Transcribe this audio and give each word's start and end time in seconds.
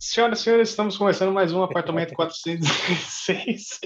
Senhoras 0.00 0.38
e 0.38 0.42
senhores, 0.44 0.68
estamos 0.68 0.96
começando 0.96 1.32
mais 1.32 1.52
um 1.52 1.60
Apartamento 1.64 2.14
406. 2.14 3.80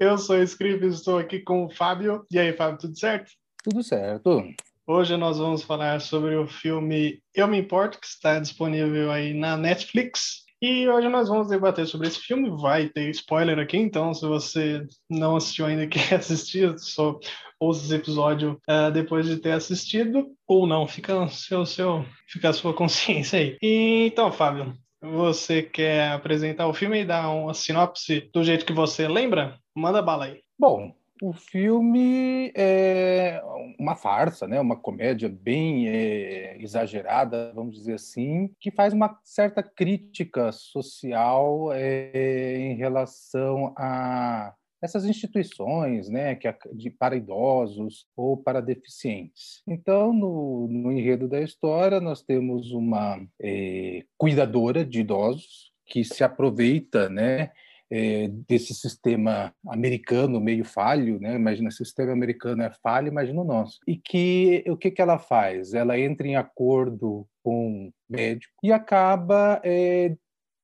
Eu 0.00 0.18
sou 0.18 0.34
o 0.36 0.42
Script, 0.42 0.84
estou 0.84 1.16
aqui 1.16 1.38
com 1.38 1.66
o 1.66 1.70
Fábio. 1.70 2.26
E 2.28 2.40
aí, 2.40 2.52
Fábio, 2.52 2.76
tudo 2.76 2.98
certo? 2.98 3.30
Tudo 3.62 3.80
certo. 3.80 4.42
Hoje 4.84 5.16
nós 5.16 5.38
vamos 5.38 5.62
falar 5.62 6.00
sobre 6.00 6.34
o 6.34 6.48
filme 6.48 7.22
Eu 7.32 7.46
Me 7.46 7.56
Importo, 7.56 8.00
que 8.00 8.06
está 8.06 8.40
disponível 8.40 9.12
aí 9.12 9.32
na 9.32 9.56
Netflix. 9.56 10.42
E 10.60 10.88
hoje 10.88 11.08
nós 11.08 11.28
vamos 11.28 11.46
debater 11.46 11.86
sobre 11.86 12.08
esse 12.08 12.18
filme. 12.18 12.50
Vai 12.60 12.88
ter 12.88 13.08
spoiler 13.10 13.60
aqui, 13.60 13.76
então 13.76 14.12
se 14.12 14.26
você 14.26 14.84
não 15.08 15.36
assistiu 15.36 15.66
ainda 15.66 15.84
e 15.84 15.86
quer 15.88 16.16
assistir, 16.16 16.76
só 16.80 17.16
ouça 17.60 17.84
esse 17.84 17.94
episódio 17.94 18.60
uh, 18.68 18.90
depois 18.90 19.24
de 19.24 19.36
ter 19.36 19.52
assistido, 19.52 20.26
ou 20.48 20.66
não, 20.66 20.88
fica, 20.88 21.28
seu, 21.28 21.64
seu, 21.64 22.04
fica 22.26 22.48
a 22.48 22.52
sua 22.52 22.74
consciência 22.74 23.38
aí. 23.38 23.56
E, 23.62 24.06
então, 24.06 24.32
Fábio, 24.32 24.74
você 25.04 25.62
quer 25.62 26.12
apresentar 26.12 26.66
o 26.66 26.74
filme 26.74 27.00
e 27.00 27.04
dar 27.04 27.28
uma 27.30 27.54
sinopse 27.54 28.28
do 28.32 28.42
jeito 28.42 28.64
que 28.64 28.72
você 28.72 29.06
lembra? 29.06 29.58
Manda 29.74 30.00
bala 30.00 30.26
aí. 30.26 30.40
Bom, 30.58 30.94
o 31.22 31.32
filme 31.32 32.52
é 32.56 33.40
uma 33.78 33.94
farsa, 33.94 34.46
né? 34.46 34.60
uma 34.60 34.76
comédia 34.76 35.28
bem 35.28 35.88
é, 35.88 36.56
exagerada, 36.60 37.52
vamos 37.54 37.76
dizer 37.76 37.94
assim, 37.94 38.50
que 38.60 38.70
faz 38.70 38.92
uma 38.92 39.18
certa 39.22 39.62
crítica 39.62 40.50
social 40.52 41.72
é, 41.72 42.56
em 42.58 42.74
relação 42.74 43.72
a 43.76 44.54
essas 44.84 45.06
instituições, 45.06 46.10
né, 46.10 46.34
que 46.34 46.46
de, 46.74 46.90
para 46.90 47.16
idosos 47.16 48.06
ou 48.14 48.36
para 48.36 48.60
deficientes. 48.60 49.62
Então, 49.66 50.12
no, 50.12 50.68
no 50.68 50.92
enredo 50.92 51.26
da 51.26 51.40
história, 51.40 52.00
nós 52.00 52.22
temos 52.22 52.70
uma 52.70 53.18
é, 53.40 54.04
cuidadora 54.18 54.84
de 54.84 55.00
idosos 55.00 55.72
que 55.86 56.04
se 56.04 56.22
aproveita, 56.22 57.08
né, 57.08 57.50
é, 57.90 58.28
desse 58.46 58.74
sistema 58.74 59.54
americano 59.66 60.40
meio 60.40 60.64
falho, 60.64 61.20
né? 61.20 61.34
Imagina 61.34 61.68
o 61.68 61.72
sistema 61.72 62.12
americano 62.12 62.62
é 62.62 62.70
falho, 62.82 63.08
imagina 63.08 63.40
o 63.40 63.44
nosso. 63.44 63.78
E 63.86 63.96
que 63.96 64.64
o 64.66 64.76
que, 64.76 64.90
que 64.90 65.00
ela 65.00 65.18
faz? 65.18 65.74
Ela 65.74 65.98
entra 65.98 66.26
em 66.26 66.34
acordo 66.34 67.26
com 67.42 67.88
o 67.88 67.92
médico 68.08 68.54
e 68.62 68.72
acaba 68.72 69.60
é, 69.62 70.16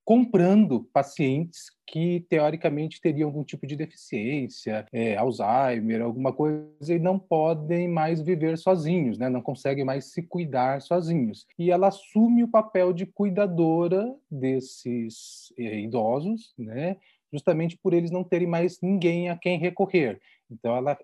comprando 0.04 0.88
pacientes 0.92 1.70
que 1.90 2.24
teoricamente 2.28 3.00
teriam 3.00 3.28
algum 3.28 3.42
tipo 3.42 3.66
de 3.66 3.74
deficiência, 3.74 4.86
é, 4.92 5.16
Alzheimer, 5.16 6.02
alguma 6.02 6.32
coisa, 6.32 6.94
e 6.94 7.00
não 7.00 7.18
podem 7.18 7.88
mais 7.88 8.22
viver 8.22 8.56
sozinhos, 8.56 9.18
né? 9.18 9.28
não 9.28 9.42
conseguem 9.42 9.84
mais 9.84 10.04
se 10.04 10.22
cuidar 10.22 10.80
sozinhos. 10.82 11.48
E 11.58 11.68
ela 11.68 11.88
assume 11.88 12.44
o 12.44 12.48
papel 12.48 12.92
de 12.92 13.06
cuidadora 13.06 14.14
desses 14.30 15.52
é, 15.58 15.80
idosos, 15.80 16.54
né? 16.56 16.96
justamente 17.32 17.76
por 17.76 17.92
eles 17.92 18.12
não 18.12 18.22
terem 18.22 18.46
mais 18.46 18.80
ninguém 18.80 19.28
a 19.28 19.36
quem 19.36 19.58
recorrer. 19.58 20.20
Então, 20.48 20.76
ela 20.76 20.96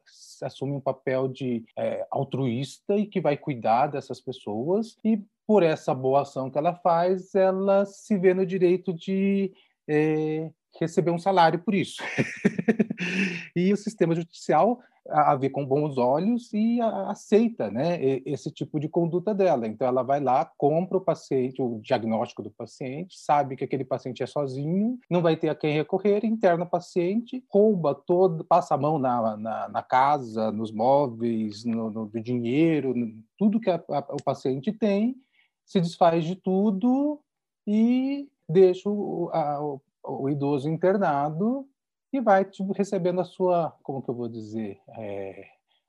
assume 0.43 0.73
um 0.73 0.81
papel 0.81 1.27
de 1.27 1.65
é, 1.77 2.07
altruísta 2.13 2.97
e 2.97 3.07
que 3.07 3.21
vai 3.21 3.37
cuidar 3.37 3.89
dessas 3.89 4.21
pessoas, 4.21 4.97
e 5.05 5.21
por 5.45 5.65
essa 5.65 5.93
boa 5.93 6.23
ação 6.23 6.49
que 6.49 6.59
ela 6.59 6.75
faz, 6.75 7.35
ela 7.35 7.85
se 7.87 8.17
vê 8.17 8.33
no 8.35 8.47
direito 8.47 8.93
de 8.93 9.53
é, 9.89 10.51
receber 10.81 11.11
um 11.11 11.19
salário 11.19 11.59
por 11.59 11.75
isso. 11.75 12.03
e 13.55 13.73
o 13.73 13.77
sistema 13.77 14.15
judicial 14.15 14.81
a 15.09 15.35
ver 15.37 15.51
com 15.51 15.65
bons 15.65 15.99
olhos 15.99 16.53
e 16.53 16.81
aceita 16.81 17.71
né, 17.71 17.99
esse 18.25 18.51
tipo 18.51 18.81
de 18.81 18.89
conduta 18.89 19.35
dela. 19.35 19.67
Então, 19.67 19.87
ela 19.87 20.03
vai 20.03 20.21
lá, 20.21 20.51
compra 20.57 20.99
o 20.99 21.01
paciente, 21.01 21.63
o 21.63 21.81
diagnóstico 21.81 22.43
do 22.43 22.51
paciente, 22.51 23.19
sabe 23.19 23.57
que 23.57 23.65
aquele 23.65 23.85
paciente 23.85 24.23
é 24.23 24.27
sozinho, 24.27 24.99
não 25.11 25.23
vai 25.23 25.37
ter 25.37 25.49
a 25.49 25.55
quem 25.55 25.75
recorrer, 25.75 26.25
interna 26.25 26.65
o 26.65 26.69
paciente, 26.69 27.45
rouba 27.49 27.95
todo, 27.95 28.45
passa 28.45 28.75
a 28.75 28.79
mão 28.79 28.99
na, 28.99 29.37
na, 29.37 29.69
na 29.69 29.83
casa, 29.83 30.51
nos 30.51 30.73
móveis, 30.73 31.65
no, 31.65 31.91
no 31.91 32.11
dinheiro, 32.21 32.95
tudo 33.39 33.61
que 33.61 33.71
a, 33.71 33.83
a, 33.89 33.99
o 34.11 34.23
paciente 34.23 34.73
tem, 34.73 35.17
se 35.65 35.81
desfaz 35.81 36.25
de 36.25 36.37
tudo 36.37 37.21
e 37.67 38.29
deixa 38.49 38.89
o, 38.89 39.31
a, 39.33 39.61
o, 39.63 39.81
o 40.07 40.29
idoso 40.29 40.69
internado 40.69 41.67
e 42.13 42.21
vai 42.21 42.45
tipo, 42.45 42.73
recebendo 42.73 43.21
a 43.21 43.25
sua, 43.25 43.75
como 43.83 44.03
que 44.03 44.09
eu 44.09 44.15
vou 44.15 44.29
dizer, 44.29 44.79
é, 44.97 45.45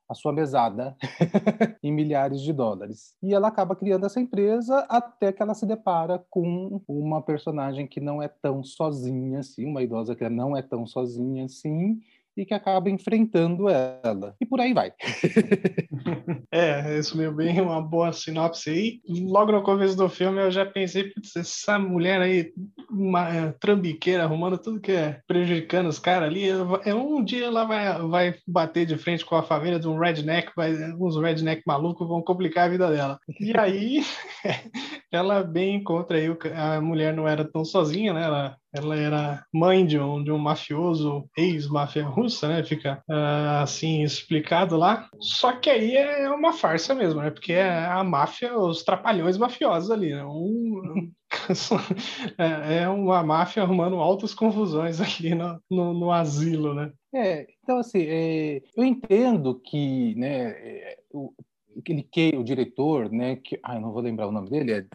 a 0.08 0.14
sua 0.14 0.32
mesada 0.32 0.96
em 1.82 1.92
milhares 1.92 2.40
de 2.40 2.52
dólares. 2.52 3.14
E 3.22 3.34
ela 3.34 3.48
acaba 3.48 3.76
criando 3.76 4.06
essa 4.06 4.20
empresa 4.20 4.78
até 4.88 5.32
que 5.32 5.42
ela 5.42 5.54
se 5.54 5.66
depara 5.66 6.24
com 6.30 6.80
uma 6.88 7.20
personagem 7.20 7.86
que 7.86 8.00
não 8.00 8.22
é 8.22 8.28
tão 8.28 8.64
sozinha 8.64 9.40
assim, 9.40 9.66
uma 9.66 9.82
idosa 9.82 10.16
que 10.16 10.28
não 10.28 10.56
é 10.56 10.62
tão 10.62 10.86
sozinha 10.86 11.44
assim, 11.44 12.00
e 12.38 12.46
que 12.46 12.54
acaba 12.54 12.88
enfrentando 12.88 13.68
ela. 13.68 14.34
E 14.40 14.46
por 14.46 14.60
aí 14.60 14.72
vai. 14.72 14.92
é, 16.52 16.80
resumiu 16.80 17.32
bem 17.34 17.60
uma 17.60 17.82
boa 17.82 18.12
sinopse 18.12 18.70
aí. 18.70 19.00
Logo 19.08 19.52
no 19.52 19.62
começo 19.62 19.96
do 19.96 20.08
filme 20.08 20.40
eu 20.40 20.50
já 20.50 20.64
pensei, 20.64 21.12
essa 21.36 21.78
mulher 21.78 22.20
aí, 22.20 22.52
uma 22.90 23.28
é, 23.28 23.52
trambiqueira, 23.52 24.22
arrumando 24.22 24.58
tudo 24.58 24.80
que 24.80 24.92
é 24.92 25.20
prejudicando 25.26 25.88
os 25.88 25.98
caras 25.98 26.28
ali, 26.28 26.48
é 26.84 26.94
um 26.94 27.22
dia 27.24 27.46
ela 27.46 27.64
vai, 27.64 27.98
vai 28.08 28.34
bater 28.46 28.86
de 28.86 28.96
frente 28.96 29.24
com 29.24 29.34
a 29.34 29.42
família 29.42 29.80
de 29.80 29.88
um 29.88 29.98
redneck, 29.98 30.52
vai, 30.54 30.72
uns 30.94 31.16
redneck 31.16 31.62
malucos 31.66 32.06
vão 32.06 32.22
complicar 32.22 32.66
a 32.66 32.70
vida 32.70 32.90
dela. 32.90 33.18
E 33.40 33.52
aí 33.58 34.02
ela 35.10 35.42
bem 35.42 35.76
encontra 35.76 36.16
aí, 36.16 36.28
a 36.54 36.80
mulher 36.80 37.14
não 37.14 37.26
era 37.26 37.44
tão 37.44 37.64
sozinha, 37.64 38.12
né? 38.12 38.22
Ela 38.22 38.56
ela 38.72 38.96
era 38.96 39.44
mãe 39.52 39.86
de 39.86 39.98
um, 39.98 40.22
de 40.22 40.30
um 40.30 40.38
mafioso, 40.38 41.28
ex-máfia 41.36 42.04
russa, 42.04 42.48
né? 42.48 42.62
Fica 42.62 43.02
uh, 43.08 43.62
assim 43.62 44.02
explicado 44.02 44.76
lá. 44.76 45.08
Só 45.20 45.52
que 45.52 45.70
aí 45.70 45.96
é 45.96 46.30
uma 46.30 46.52
farsa 46.52 46.94
mesmo, 46.94 47.20
né? 47.20 47.30
Porque 47.30 47.52
é 47.52 47.86
a 47.86 48.04
máfia, 48.04 48.56
os 48.58 48.82
trapalhões 48.82 49.38
mafiosos 49.38 49.90
ali, 49.90 50.14
né? 50.14 50.24
Um, 50.24 51.10
é, 52.38 52.82
é 52.82 52.88
uma 52.88 53.22
máfia 53.22 53.62
arrumando 53.62 53.96
altas 53.96 54.34
confusões 54.34 55.00
aqui 55.00 55.34
no, 55.34 55.60
no, 55.70 55.94
no 55.94 56.12
asilo, 56.12 56.74
né? 56.74 56.92
É, 57.14 57.46
então 57.62 57.78
assim, 57.78 58.02
é, 58.02 58.62
eu 58.76 58.84
entendo 58.84 59.58
que, 59.60 60.14
né, 60.14 60.50
é, 60.50 60.98
o, 61.10 61.32
aquele 61.78 62.02
que 62.02 62.36
o 62.36 62.44
diretor, 62.44 63.10
né, 63.10 63.36
que, 63.36 63.58
ah, 63.62 63.80
não 63.80 63.92
vou 63.92 64.02
lembrar 64.02 64.28
o 64.28 64.32
nome 64.32 64.50
dele, 64.50 64.72
é 64.72 64.86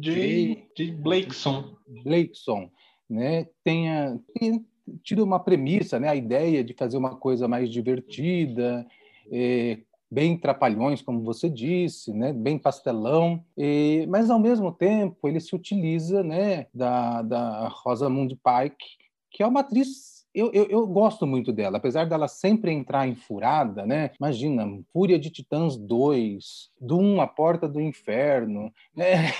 Jay, 0.00 0.68
Jay 0.76 0.92
Blakeson. 0.92 1.76
Blakeson 2.04 2.70
né, 3.08 3.46
tenha, 3.62 4.18
tenha 4.38 4.60
tido 5.02 5.24
uma 5.24 5.40
premissa, 5.40 5.98
né, 5.98 6.08
a 6.08 6.16
ideia 6.16 6.62
de 6.62 6.74
fazer 6.74 6.96
uma 6.96 7.16
coisa 7.16 7.48
mais 7.48 7.70
divertida, 7.70 8.86
é, 9.30 9.78
bem 10.10 10.36
trapalhões, 10.36 11.02
como 11.02 11.22
você 11.22 11.48
disse, 11.48 12.12
né, 12.12 12.32
bem 12.32 12.58
pastelão, 12.58 13.44
e, 13.56 14.06
mas 14.08 14.30
ao 14.30 14.38
mesmo 14.38 14.70
tempo 14.72 15.26
ele 15.28 15.40
se 15.40 15.54
utiliza 15.54 16.22
né, 16.22 16.66
da, 16.72 17.22
da 17.22 17.68
Rosamund 17.68 18.34
Pike, 18.36 19.04
que 19.30 19.42
é 19.42 19.46
uma 19.46 19.60
atriz 19.60 20.14
eu, 20.34 20.50
eu, 20.52 20.66
eu, 20.68 20.84
gosto 20.84 21.28
muito 21.28 21.52
dela, 21.52 21.76
apesar 21.76 22.06
dela 22.06 22.26
sempre 22.26 22.72
entrar 22.72 23.06
em 23.06 23.14
furada, 23.14 23.86
né? 23.86 24.10
Imagina, 24.18 24.66
Fúria 24.92 25.16
de 25.16 25.30
Titãs 25.30 25.76
2, 25.76 26.70
Doom, 26.80 27.20
A 27.20 27.26
Porta 27.26 27.68
do 27.68 27.80
Inferno, 27.80 28.72
né? 28.96 29.30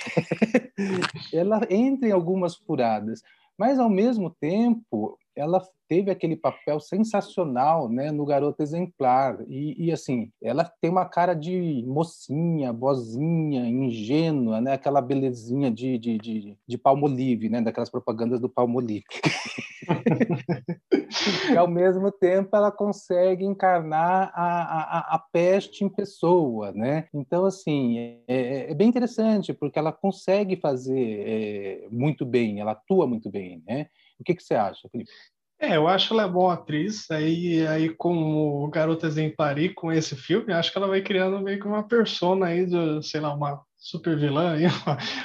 ela 1.33 1.67
entra 1.69 2.07
em 2.07 2.13
algumas 2.13 2.55
furadas, 2.55 3.21
mas, 3.57 3.79
ao 3.79 3.89
mesmo 3.89 4.29
tempo, 4.29 5.17
ela 5.35 5.61
teve 5.87 6.09
aquele 6.09 6.35
papel 6.35 6.79
sensacional 6.79 7.89
né, 7.89 8.11
no 8.11 8.25
Garoto 8.25 8.63
Exemplar. 8.63 9.37
E, 9.47 9.85
e, 9.85 9.91
assim, 9.91 10.31
ela 10.41 10.63
tem 10.81 10.89
uma 10.89 11.05
cara 11.05 11.33
de 11.33 11.83
mocinha, 11.87 12.73
bozinha, 12.73 13.67
ingênua, 13.67 14.61
né, 14.61 14.73
aquela 14.73 15.01
belezinha 15.01 15.69
de, 15.69 15.97
de, 15.97 16.17
de, 16.17 16.57
de 16.67 16.77
Palmolive, 16.77 17.49
né, 17.49 17.61
daquelas 17.61 17.89
propagandas 17.89 18.39
do 18.39 18.49
Palmolive. 18.49 19.03
e, 21.51 21.57
ao 21.57 21.67
mesmo 21.67 22.11
tempo, 22.11 22.55
ela 22.55 22.71
consegue 22.71 23.45
encarnar 23.45 24.31
a, 24.33 24.99
a, 24.99 25.15
a 25.15 25.19
peste 25.19 25.83
em 25.83 25.89
pessoa. 25.89 26.71
Né? 26.71 27.07
Então, 27.13 27.45
assim, 27.45 28.19
é, 28.27 28.71
é 28.71 28.73
bem 28.73 28.89
interessante, 28.89 29.53
porque 29.53 29.77
ela 29.77 29.91
consegue 29.91 30.55
fazer 30.55 30.97
é, 30.97 31.87
muito 31.91 32.25
bem, 32.25 32.59
ela 32.59 32.71
atua 32.71 33.05
muito 33.05 33.29
bem. 33.29 33.61
Né? 33.67 33.87
O 34.19 34.23
que, 34.23 34.35
que 34.35 34.43
você 34.43 34.55
acha, 34.55 34.87
Felipe? 34.89 35.11
É, 35.59 35.77
eu 35.77 35.87
acho 35.87 36.13
ela 36.13 36.23
é 36.23 36.27
boa 36.27 36.53
atriz. 36.53 37.09
Aí, 37.09 37.65
aí 37.67 37.89
com 37.89 38.63
o 38.63 38.67
Garota 38.69 39.07
Exemplar 39.07 39.55
com 39.73 39.91
esse 39.91 40.15
filme, 40.15 40.53
acho 40.53 40.71
que 40.71 40.77
ela 40.77 40.87
vai 40.87 41.01
criando 41.01 41.41
meio 41.41 41.59
que 41.59 41.67
uma 41.67 41.87
persona 41.87 42.47
aí, 42.47 42.65
de, 42.65 43.01
sei 43.03 43.21
lá, 43.21 43.33
uma 43.33 43.63
super 43.85 44.17
vilã, 44.17 44.57
e 44.57 44.65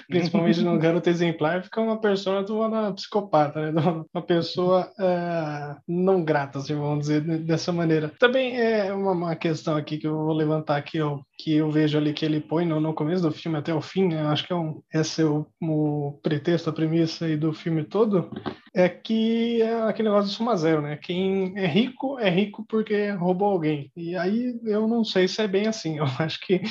principalmente 0.06 0.60
no 0.60 0.76
Garoto 0.78 1.08
Exemplar, 1.08 1.62
fica 1.64 1.80
uma 1.80 1.98
pessoa 1.98 2.44
de 2.44 2.52
uma 2.52 2.92
psicopata, 2.92 3.72
né? 3.72 3.82
uma 4.12 4.22
pessoa 4.22 4.90
uh, 4.98 5.80
não 5.88 6.22
grata, 6.22 6.58
assim, 6.58 6.74
vamos 6.74 7.00
dizer 7.00 7.22
dessa 7.22 7.72
maneira. 7.72 8.12
Também 8.18 8.60
é 8.60 8.92
uma, 8.92 9.12
uma, 9.12 9.36
questão 9.36 9.76
aqui 9.76 9.96
que 9.96 10.06
eu 10.06 10.14
vou 10.14 10.34
levantar 10.34 10.76
aqui, 10.76 11.00
ó, 11.00 11.20
que 11.38 11.54
eu 11.54 11.70
vejo 11.70 11.96
ali 11.96 12.12
que 12.12 12.24
ele 12.24 12.40
põe 12.40 12.66
no, 12.66 12.78
no 12.78 12.92
começo 12.92 13.22
do 13.22 13.32
filme 13.32 13.56
até 13.56 13.72
o 13.72 13.80
fim, 13.80 14.08
né? 14.08 14.20
acho 14.26 14.46
que 14.46 14.52
é 14.52 14.56
um, 14.56 14.82
esse 14.92 15.22
é 15.22 15.24
o, 15.24 15.46
o 15.62 16.20
pretexto, 16.22 16.68
a 16.68 16.72
premissa 16.72 17.24
aí 17.24 17.38
do 17.38 17.54
filme 17.54 17.82
todo, 17.82 18.30
é 18.74 18.88
que 18.88 19.62
é 19.62 19.82
aquele 19.82 20.08
negócio 20.08 20.30
do 20.30 20.34
soma 20.34 20.56
zero, 20.56 20.82
né? 20.82 20.96
Quem 20.96 21.56
é 21.56 21.66
rico 21.66 22.18
é 22.18 22.28
rico 22.28 22.64
porque 22.68 23.10
roubou 23.10 23.48
alguém. 23.48 23.90
E 23.96 24.14
aí 24.16 24.58
eu 24.64 24.86
não 24.86 25.04
sei 25.04 25.26
se 25.26 25.42
é 25.42 25.48
bem 25.48 25.66
assim. 25.66 25.98
Eu 26.00 26.06
acho 26.18 26.40
que 26.40 26.62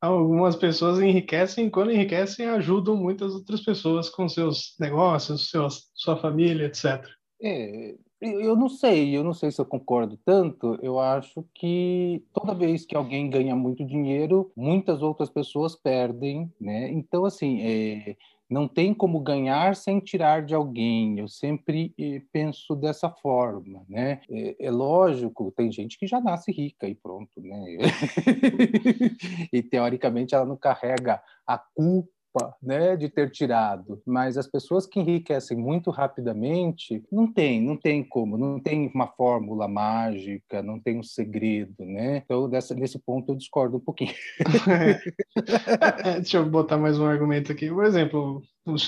algumas 0.00 0.56
pessoas 0.56 1.00
enriquecem 1.00 1.37
e 1.66 1.70
quando 1.70 1.92
enriquecem 1.92 2.46
ajudam 2.46 2.96
muitas 2.96 3.34
outras 3.34 3.60
pessoas 3.60 4.08
com 4.08 4.28
seus 4.28 4.74
negócios, 4.78 5.50
seus, 5.50 5.90
sua 5.94 6.16
família, 6.16 6.66
etc. 6.66 7.04
É, 7.40 7.94
eu 8.20 8.56
não 8.56 8.68
sei, 8.68 9.16
eu 9.16 9.22
não 9.22 9.32
sei 9.32 9.50
se 9.50 9.60
eu 9.60 9.64
concordo 9.64 10.18
tanto. 10.24 10.78
Eu 10.82 10.98
acho 10.98 11.44
que 11.54 12.22
toda 12.32 12.54
vez 12.54 12.84
que 12.84 12.96
alguém 12.96 13.30
ganha 13.30 13.54
muito 13.54 13.84
dinheiro, 13.84 14.50
muitas 14.56 15.02
outras 15.02 15.30
pessoas 15.30 15.76
perdem, 15.76 16.52
né? 16.60 16.90
Então, 16.90 17.24
assim, 17.24 17.60
é, 17.62 18.16
não 18.48 18.66
tem 18.66 18.94
como 18.94 19.20
ganhar 19.20 19.76
sem 19.76 20.00
tirar 20.00 20.44
de 20.44 20.54
alguém. 20.54 21.18
Eu 21.18 21.28
sempre 21.28 21.94
eh, 21.98 22.22
penso 22.32 22.74
dessa 22.74 23.10
forma, 23.10 23.84
né? 23.88 24.20
É, 24.30 24.66
é, 24.66 24.70
lógico, 24.70 25.52
tem 25.56 25.70
gente 25.70 25.98
que 25.98 26.06
já 26.06 26.20
nasce 26.20 26.50
rica 26.50 26.88
e 26.88 26.94
pronto, 26.94 27.40
né? 27.40 27.76
e 29.52 29.62
teoricamente 29.62 30.34
ela 30.34 30.46
não 30.46 30.56
carrega 30.56 31.22
a 31.46 31.58
culpa 31.58 32.17
culpa 32.32 32.54
né, 32.62 32.96
de 32.96 33.08
ter 33.08 33.30
tirado, 33.30 34.00
mas 34.06 34.36
as 34.36 34.46
pessoas 34.46 34.86
que 34.86 35.00
enriquecem 35.00 35.56
muito 35.56 35.90
rapidamente, 35.90 37.02
não 37.10 37.30
tem, 37.30 37.60
não 37.60 37.76
tem 37.76 38.04
como, 38.04 38.36
não 38.36 38.60
tem 38.60 38.90
uma 38.94 39.06
fórmula 39.06 39.66
mágica, 39.66 40.62
não 40.62 40.78
tem 40.78 40.98
um 40.98 41.02
segredo, 41.02 41.84
né? 41.84 42.18
Então, 42.18 42.48
dessa, 42.48 42.74
nesse 42.74 42.98
ponto 42.98 43.32
eu 43.32 43.36
discordo 43.36 43.76
um 43.78 43.80
pouquinho. 43.80 44.14
é, 46.04 46.14
deixa 46.14 46.38
eu 46.38 46.46
botar 46.46 46.76
mais 46.76 46.98
um 46.98 47.06
argumento 47.06 47.52
aqui. 47.52 47.68
Por 47.68 47.84
exemplo, 47.84 48.42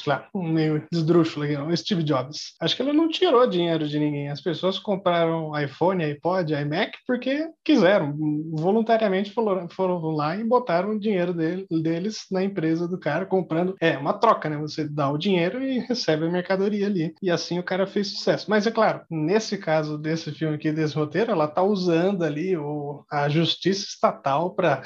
lá, 0.06 0.28
um 0.34 0.48
meio 0.48 0.86
esdrúxulo 0.92 1.44
aqui, 1.44 1.56
o 1.56 1.76
Steve 1.76 2.02
Jobs. 2.02 2.54
Acho 2.60 2.76
que 2.76 2.82
ele 2.82 2.92
não 2.92 3.08
tirou 3.08 3.46
dinheiro 3.46 3.88
de 3.88 3.98
ninguém. 3.98 4.28
As 4.28 4.40
pessoas 4.40 4.78
compraram 4.78 5.58
iPhone, 5.58 6.04
iPod, 6.04 6.52
iMac 6.52 6.98
porque 7.06 7.48
quiseram. 7.64 8.16
Voluntariamente 8.52 9.32
foram, 9.32 9.68
foram 9.68 10.00
lá 10.10 10.36
e 10.36 10.44
botaram 10.44 10.90
o 10.90 11.00
dinheiro 11.00 11.32
dele, 11.32 11.66
deles 11.70 12.26
na 12.30 12.42
empresa 12.42 12.86
do 12.88 12.98
cara, 12.98 13.26
comprando. 13.26 13.74
É 13.80 13.96
uma 13.96 14.12
troca, 14.12 14.48
né? 14.48 14.56
Você 14.58 14.88
dá 14.88 15.10
o 15.10 15.18
dinheiro 15.18 15.62
e 15.62 15.78
recebe 15.80 16.26
a 16.26 16.30
mercadoria 16.30 16.86
ali. 16.86 17.14
E 17.22 17.30
assim 17.30 17.58
o 17.58 17.64
cara 17.64 17.86
fez 17.86 18.08
sucesso. 18.08 18.46
Mas 18.48 18.66
é 18.66 18.70
claro, 18.70 19.02
nesse 19.10 19.58
caso 19.58 19.98
desse 19.98 20.32
filme 20.32 20.56
aqui, 20.56 20.72
desse 20.72 20.94
roteiro, 20.94 21.32
ela 21.32 21.48
tá 21.48 21.62
usando 21.62 22.24
ali 22.24 22.56
o, 22.56 23.04
a 23.10 23.28
justiça 23.28 23.84
estatal 23.84 24.54
para 24.54 24.82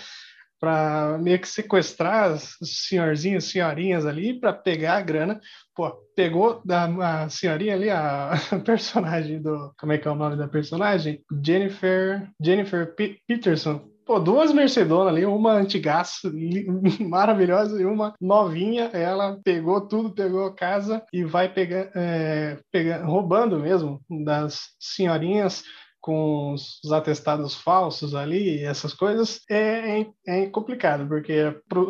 para 0.64 1.19
meio 1.19 1.38
que 1.38 1.46
sequestrar 1.46 2.32
as 2.32 2.56
senhorzinhas, 2.62 3.44
senhorinhas 3.44 4.06
ali 4.06 4.32
para 4.32 4.50
pegar 4.50 4.96
a 4.96 5.02
grana. 5.02 5.38
Pô, 5.75 5.90
pegou 6.16 6.62
da 6.64 6.84
a 7.25 7.28
senhorinha 7.28 7.75
ali, 7.75 7.90
a, 7.90 8.32
a, 8.32 8.58
personagem 8.64 9.43
do. 9.43 9.75
Como 9.78 9.93
é 9.93 9.99
que 9.99 10.08
é 10.08 10.11
o 10.11 10.14
nome 10.14 10.37
da 10.37 10.49
personagem? 10.49 11.20
Jennifer. 11.44 12.31
Jennifer 12.43 12.94
P 12.94 13.19
Peterson. 13.28 13.82
Pô, 14.06 14.19
duas 14.19 14.52
Mercedonas 14.52 15.08
ali, 15.08 15.26
uma 15.26 15.52
antigaço 15.52 16.31
maravilhosa 17.00 17.81
e 17.81 17.84
uma 17.84 18.14
novinha. 18.19 18.84
Ela 18.94 19.38
pegou 19.44 19.87
tudo, 19.87 20.14
pegou 20.14 20.46
a 20.46 20.55
casa 20.55 21.02
e 21.12 21.25
vai 21.25 21.52
pegar, 21.52 21.90
é, 21.94 22.58
pegar 22.72 23.05
roubando 23.05 23.61
mesmo 23.61 24.00
das 24.25 24.61
senhorinhas 24.81 25.62
com 26.05 26.53
os 26.53 26.93
atestados 26.93 27.55
falsos 27.55 28.15
ali, 28.15 28.62
essas 28.62 28.93
coisas, 28.93 29.41
é, 29.49 30.03
é, 30.03 30.06
é 30.27 30.47
complicado, 30.51 31.09
porque 31.09 31.35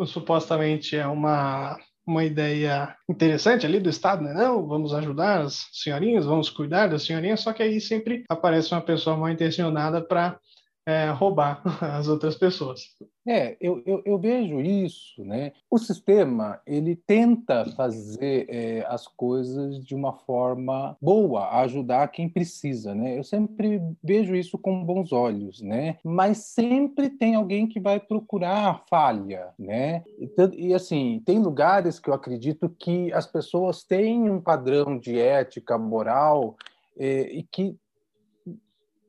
supostamente 0.07 0.95
é 0.95 1.05
uma, 1.05 1.77
uma 2.07 2.23
ideia 2.23 2.95
interessante 3.09 3.65
ali 3.65 3.77
do 3.77 3.89
Estado, 3.89 4.23
né? 4.23 4.33
Não, 4.33 4.65
vamos 4.65 4.93
ajudar 4.93 5.41
as 5.41 5.67
senhorinhas, 5.73 6.25
vamos 6.25 6.49
cuidar 6.49 6.87
das 6.87 7.03
senhorinhas, 7.03 7.41
só 7.41 7.51
que 7.51 7.61
aí 7.61 7.81
sempre 7.81 8.23
aparece 8.29 8.71
uma 8.71 8.79
pessoa 8.79 9.17
mal 9.17 9.29
intencionada 9.29 10.01
para 10.01 10.39
é, 10.85 11.09
roubar 11.09 11.61
as 11.81 12.07
outras 12.07 12.35
pessoas. 12.35 12.93
É, 13.27 13.57
eu, 13.59 13.81
eu, 13.87 14.03
eu, 14.05 14.19
vejo 14.19 14.61
isso, 14.61 15.25
né? 15.25 15.51
O 15.69 15.79
sistema 15.79 16.61
ele 16.65 16.95
tenta 16.95 17.65
fazer 17.71 18.45
é, 18.47 18.85
as 18.87 19.07
coisas 19.07 19.83
de 19.83 19.95
uma 19.95 20.13
forma 20.13 20.95
boa, 21.01 21.49
ajudar 21.61 22.09
quem 22.09 22.29
precisa, 22.29 22.93
né? 22.93 23.17
Eu 23.17 23.23
sempre 23.23 23.81
vejo 24.03 24.35
isso 24.35 24.59
com 24.59 24.83
bons 24.83 25.11
olhos, 25.11 25.59
né? 25.59 25.97
Mas 26.03 26.37
sempre 26.37 27.09
tem 27.09 27.33
alguém 27.33 27.67
que 27.67 27.79
vai 27.79 27.99
procurar 27.99 28.83
falha, 28.87 29.49
né? 29.57 30.03
E, 30.19 30.67
e 30.67 30.73
assim 30.75 31.19
tem 31.25 31.39
lugares 31.39 31.99
que 31.99 32.11
eu 32.11 32.13
acredito 32.13 32.69
que 32.69 33.11
as 33.11 33.25
pessoas 33.25 33.83
têm 33.83 34.29
um 34.29 34.39
padrão 34.39 34.99
de 34.99 35.17
ética, 35.17 35.79
moral 35.79 36.55
é, 36.97 37.21
e 37.33 37.41
que 37.41 37.75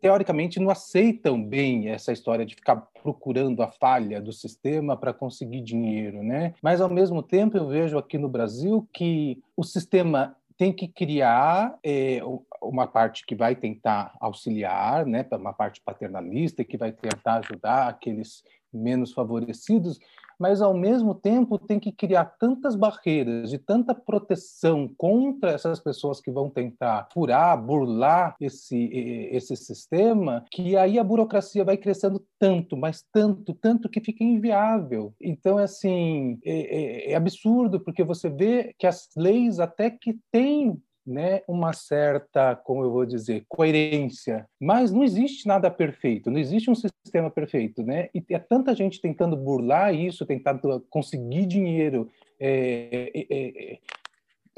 teoricamente 0.07 0.61
não 0.61 0.71
aceitam 0.71 1.43
bem 1.43 1.89
essa 1.89 2.13
história 2.13 2.47
de 2.47 2.55
ficar 2.55 2.77
procurando 3.03 3.61
a 3.61 3.67
falha 3.67 4.21
do 4.21 4.33
sistema 4.33 4.97
para 4.97 5.13
conseguir 5.13 5.61
dinheiro, 5.63 6.23
né? 6.23 6.55
Mas 6.63 6.81
ao 6.81 6.89
mesmo 6.89 7.25
tempo 7.25 7.57
eu 7.57 7.67
vejo 7.67 7.99
aqui 7.99 8.17
no 8.17 8.29
Brasil 8.29 8.89
que 8.93 9.43
o 9.57 9.65
sistema 9.65 10.37
tem 10.57 10.73
que 10.73 10.87
criar 10.87 11.77
é, 11.83 12.21
uma 12.63 12.87
parte 12.87 13.27
que 13.27 13.35
vai 13.35 13.57
tentar 13.57 14.17
auxiliar, 14.21 15.05
né, 15.05 15.27
uma 15.33 15.53
parte 15.53 15.81
paternalista 15.81 16.63
que 16.63 16.79
vai 16.79 16.93
tentar 16.93 17.41
ajudar 17.45 17.89
aqueles 17.89 18.45
menos 18.73 19.13
favorecidos, 19.13 19.99
mas 20.39 20.61
ao 20.61 20.75
mesmo 20.75 21.15
tempo 21.15 21.59
tem 21.59 21.79
que 21.79 21.93
criar 21.93 22.25
tantas 22.39 22.77
barreiras 22.77 23.53
e 23.53 23.59
tanta 23.59 23.95
proteção 23.95 24.89
contra 24.97 25.53
essas 25.53 25.81
pessoas 25.81 26.21
que 26.21 26.31
vão 26.31 26.51
tentar 26.51 27.09
furar, 27.13 27.61
burlar 27.61 28.37
esse, 28.41 28.91
esse 29.33 29.57
sistema, 29.57 30.45
que 30.51 30.77
aí 30.77 30.99
a 30.99 31.05
burocracia 31.05 31.65
vai 31.65 31.77
crescendo 31.77 32.25
tanto, 32.39 32.77
mas 32.77 33.05
tanto, 33.13 33.55
tanto 33.55 33.89
que 33.89 34.01
fica 34.01 34.23
inviável. 34.23 35.15
Então, 35.21 35.59
é 35.59 35.65
assim, 35.65 36.39
é, 36.45 36.53
é, 36.53 37.13
é 37.13 37.15
absurdo, 37.15 37.81
porque 37.81 38.05
você 38.05 38.29
vê 38.29 38.75
que 38.79 38.87
as 38.87 39.09
leis 39.17 39.59
até 39.59 39.91
que 39.91 40.19
têm 40.31 40.81
né, 41.07 41.43
uma 41.47 41.73
certa, 41.73 42.57
como 42.57 42.83
eu 42.83 42.91
vou 42.91 43.07
dizer, 43.07 43.45
coerência. 43.49 44.47
Mas 44.61 44.91
não 44.91 45.05
existe 45.05 45.47
nada 45.47 45.71
perfeito, 45.71 46.31
não 46.31 46.41
existe 46.41 46.71
um 46.71 46.75
sistema 46.75 47.31
perfeito, 47.31 47.83
né? 47.83 48.09
E 48.13 48.25
é 48.31 48.39
tanta 48.39 48.75
gente 48.75 49.01
tentando 49.01 49.37
burlar 49.37 49.95
isso, 49.95 50.27
tentando 50.27 50.85
conseguir 50.91 51.47
dinheiro, 51.47 52.11
é, 52.41 53.11
é, 53.15 53.27
é, 53.31 53.79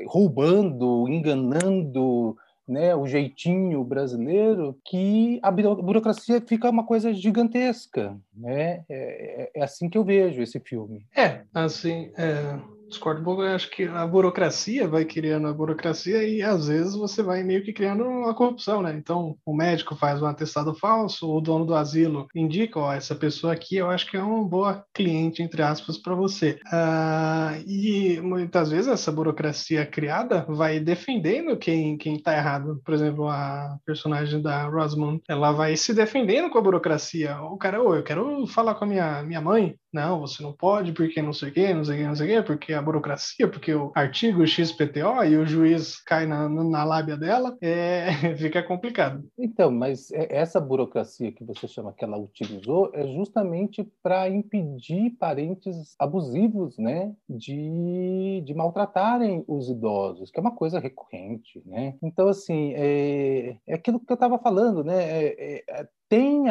roubando, 0.06 1.06
enganando, 1.08 2.36
né, 2.66 2.94
o 2.94 3.06
jeitinho 3.06 3.82
brasileiro, 3.82 4.78
que 4.84 5.40
a 5.42 5.50
burocracia 5.50 6.40
fica 6.40 6.68
uma 6.68 6.84
coisa 6.84 7.14
gigantesca, 7.14 8.16
né? 8.34 8.84
É, 8.88 8.90
é, 8.90 9.50
é 9.54 9.62
assim 9.62 9.88
que 9.88 9.96
eu 9.96 10.04
vejo 10.04 10.42
esse 10.42 10.60
filme. 10.60 11.06
É, 11.16 11.42
assim, 11.54 12.10
é 12.16 12.58
discordo 12.88 13.20
um 13.20 13.24
pouco, 13.24 13.42
eu 13.42 13.54
acho 13.54 13.70
que 13.70 13.84
a 13.84 14.06
burocracia 14.06 14.88
vai 14.88 15.04
criando 15.04 15.46
a 15.46 15.52
burocracia 15.52 16.26
e 16.26 16.42
às 16.42 16.68
vezes 16.68 16.94
você 16.94 17.22
vai 17.22 17.42
meio 17.42 17.62
que 17.62 17.72
criando 17.72 18.04
uma 18.04 18.34
corrupção, 18.34 18.82
né? 18.82 18.94
Então, 18.96 19.36
o 19.44 19.54
médico 19.54 19.94
faz 19.94 20.20
um 20.22 20.26
atestado 20.26 20.74
falso, 20.74 21.30
o 21.30 21.40
dono 21.40 21.64
do 21.64 21.74
asilo 21.74 22.26
indica, 22.34 22.78
ó, 22.80 22.92
essa 22.92 23.14
pessoa 23.14 23.52
aqui 23.52 23.76
eu 23.76 23.90
acho 23.90 24.10
que 24.10 24.16
é 24.16 24.22
uma 24.22 24.44
boa 24.44 24.84
cliente, 24.94 25.42
entre 25.42 25.62
aspas, 25.62 25.98
para 25.98 26.14
você. 26.14 26.58
Uh, 26.66 27.62
e 27.66 28.20
muitas 28.20 28.70
vezes 28.70 28.88
essa 28.88 29.12
burocracia 29.12 29.84
criada 29.86 30.44
vai 30.48 30.80
defendendo 30.80 31.56
quem, 31.56 31.96
quem 31.96 32.18
tá 32.18 32.36
errado. 32.36 32.80
Por 32.84 32.94
exemplo, 32.94 33.28
a 33.28 33.76
personagem 33.84 34.40
da 34.40 34.66
Rosamund, 34.66 35.20
ela 35.28 35.52
vai 35.52 35.76
se 35.76 35.92
defendendo 35.92 36.50
com 36.50 36.58
a 36.58 36.62
burocracia. 36.62 37.40
O 37.42 37.56
cara, 37.56 37.82
ô, 37.82 37.94
eu 37.94 38.02
quero 38.02 38.46
falar 38.46 38.74
com 38.74 38.84
a 38.84 38.88
minha, 38.88 39.22
minha 39.22 39.40
mãe, 39.40 39.76
não, 39.92 40.20
você 40.20 40.42
não 40.42 40.52
pode, 40.52 40.92
porque 40.92 41.22
não 41.22 41.32
sei 41.32 41.48
o 41.48 41.52
quê, 41.52 41.74
não 41.74 41.84
sei 41.84 41.94
o 41.94 41.98
quê, 41.98 42.06
não 42.06 42.14
sei 42.14 42.26
o 42.26 42.30
quê, 42.30 42.46
porque 42.46 42.72
a 42.74 42.82
burocracia, 42.82 43.48
porque 43.48 43.74
o 43.74 43.90
artigo 43.94 44.46
XPTO 44.46 45.24
e 45.26 45.36
o 45.36 45.46
juiz 45.46 46.00
cai 46.02 46.26
na, 46.26 46.48
na 46.48 46.84
lábia 46.84 47.16
dela, 47.16 47.56
é, 47.60 48.10
fica 48.36 48.62
complicado. 48.62 49.24
Então, 49.38 49.70
mas 49.70 50.10
é, 50.12 50.36
essa 50.36 50.60
burocracia 50.60 51.32
que 51.32 51.44
você 51.44 51.66
chama 51.66 51.92
que 51.92 52.04
ela 52.04 52.18
utilizou 52.18 52.90
é 52.92 53.06
justamente 53.06 53.82
para 54.02 54.28
impedir 54.28 55.10
parentes 55.18 55.94
abusivos, 55.98 56.76
né, 56.78 57.14
de, 57.28 58.42
de 58.44 58.54
maltratarem 58.54 59.44
os 59.48 59.70
idosos, 59.70 60.30
que 60.30 60.38
é 60.38 60.42
uma 60.42 60.54
coisa 60.54 60.78
recorrente, 60.78 61.62
né? 61.64 61.94
Então, 62.02 62.28
assim, 62.28 62.72
é, 62.74 63.56
é 63.66 63.74
aquilo 63.74 64.00
que 64.00 64.12
eu 64.12 64.14
estava 64.14 64.38
falando, 64.38 64.84
né? 64.84 64.96
É, 64.98 65.64
é, 65.68 65.88
tem, 66.08 66.44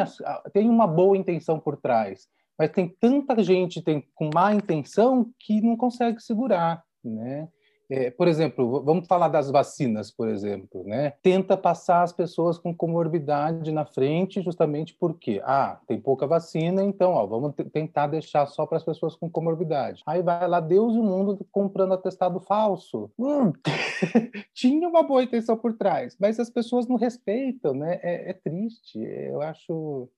tem 0.52 0.68
uma 0.68 0.86
boa 0.86 1.16
intenção 1.16 1.58
por 1.58 1.76
trás, 1.76 2.28
mas 2.58 2.70
tem 2.70 2.88
tanta 3.00 3.42
gente 3.42 3.80
tem, 3.82 4.04
com 4.14 4.30
má 4.34 4.52
intenção 4.52 5.30
que 5.38 5.60
não 5.60 5.76
consegue 5.76 6.20
segurar, 6.20 6.82
né? 7.04 7.48
É, 7.90 8.10
por 8.10 8.28
exemplo, 8.28 8.82
vamos 8.84 9.06
falar 9.06 9.28
das 9.28 9.50
vacinas, 9.50 10.10
por 10.10 10.28
exemplo, 10.28 10.84
né? 10.84 11.14
Tenta 11.22 11.56
passar 11.56 12.02
as 12.02 12.12
pessoas 12.12 12.58
com 12.58 12.74
comorbidade 12.74 13.72
na 13.72 13.86
frente, 13.86 14.42
justamente 14.42 14.94
porque, 15.00 15.40
ah, 15.42 15.80
tem 15.86 15.98
pouca 15.98 16.26
vacina, 16.26 16.84
então, 16.84 17.12
ó, 17.12 17.26
vamos 17.26 17.54
tentar 17.72 18.08
deixar 18.08 18.46
só 18.46 18.66
para 18.66 18.76
as 18.76 18.84
pessoas 18.84 19.16
com 19.16 19.30
comorbidade. 19.30 20.02
Aí 20.06 20.20
vai 20.20 20.46
lá 20.46 20.60
Deus 20.60 20.94
e 20.94 20.98
o 20.98 21.02
mundo 21.02 21.38
comprando 21.50 21.94
atestado 21.94 22.40
falso. 22.40 23.10
Hum, 23.18 23.52
tinha 24.52 24.86
uma 24.86 25.02
boa 25.02 25.22
intenção 25.22 25.56
por 25.56 25.72
trás, 25.72 26.14
mas 26.20 26.38
as 26.38 26.50
pessoas 26.50 26.86
não 26.86 26.96
respeitam, 26.96 27.72
né? 27.72 27.98
É, 28.02 28.30
é 28.30 28.32
triste. 28.34 28.98
Eu 28.98 29.40
acho 29.40 30.10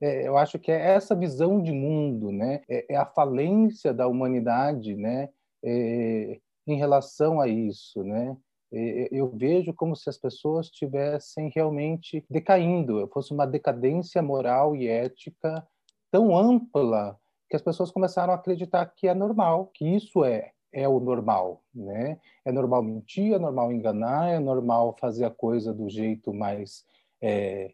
é, 0.00 0.28
eu 0.28 0.36
acho 0.36 0.58
que 0.58 0.70
é 0.70 0.94
essa 0.94 1.14
visão 1.14 1.62
de 1.62 1.72
mundo, 1.72 2.30
né? 2.30 2.62
É, 2.68 2.94
é 2.94 2.96
a 2.96 3.06
falência 3.06 3.94
da 3.94 4.06
humanidade, 4.06 4.94
né? 4.94 5.28
É, 5.64 6.38
em 6.66 6.76
relação 6.76 7.40
a 7.40 7.48
isso, 7.48 8.02
né? 8.02 8.36
Eu 8.72 9.28
vejo 9.28 9.72
como 9.72 9.94
se 9.94 10.10
as 10.10 10.18
pessoas 10.18 10.66
estivessem 10.66 11.50
realmente 11.54 12.26
decaindo, 12.28 13.08
fosse 13.12 13.32
uma 13.32 13.46
decadência 13.46 14.20
moral 14.20 14.74
e 14.74 14.88
ética 14.88 15.66
tão 16.10 16.36
ampla 16.36 17.16
que 17.48 17.54
as 17.54 17.62
pessoas 17.62 17.92
começaram 17.92 18.32
a 18.32 18.36
acreditar 18.36 18.84
que 18.86 19.06
é 19.06 19.14
normal, 19.14 19.70
que 19.72 19.86
isso 19.86 20.24
é 20.24 20.50
é 20.72 20.86
o 20.86 21.00
normal, 21.00 21.62
né? 21.74 22.20
É 22.44 22.52
normal 22.52 22.82
mentir, 22.82 23.32
é 23.32 23.38
normal 23.38 23.72
enganar, 23.72 24.28
é 24.28 24.38
normal 24.38 24.94
fazer 25.00 25.24
a 25.24 25.30
coisa 25.30 25.72
do 25.72 25.88
jeito 25.88 26.34
mais 26.34 26.84
é, 27.22 27.72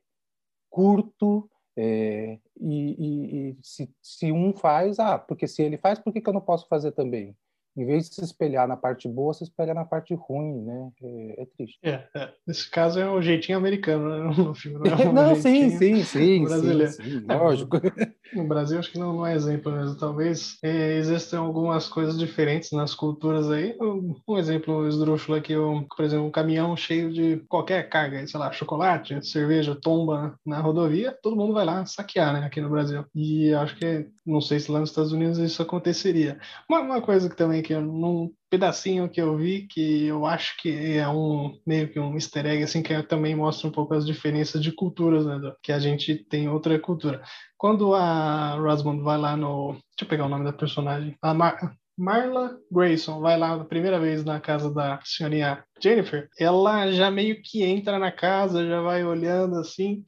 curto, 0.71 1.51
é, 1.77 2.39
e, 2.61 3.51
e, 3.51 3.57
se, 3.63 3.91
se, 4.03 4.31
um 4.31 4.53
faz, 4.53 4.99
ah, 4.99 5.19
porque 5.19 5.47
se 5.47 5.63
ele 5.63 5.79
faz, 5.79 5.99
por 5.99 6.13
que, 6.13 6.21
que 6.21 6.29
eu 6.29 6.35
não 6.35 6.41
posso 6.41 6.69
fazer 6.69 6.93
também? 6.93 7.37
em 7.77 7.87
vez 7.87 8.09
de 8.09 8.17
se 8.17 8.25
espelhar 8.25 8.69
na 8.69 8.77
parte 8.77 9.09
boa, 9.09 9.33
se 9.33 9.45
espelha 9.45 9.73
na 9.73 9.85
parte 9.85 10.15
ruim, 10.15 10.63
né? 10.63 10.91
É, 11.03 11.43
é 11.43 11.47
triste. 11.47 11.79
É, 11.83 12.07
é, 12.15 12.33
nesse 12.47 12.71
caso 12.71 13.01
é 13.01 13.11
um 13.11 13.23
jeitinho 13.23 13.57
americano, 13.57 14.09
né? 14.09 14.35
Filme, 14.55 14.91
não 14.91 14.99
é 14.99 15.09
um 15.09 15.13
não, 15.13 15.35
sim, 15.35 15.71
sim, 15.71 16.03
sim, 16.05 16.45
brasileiro. 16.45 16.93
Sim, 16.93 17.03
sim, 17.03 17.27
lógico. 17.27 17.79
No 18.35 18.45
Brasil, 18.47 18.79
acho 18.79 18.91
que 18.91 18.99
não, 18.99 19.13
não 19.13 19.27
é 19.27 19.35
exemplo 19.35 19.71
mesmo. 19.73 19.97
Talvez 19.97 20.57
é, 20.63 20.97
existam 20.97 21.41
algumas 21.41 21.89
coisas 21.89 22.19
diferentes 22.19 22.73
nas 22.73 22.95
culturas 22.95 23.51
aí. 23.51 23.77
Um, 23.81 24.15
um 24.27 24.39
exemplo 24.39 24.89
esdrúxulo 24.89 25.37
aqui, 25.37 25.57
um, 25.57 25.85
por 25.85 26.05
exemplo, 26.05 26.27
um 26.27 26.31
caminhão 26.31 26.77
cheio 26.77 27.13
de 27.13 27.39
qualquer 27.49 27.89
carga, 27.89 28.27
sei 28.27 28.41
lá, 28.41 28.51
chocolate, 28.53 29.25
cerveja, 29.27 29.75
tomba 29.75 30.35
na 30.47 30.61
rodovia, 30.61 31.17
todo 31.23 31.37
mundo 31.37 31.53
vai 31.53 31.65
lá 31.65 31.85
saquear, 31.85 32.33
né? 32.33 32.47
Aqui 32.47 32.61
no 32.61 32.71
Brasil. 32.71 33.05
E 33.15 33.53
acho 33.55 33.77
que, 33.77 34.09
não 34.27 34.41
sei 34.41 34.61
se 34.61 34.71
lá 34.71 34.81
nos 34.81 34.91
Estados 34.91 35.13
Unidos 35.13 35.39
isso 35.39 35.63
aconteceria. 35.63 36.39
Uma, 36.69 36.81
uma 36.81 37.03
coisa 37.03 37.29
que 37.29 37.37
também 37.37 37.63
que 37.63 37.75
num 37.75 38.33
pedacinho 38.53 39.09
que 39.09 39.19
eu 39.19 39.35
vi 39.35 39.67
que 39.67 40.05
eu 40.05 40.27
acho 40.27 40.59
que 40.59 40.99
é 40.99 41.09
um 41.09 41.59
meio 41.67 41.89
que 41.89 41.99
um 41.99 42.13
easter 42.13 42.45
egg 42.45 42.63
assim 42.63 42.83
que 42.83 43.03
também 43.05 43.35
mostra 43.35 43.67
um 43.67 43.73
pouco 43.73 43.95
as 43.95 44.05
diferenças 44.05 44.63
de 44.63 44.71
culturas, 44.71 45.25
né, 45.25 45.55
que 45.63 45.73
a 45.73 45.79
gente 45.79 46.15
tem 46.17 46.51
outra 46.51 46.79
cultura. 46.79 47.23
Quando 47.57 47.95
a 47.95 48.57
Rosamund 48.57 49.03
vai 49.03 49.17
lá 49.17 49.39
no, 49.39 49.73
deixa 49.73 50.03
eu 50.03 50.07
pegar 50.07 50.27
o 50.27 50.29
nome 50.29 50.45
da 50.45 50.53
personagem, 50.53 51.17
a 51.23 51.33
Mar 51.33 51.75
Marla 51.97 52.59
Grayson 52.71 53.21
vai 53.21 53.39
lá 53.39 53.55
a 53.55 53.65
primeira 53.65 53.99
vez 53.99 54.23
na 54.23 54.39
casa 54.39 54.73
da 54.73 55.01
senhorinha 55.03 55.65
Jennifer, 55.83 56.29
ela 56.39 56.93
já 56.93 57.11
meio 57.11 57.41
que 57.43 57.63
entra 57.63 57.99
na 57.99 58.13
casa, 58.13 58.67
já 58.67 58.83
vai 58.83 59.03
olhando 59.03 59.57
assim, 59.57 60.05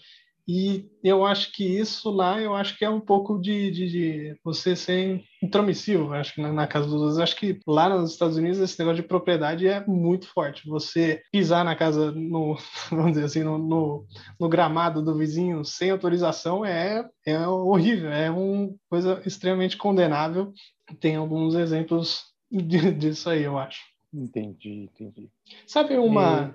e 0.47 0.91
eu 1.03 1.25
acho 1.25 1.53
que 1.53 1.65
isso 1.65 2.11
lá, 2.11 2.39
eu 2.39 2.55
acho 2.55 2.77
que 2.77 2.85
é 2.85 2.91
um 2.91 3.01
pouco 3.01 3.39
de, 3.39 3.71
de, 3.71 3.91
de 3.91 4.41
você 4.45 4.77
ser 4.77 5.25
intromissivo, 5.43 6.13
acho 6.13 6.35
que 6.35 6.43
na, 6.43 6.53
na, 6.53 6.67
casa 6.67 6.87
dos 6.87 7.01
outros. 7.01 7.19
Acho 7.19 7.37
que 7.37 7.59
lá 7.67 7.89
nos 7.89 8.13
Estados 8.13 8.37
Unidos 8.37 8.59
esse 8.59 8.79
negócio 8.79 9.03
de 9.03 9.09
propriedade 9.09 9.67
é 9.67 9.85
muito 9.87 10.27
forte. 10.29 10.69
Você 10.69 11.23
pisar 11.33 11.65
na 11.65 11.75
casa, 11.75 12.13
no, 12.13 12.59
vamos 12.91 13.13
dizer 13.13 13.25
assim, 13.25 13.43
no, 13.43 13.57
no, 13.57 14.07
no 14.39 14.49
gramado 14.49 15.03
do 15.03 15.17
vizinho 15.17 15.65
sem 15.65 15.91
autorização 15.91 16.65
é, 16.65 17.09
é 17.27 17.47
horrível, 17.49 18.13
é 18.13 18.31
uma 18.31 18.71
coisa 18.91 19.23
extremamente 19.25 19.79
condenável. 19.79 20.53
Tem 21.01 21.17
alguns 21.17 21.55
exemplos 21.55 22.23
disso 22.53 23.31
aí, 23.31 23.43
eu 23.45 23.59
acho. 23.59 23.81
Entendi, 24.13 24.91
entendi. 24.93 25.31
Sabe 25.67 25.97
uma. 25.97 26.55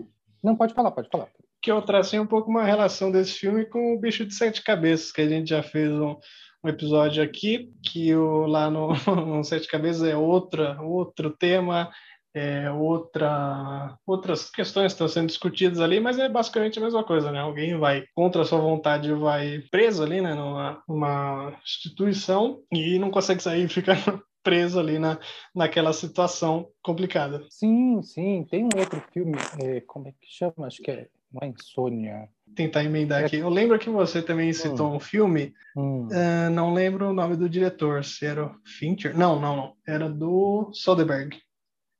E... 0.00 0.04
Não, 0.42 0.54
pode 0.54 0.72
falar, 0.72 0.92
pode 0.92 1.08
falar 1.10 1.28
que 1.62 1.70
eu 1.70 1.80
tracei 1.80 2.18
um 2.18 2.26
pouco 2.26 2.50
uma 2.50 2.64
relação 2.64 3.10
desse 3.10 3.38
filme 3.38 3.64
com 3.64 3.94
o 3.94 3.98
Bicho 3.98 4.26
de 4.26 4.34
Sete 4.34 4.62
Cabeças, 4.62 5.12
que 5.12 5.20
a 5.20 5.28
gente 5.28 5.50
já 5.50 5.62
fez 5.62 5.92
um, 5.92 6.16
um 6.64 6.68
episódio 6.68 7.22
aqui, 7.22 7.72
que 7.82 8.12
o, 8.14 8.46
lá 8.46 8.68
no, 8.68 8.88
no 9.24 9.44
Sete 9.44 9.68
Cabeças 9.68 10.02
é 10.02 10.16
outra, 10.16 10.82
outro 10.82 11.30
tema, 11.30 11.88
é 12.34 12.68
outra, 12.70 13.96
outras 14.06 14.50
questões 14.50 14.92
estão 14.92 15.06
sendo 15.06 15.28
discutidas 15.28 15.80
ali, 15.80 16.00
mas 16.00 16.18
é 16.18 16.28
basicamente 16.28 16.78
a 16.78 16.82
mesma 16.82 17.04
coisa, 17.04 17.30
né? 17.30 17.38
Alguém 17.38 17.78
vai 17.78 18.04
contra 18.14 18.42
a 18.42 18.44
sua 18.44 18.58
vontade, 18.58 19.12
vai 19.12 19.60
preso 19.70 20.02
ali, 20.02 20.20
né? 20.20 20.34
Numa 20.34 20.82
uma 20.88 21.56
instituição 21.62 22.60
e 22.72 22.98
não 22.98 23.10
consegue 23.10 23.42
sair, 23.42 23.68
fica 23.68 23.92
preso 24.42 24.80
ali 24.80 24.98
na, 24.98 25.20
naquela 25.54 25.92
situação 25.92 26.68
complicada. 26.82 27.44
Sim, 27.50 28.02
sim. 28.02 28.44
Tem 28.50 28.64
um 28.64 28.78
outro 28.78 29.00
filme, 29.12 29.36
é, 29.62 29.80
como 29.82 30.08
é 30.08 30.12
que 30.12 30.26
chama? 30.26 30.66
Acho 30.66 30.82
que 30.82 30.90
é 30.90 31.08
uma 31.32 31.46
insônia. 31.46 32.28
Tentar 32.54 32.84
emendar 32.84 33.22
é... 33.22 33.26
aqui. 33.26 33.36
Eu 33.36 33.48
lembro 33.48 33.78
que 33.78 33.88
você 33.88 34.20
também 34.20 34.52
citou 34.52 34.90
hum. 34.92 34.96
um 34.96 35.00
filme, 35.00 35.54
hum. 35.76 36.06
Uh, 36.06 36.50
não 36.50 36.72
lembro 36.74 37.10
o 37.10 37.14
nome 37.14 37.36
do 37.36 37.48
diretor, 37.48 38.04
se 38.04 38.26
era 38.26 38.46
o 38.46 38.54
Fincher. 38.64 39.16
Não, 39.16 39.40
não, 39.40 39.56
não. 39.56 39.72
Era 39.86 40.08
do 40.08 40.70
Soderbergh. 40.72 41.36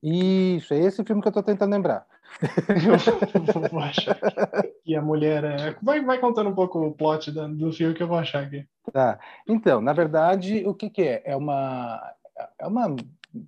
Isso, 0.02 0.74
é 0.74 0.80
esse 0.80 1.04
filme 1.04 1.22
que 1.22 1.28
eu 1.28 1.30
estou 1.30 1.42
tentando 1.42 1.72
lembrar. 1.72 2.04
eu 2.42 2.98
vou 3.70 3.80
achar. 3.80 4.18
E 4.84 4.96
a 4.96 5.02
mulher 5.02 5.44
é... 5.44 5.76
vai, 5.82 6.04
vai 6.04 6.18
contando 6.18 6.50
um 6.50 6.54
pouco 6.54 6.80
o 6.80 6.92
plot 6.92 7.30
do, 7.30 7.48
do 7.48 7.72
filme 7.72 7.94
que 7.94 8.02
eu 8.02 8.08
vou 8.08 8.18
achar 8.18 8.42
aqui. 8.42 8.66
Tá. 8.92 9.18
Então, 9.46 9.80
na 9.80 9.92
verdade, 9.92 10.66
o 10.66 10.74
que, 10.74 10.90
que 10.90 11.02
é? 11.02 11.22
É 11.24 11.36
uma, 11.36 12.00
é 12.58 12.66
uma 12.66 12.94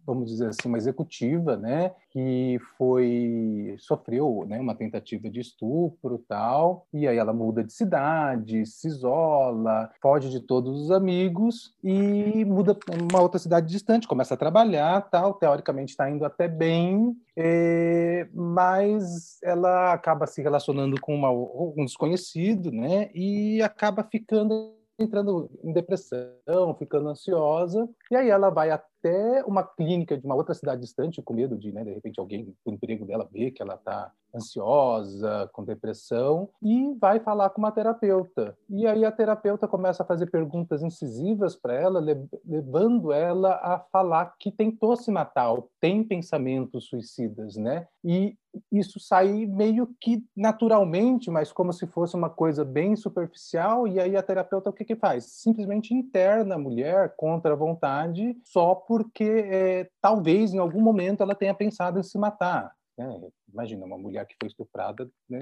vamos 0.06 0.30
dizer 0.30 0.48
assim, 0.48 0.68
uma 0.68 0.78
executiva, 0.78 1.56
né, 1.56 1.92
que 2.10 2.58
foi 2.76 3.74
sofreu, 3.78 4.44
né, 4.46 4.60
uma 4.60 4.74
tentativa 4.74 5.28
de 5.28 5.40
estupro, 5.40 6.24
tal, 6.28 6.86
e 6.92 7.06
aí 7.06 7.16
ela 7.16 7.32
muda 7.32 7.62
de 7.62 7.72
cidade, 7.72 8.64
se 8.66 8.88
isola, 8.88 9.90
foge 10.00 10.30
de 10.30 10.40
todos 10.40 10.82
os 10.82 10.90
amigos 10.90 11.74
e 11.82 12.44
muda 12.44 12.74
para 12.74 12.96
uma 13.02 13.20
outra 13.20 13.38
cidade 13.38 13.68
distante, 13.68 14.08
começa 14.08 14.34
a 14.34 14.38
trabalhar, 14.38 15.00
tal, 15.10 15.34
teoricamente 15.34 15.90
está 15.90 16.08
indo 16.08 16.24
até 16.24 16.48
bem, 16.48 17.16
é, 17.36 18.28
mas 18.32 19.38
ela 19.42 19.92
acaba 19.92 20.26
se 20.26 20.40
relacionando 20.40 21.00
com 21.00 21.14
uma, 21.14 21.30
um 21.30 21.84
desconhecido, 21.84 22.70
né, 22.70 23.10
e 23.14 23.60
acaba 23.62 24.04
ficando 24.04 24.83
entrando 24.98 25.50
em 25.62 25.72
depressão, 25.72 26.74
ficando 26.78 27.08
ansiosa, 27.08 27.88
e 28.10 28.16
aí 28.16 28.28
ela 28.28 28.50
vai 28.50 28.70
até 28.70 29.44
uma 29.44 29.62
clínica 29.62 30.16
de 30.16 30.24
uma 30.24 30.34
outra 30.34 30.54
cidade 30.54 30.80
distante, 30.80 31.22
com 31.22 31.34
medo 31.34 31.56
de, 31.58 31.72
né, 31.72 31.84
de 31.84 31.92
repente, 31.92 32.18
alguém 32.18 32.44
do 32.44 32.72
emprego 32.72 33.04
dela 33.04 33.28
ver 33.30 33.50
que 33.50 33.62
ela 33.62 33.74
está 33.74 34.12
ansiosa, 34.34 35.48
com 35.52 35.64
depressão, 35.64 36.48
e 36.62 36.94
vai 36.94 37.20
falar 37.20 37.50
com 37.50 37.60
uma 37.60 37.70
terapeuta. 37.70 38.56
E 38.68 38.86
aí 38.86 39.04
a 39.04 39.12
terapeuta 39.12 39.68
começa 39.68 40.02
a 40.02 40.06
fazer 40.06 40.30
perguntas 40.30 40.82
incisivas 40.82 41.54
para 41.54 41.74
ela, 41.74 42.00
levando 42.44 43.12
ela 43.12 43.54
a 43.62 43.78
falar 43.92 44.34
que 44.38 44.50
tentou 44.50 44.96
se 44.96 45.10
matar, 45.10 45.52
ou 45.52 45.70
tem 45.80 46.02
pensamentos 46.02 46.86
suicidas, 46.88 47.56
né? 47.56 47.86
E 48.02 48.36
isso 48.70 49.00
sai 49.00 49.46
meio 49.46 49.88
que 50.00 50.24
naturalmente, 50.36 51.30
mas 51.30 51.52
como 51.52 51.72
se 51.72 51.86
fosse 51.86 52.14
uma 52.14 52.30
coisa 52.30 52.64
bem 52.64 52.96
superficial, 52.96 53.86
e 53.86 54.00
aí 54.00 54.16
a 54.16 54.22
terapeuta 54.22 54.70
o 54.70 54.72
que 54.72 54.84
que 54.84 54.96
faz? 54.96 55.24
Simplesmente 55.24 55.94
interna 55.94 56.54
a 56.54 56.58
mulher 56.58 57.14
contra 57.16 57.52
a 57.52 57.56
vontade, 57.56 58.36
só 58.44 58.74
porque 58.74 59.24
é, 59.24 59.90
talvez 60.00 60.54
em 60.54 60.58
algum 60.58 60.80
momento 60.80 61.22
ela 61.22 61.34
tenha 61.34 61.54
pensado 61.54 61.98
em 61.98 62.02
se 62.02 62.18
matar. 62.18 62.74
Né? 62.96 63.20
Imagina, 63.52 63.86
uma 63.86 63.98
mulher 63.98 64.26
que 64.26 64.36
foi 64.38 64.48
estuprada, 64.48 65.08
né? 65.28 65.40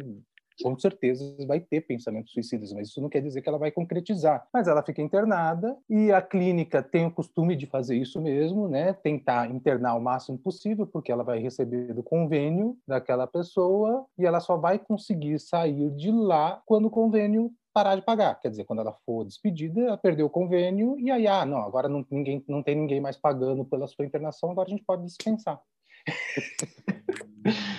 Com 0.62 0.78
certeza 0.78 1.36
vai 1.46 1.60
ter 1.60 1.82
pensamentos 1.82 2.32
suicidas, 2.32 2.72
mas 2.72 2.88
isso 2.88 3.00
não 3.00 3.08
quer 3.08 3.20
dizer 3.20 3.42
que 3.42 3.48
ela 3.48 3.58
vai 3.58 3.70
concretizar. 3.70 4.46
Mas 4.52 4.68
ela 4.68 4.82
fica 4.82 5.00
internada 5.00 5.76
e 5.88 6.10
a 6.12 6.20
clínica 6.20 6.82
tem 6.82 7.06
o 7.06 7.10
costume 7.10 7.56
de 7.56 7.66
fazer 7.66 7.96
isso 7.96 8.20
mesmo, 8.20 8.68
né? 8.68 8.92
Tentar 8.92 9.50
internar 9.50 9.94
o 9.94 10.00
máximo 10.00 10.38
possível, 10.38 10.86
porque 10.86 11.12
ela 11.12 11.24
vai 11.24 11.38
receber 11.38 11.94
do 11.94 12.02
convênio 12.02 12.76
daquela 12.86 13.26
pessoa 13.26 14.06
e 14.18 14.26
ela 14.26 14.40
só 14.40 14.56
vai 14.56 14.78
conseguir 14.78 15.38
sair 15.38 15.90
de 15.90 16.10
lá 16.10 16.62
quando 16.66 16.86
o 16.86 16.90
convênio 16.90 17.52
parar 17.72 17.96
de 17.96 18.02
pagar. 18.02 18.38
Quer 18.40 18.50
dizer, 18.50 18.64
quando 18.64 18.80
ela 18.80 18.92
for 19.06 19.24
despedida, 19.24 19.80
ela 19.80 19.96
perdeu 19.96 20.26
o 20.26 20.30
convênio 20.30 20.98
e 20.98 21.10
aí, 21.10 21.26
ah, 21.26 21.46
não, 21.46 21.58
agora 21.58 21.88
não, 21.88 22.06
ninguém, 22.10 22.44
não 22.46 22.62
tem 22.62 22.76
ninguém 22.76 23.00
mais 23.00 23.16
pagando 23.16 23.64
pela 23.64 23.86
sua 23.86 24.04
internação, 24.04 24.50
agora 24.50 24.68
a 24.68 24.70
gente 24.70 24.84
pode 24.84 25.04
dispensar. 25.04 25.60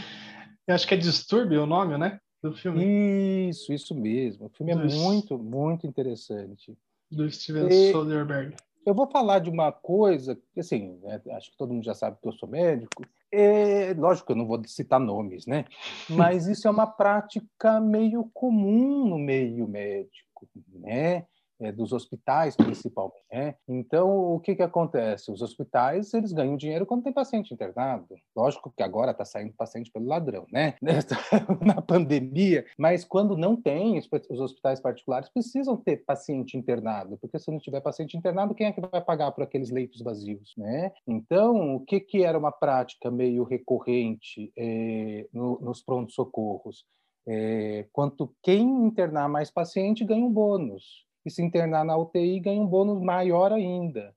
Eu 0.65 0.75
acho 0.75 0.87
que 0.87 0.93
é 0.93 0.97
Distúrbio 0.97 1.63
o 1.63 1.65
nome, 1.65 1.97
né? 1.97 2.19
Do 2.43 2.53
filme. 2.53 3.49
Isso, 3.49 3.71
isso 3.71 3.95
mesmo. 3.95 4.47
O 4.47 4.49
filme 4.49 4.73
é 4.73 4.75
muito, 4.75 5.39
muito 5.39 5.87
interessante. 5.87 6.77
do 7.09 7.31
Steven 7.31 7.69
e... 7.69 7.91
Soderbergh. 7.93 8.53
Eu 8.85 8.93
vou 8.93 9.09
falar 9.09 9.39
de 9.39 9.49
uma 9.49 9.71
coisa, 9.71 10.37
assim, 10.57 10.99
né, 11.01 11.21
acho 11.37 11.51
que 11.51 11.57
todo 11.57 11.73
mundo 11.73 11.85
já 11.85 11.93
sabe 11.93 12.17
que 12.21 12.27
eu 12.27 12.33
sou 12.33 12.49
médico. 12.49 13.01
É, 13.31 13.93
lógico 13.93 14.27
que 14.27 14.33
eu 14.33 14.35
não 14.35 14.45
vou 14.45 14.61
citar 14.67 14.99
nomes, 14.99 15.45
né? 15.45 15.63
Mas 16.09 16.47
isso 16.47 16.67
é 16.67 16.71
uma 16.71 16.85
prática 16.85 17.79
meio 17.79 18.29
comum 18.33 19.07
no 19.07 19.17
meio 19.17 19.65
médico, 19.69 20.49
né? 20.73 21.25
É, 21.63 21.71
dos 21.71 21.93
hospitais, 21.93 22.55
principalmente. 22.55 23.23
Né? 23.31 23.55
Então, 23.67 24.33
o 24.33 24.39
que, 24.39 24.55
que 24.55 24.61
acontece? 24.61 25.31
Os 25.31 25.41
hospitais 25.41 26.13
eles 26.13 26.31
ganham 26.31 26.57
dinheiro 26.57 26.85
quando 26.85 27.03
tem 27.03 27.13
paciente 27.13 27.53
internado. 27.53 28.15
Lógico 28.35 28.73
que 28.75 28.83
agora 28.83 29.11
está 29.11 29.25
saindo 29.25 29.53
paciente 29.53 29.91
pelo 29.91 30.05
ladrão, 30.05 30.45
né? 30.51 30.75
Na 31.65 31.81
pandemia. 31.81 32.65
Mas 32.77 33.03
quando 33.05 33.37
não 33.37 33.55
tem, 33.55 33.97
os 33.97 34.39
hospitais 34.39 34.79
particulares 34.79 35.29
precisam 35.29 35.77
ter 35.77 36.03
paciente 36.05 36.57
internado, 36.57 37.17
porque 37.17 37.39
se 37.39 37.49
não 37.51 37.59
tiver 37.59 37.81
paciente 37.81 38.17
internado, 38.17 38.53
quem 38.53 38.67
é 38.67 38.71
que 38.71 38.81
vai 38.81 39.01
pagar 39.01 39.31
por 39.31 39.43
aqueles 39.43 39.69
leitos 39.69 40.01
vazios, 40.01 40.53
né? 40.57 40.91
Então, 41.07 41.75
o 41.75 41.79
que, 41.79 41.99
que 41.99 42.23
era 42.23 42.37
uma 42.37 42.51
prática 42.51 43.09
meio 43.09 43.43
recorrente 43.43 44.51
é, 44.57 45.27
no, 45.33 45.59
nos 45.61 45.81
prontos-socorros? 45.81 46.85
É, 47.25 47.87
quanto 47.93 48.35
quem 48.43 48.61
internar 48.85 49.29
mais 49.29 49.49
paciente 49.49 50.03
ganha 50.03 50.25
um 50.25 50.31
bônus 50.31 51.05
e 51.25 51.29
se 51.29 51.41
internar 51.41 51.83
na 51.85 51.97
UTI 51.97 52.39
ganha 52.39 52.61
um 52.61 52.67
bônus 52.67 53.01
maior 53.01 53.51
ainda, 53.51 54.13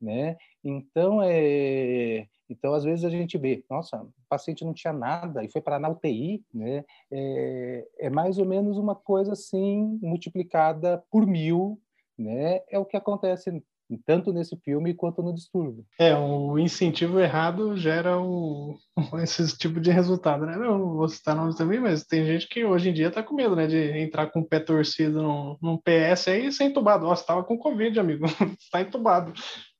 né? 0.00 0.36
Então, 0.62 1.22
é, 1.22 2.26
então 2.48 2.74
às 2.74 2.84
vezes 2.84 3.04
a 3.04 3.10
gente 3.10 3.36
vê, 3.38 3.64
nossa, 3.70 4.02
o 4.02 4.12
paciente 4.28 4.64
não 4.64 4.74
tinha 4.74 4.92
nada 4.92 5.44
e 5.44 5.48
foi 5.48 5.60
parar 5.60 5.78
na 5.78 5.88
UTI, 5.88 6.44
né? 6.52 6.84
É, 7.10 7.88
é 8.00 8.10
mais 8.10 8.38
ou 8.38 8.44
menos 8.44 8.78
uma 8.78 8.94
coisa 8.94 9.32
assim 9.32 9.98
multiplicada 10.02 11.04
por 11.10 11.26
mil, 11.26 11.80
né? 12.18 12.62
É 12.68 12.78
o 12.78 12.84
que 12.84 12.96
acontece 12.96 13.62
tanto 14.04 14.32
nesse 14.32 14.56
filme 14.64 14.94
quanto 14.94 15.22
no 15.22 15.34
distúrbio. 15.34 15.84
É, 15.98 16.14
o 16.16 16.58
incentivo 16.58 17.20
errado 17.20 17.76
gera 17.76 18.18
o, 18.18 18.76
esse 19.22 19.56
tipo 19.56 19.80
de 19.80 19.90
resultado, 19.90 20.44
né? 20.44 20.56
Não 20.56 20.96
vou 20.96 21.08
citar 21.08 21.36
nomes 21.36 21.56
também, 21.56 21.78
mas 21.78 22.04
tem 22.04 22.24
gente 22.24 22.48
que 22.48 22.64
hoje 22.64 22.90
em 22.90 22.92
dia 22.92 23.10
tá 23.10 23.22
com 23.22 23.34
medo, 23.34 23.54
né, 23.54 23.66
de 23.66 23.98
entrar 23.98 24.26
com 24.26 24.40
o 24.40 24.44
pé 24.44 24.58
torcido 24.60 25.22
num, 25.22 25.56
num 25.62 25.76
PS 25.78 26.28
aí 26.28 26.46
e 26.46 26.52
ser 26.52 26.64
entubado. 26.64 27.06
Nossa, 27.06 27.26
tava 27.26 27.44
com 27.44 27.58
Covid, 27.58 27.98
amigo, 28.00 28.26
tá 28.72 28.80
entubado. 28.80 29.32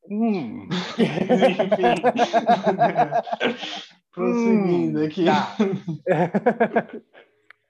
Hum. 0.08 0.68
Enfim. 0.98 1.96
Prosseguindo 4.12 5.00
hum, 5.00 5.04
aqui. 5.04 5.24
Tá. 5.24 5.56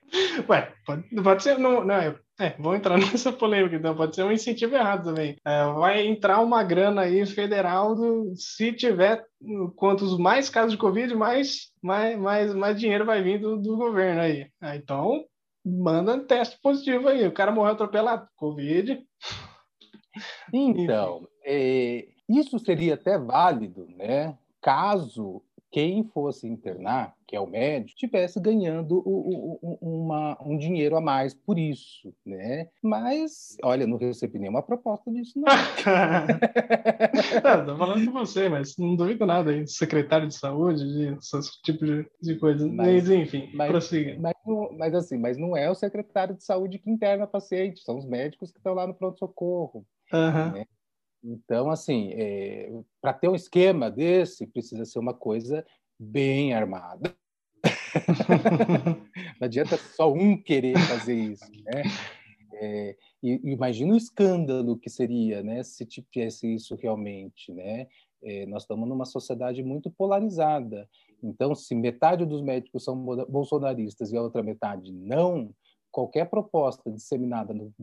Ué, 0.49 0.73
pode, 0.85 1.03
pode 1.23 1.43
ser. 1.43 1.59
Não, 1.59 1.85
não, 1.85 1.95
é, 1.95 2.17
é, 2.39 2.51
vou 2.59 2.75
entrar 2.75 2.97
nessa 2.99 3.33
polêmica, 3.33 3.77
então 3.77 3.97
pode 3.97 4.15
ser 4.15 4.23
um 4.23 4.33
incentivo 4.33 4.75
errado 4.75 5.05
também. 5.05 5.37
É, 5.45 5.65
vai 5.73 6.07
entrar 6.07 6.41
uma 6.41 6.63
grana 6.63 7.03
aí 7.03 7.25
federal, 7.27 7.95
do, 7.95 8.33
se 8.37 8.73
tiver 8.73 9.25
quantos 9.77 10.19
mais 10.19 10.49
casos 10.49 10.73
de 10.73 10.79
Covid, 10.79 11.15
mais, 11.15 11.71
mais, 11.83 12.19
mais, 12.19 12.55
mais 12.55 12.79
dinheiro 12.79 13.05
vai 13.05 13.23
vir 13.23 13.41
do, 13.41 13.57
do 13.57 13.77
governo 13.77 14.21
aí. 14.21 14.49
Ah, 14.61 14.77
então, 14.77 15.25
manda 15.65 16.19
teste 16.21 16.59
positivo 16.63 17.09
aí. 17.09 17.27
O 17.27 17.33
cara 17.33 17.53
morreu 17.53 17.73
atropelado, 17.73 18.29
Covid. 18.37 19.03
Então, 20.51 21.29
é, 21.45 22.07
isso 22.27 22.59
seria 22.59 22.95
até 22.95 23.19
válido, 23.19 23.87
né? 23.99 24.35
Caso 24.63 25.43
quem 25.77 26.05
fosse 26.05 26.49
internar, 26.49 27.15
que 27.27 27.37
é 27.37 27.41
o 27.41 27.47
médico, 27.47 27.99
tivesse 27.99 28.41
ganhando 28.41 29.03
o, 29.05 29.59
o, 29.61 29.79
uma, 29.83 30.35
um 30.43 30.57
dinheiro 30.57 30.97
a 30.97 31.03
mais 31.03 31.35
por 31.35 31.59
isso, 31.59 32.15
né? 32.25 32.71
Mas, 32.83 33.59
olha, 33.63 33.87
não 33.87 33.99
recebi 33.99 34.39
nenhuma 34.39 34.63
proposta 34.63 35.13
disso, 35.13 35.39
não. 35.39 35.45
tô 37.67 37.77
falando 37.77 38.07
com 38.07 38.13
você, 38.13 38.49
mas 38.49 38.75
não 38.79 38.97
duvido 38.97 39.27
nada 39.27 39.51
aí, 39.51 39.69
secretário 39.69 40.27
de 40.27 40.35
saúde, 40.35 40.83
de 40.83 41.19
esse 41.19 41.63
tipo 41.63 41.85
de, 41.85 42.09
de 42.23 42.37
coisa. 42.37 42.67
Mas, 42.67 43.11
enfim, 43.11 43.51
mas, 43.53 43.71
prossiga. 43.71 44.17
Mas, 44.19 44.35
mas, 44.79 44.95
assim, 44.95 45.19
mas 45.19 45.37
não 45.37 45.55
é 45.55 45.71
o 45.71 45.75
secretário 45.75 46.35
de 46.35 46.43
saúde 46.43 46.79
que 46.79 46.89
interna 46.89 47.27
paciente, 47.27 47.83
são 47.83 47.99
os 47.99 48.07
médicos 48.07 48.51
que 48.51 48.57
estão 48.57 48.73
lá 48.73 48.87
no 48.87 48.95
pronto-socorro. 48.95 49.85
Uhum. 50.11 50.53
Né? 50.53 50.67
Então, 51.27 51.71
assim, 51.71 52.13
é, 52.13 52.71
para 53.01 53.13
ter 53.13 53.29
um 53.29 53.35
esquema 53.35 53.91
desse, 53.91 54.47
precisa 54.47 54.85
ser 54.85 55.01
uma 55.01 55.13
coisa 55.13 55.67
bem 55.99 56.55
armada. 56.55 57.13
Não 59.41 59.47
adianta 59.47 59.77
só 59.77 60.13
um 60.13 60.41
querer 60.41 60.79
fazer 60.79 61.15
isso, 61.15 61.51
né? 61.65 61.83
É, 62.55 62.97
e, 63.23 63.41
imagina 63.51 63.93
o 63.93 63.97
escândalo 63.97 64.79
que 64.79 64.89
seria, 64.89 65.43
né, 65.43 65.65
se 65.65 65.85
tivesse 65.85 66.55
isso 66.55 66.77
realmente, 66.77 67.53
né? 67.53 67.89
É, 68.23 68.47
nós 68.47 68.63
estamos 68.63 68.89
numa 68.89 69.05
sociedade 69.05 69.63
muito 69.65 69.91
polarizada. 69.91 70.89
Então, 71.23 71.55
se 71.57 71.75
metade 71.75 72.25
dos 72.25 72.41
médicos 72.41 72.85
são 72.85 72.97
bolsonaristas 73.27 74.13
e 74.13 74.17
a 74.17 74.23
outra 74.23 74.45
metade 74.45 74.93
não, 74.93 75.53
qualquer 75.91 76.31
proposta 76.31 76.91
disseminada 76.91 77.53
no, 77.53 77.75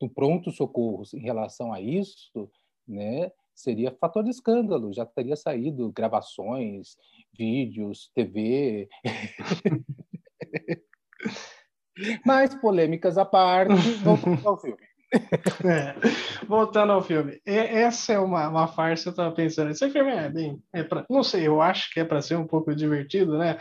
no 0.00 0.08
pronto 0.08 0.50
socorro 0.52 1.02
em 1.12 1.20
relação 1.20 1.72
a 1.72 1.80
isso 1.80 2.48
né, 2.88 3.30
seria 3.54 3.96
fator 4.00 4.22
de 4.22 4.30
escândalo, 4.30 4.92
já 4.92 5.04
teria 5.04 5.36
saído 5.36 5.92
gravações, 5.92 6.96
vídeos, 7.36 8.10
TV. 8.14 8.88
Mas 12.24 12.54
polêmicas 12.54 13.18
à 13.18 13.24
parte, 13.24 13.74
voltando 14.02 14.48
ao 14.48 14.58
filme. 14.58 14.88
É, 15.64 15.94
voltando 16.46 16.92
ao 16.92 17.02
filme, 17.02 17.40
essa 17.46 18.12
é 18.12 18.18
uma, 18.18 18.46
uma 18.46 18.68
farsa, 18.68 19.08
eu 19.08 19.12
estava 19.12 19.34
pensando. 19.34 19.70
Esse 19.70 19.88
filme 19.88 20.10
é 20.10 20.28
bem. 20.28 20.62
É 20.70 20.82
pra, 20.82 21.06
não 21.08 21.22
sei, 21.22 21.46
eu 21.46 21.62
acho 21.62 21.90
que 21.94 22.00
é 22.00 22.04
para 22.04 22.20
ser 22.20 22.36
um 22.36 22.46
pouco 22.46 22.74
divertido, 22.74 23.38
né? 23.38 23.56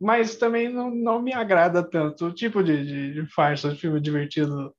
Mas 0.00 0.36
também 0.36 0.68
não, 0.68 0.94
não 0.94 1.20
me 1.20 1.34
agrada 1.34 1.82
tanto 1.82 2.26
o 2.26 2.32
tipo 2.32 2.62
de, 2.62 2.86
de, 2.86 3.14
de 3.14 3.26
farsa, 3.34 3.70
de 3.70 3.80
filme 3.80 4.00
divertido 4.00 4.72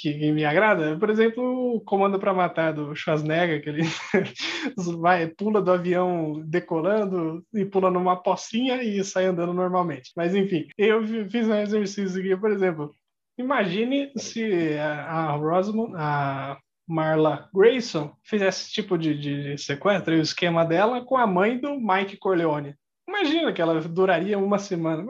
que 0.00 0.32
me 0.32 0.44
agrada, 0.44 0.96
por 0.96 1.10
exemplo, 1.10 1.74
o 1.74 1.80
Comando 1.80 2.20
para 2.20 2.32
Matar 2.32 2.72
do 2.72 2.94
Schwarzenegger, 2.94 3.60
que 3.60 3.68
ele 3.68 3.82
vai, 5.00 5.26
pula 5.26 5.60
do 5.60 5.72
avião 5.72 6.40
decolando 6.46 7.44
e 7.52 7.64
pula 7.64 7.90
numa 7.90 8.16
pocinha 8.16 8.80
e 8.82 9.02
sai 9.02 9.26
andando 9.26 9.52
normalmente. 9.52 10.12
Mas 10.16 10.36
enfim, 10.36 10.68
eu 10.78 11.04
fiz 11.28 11.48
um 11.48 11.54
exercício 11.54 12.20
aqui, 12.20 12.36
por 12.36 12.52
exemplo, 12.52 12.92
imagine 13.36 14.12
se 14.16 14.78
a, 14.78 15.32
Rosamund, 15.32 15.92
a 15.96 16.56
Marla 16.86 17.48
Grayson 17.52 18.14
fizesse 18.22 18.62
esse 18.62 18.72
tipo 18.72 18.96
de, 18.96 19.18
de 19.18 19.58
sequestro 19.58 20.14
e 20.14 20.20
o 20.20 20.22
esquema 20.22 20.64
dela 20.64 21.04
com 21.04 21.16
a 21.16 21.26
mãe 21.26 21.58
do 21.58 21.74
Mike 21.80 22.18
Corleone. 22.18 22.74
Imagina 23.08 23.54
que 23.54 23.62
ela 23.62 23.80
duraria 23.80 24.38
uma 24.38 24.58
semana, 24.58 25.02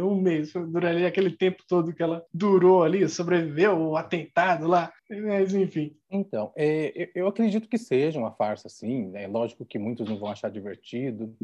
um 0.00 0.20
mês, 0.20 0.52
duraria 0.52 1.08
aquele 1.08 1.30
tempo 1.30 1.64
todo 1.66 1.92
que 1.92 2.00
ela 2.00 2.24
durou 2.32 2.84
ali, 2.84 3.08
sobreviveu 3.08 3.76
o 3.76 3.96
atentado 3.96 4.68
lá, 4.68 4.92
mas 5.10 5.52
enfim. 5.52 5.96
Então, 6.08 6.52
é, 6.56 7.10
eu 7.12 7.26
acredito 7.26 7.68
que 7.68 7.76
seja 7.76 8.20
uma 8.20 8.30
farsa, 8.30 8.68
sim. 8.68 9.10
É 9.14 9.26
lógico 9.26 9.66
que 9.66 9.80
muitos 9.80 10.08
não 10.08 10.16
vão 10.16 10.30
achar 10.30 10.48
divertido, 10.48 11.34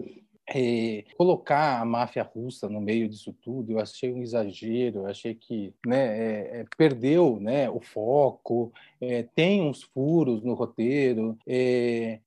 é, 0.53 1.05
colocar 1.17 1.81
a 1.81 1.85
máfia 1.85 2.23
russa 2.23 2.69
no 2.69 2.81
meio 2.81 3.09
disso 3.09 3.33
tudo, 3.41 3.73
eu 3.73 3.79
achei 3.79 4.13
um 4.13 4.23
exagero, 4.23 5.01
eu 5.01 5.07
achei 5.07 5.35
que 5.35 5.73
né, 5.87 6.61
é, 6.61 6.67
perdeu 6.77 7.39
né, 7.41 7.71
o 7.71 7.81
foco, 7.81 8.73
é, 9.01 9.23
tem 9.35 9.63
uns 9.63 9.83
furos 9.83 10.43
no 10.43 10.55
roteiro, 10.55 11.39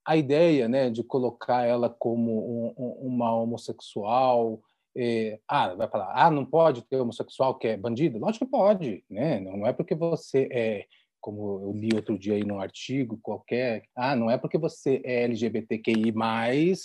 a 0.06 0.16
ideia 0.16 0.68
né, 0.68 0.90
de 0.90 1.04
colocar 1.04 1.66
ela 1.66 1.90
como 1.90 2.32
um, 2.32 2.74
um, 2.78 3.08
uma 3.08 3.36
homossexual, 3.36 4.62
é, 4.96 5.40
ah, 5.48 5.74
vai 5.74 5.88
falar, 5.88 6.14
ah, 6.14 6.30
não 6.30 6.46
pode 6.46 6.84
ter 6.84 6.98
homossexual 6.98 7.56
que 7.56 7.68
é 7.68 7.78
bandido? 7.78 8.20
Lógico 8.20 8.46
que 8.46 8.52
pode, 8.52 9.04
né? 9.10 9.40
Não 9.40 9.66
é 9.66 9.74
porque 9.74 9.96
você 9.96 10.48
é 10.52 10.86
como 11.24 11.62
eu 11.62 11.72
li 11.72 11.90
outro 11.96 12.20
dia 12.20 12.34
aí 12.34 12.44
num 12.44 12.60
artigo 12.60 13.18
qualquer, 13.24 13.84
ah, 13.96 14.14
não 14.14 14.30
é 14.30 14.38
porque 14.38 14.58
você 14.58 15.02
é 15.06 15.24
LGBTQI+, 15.24 16.14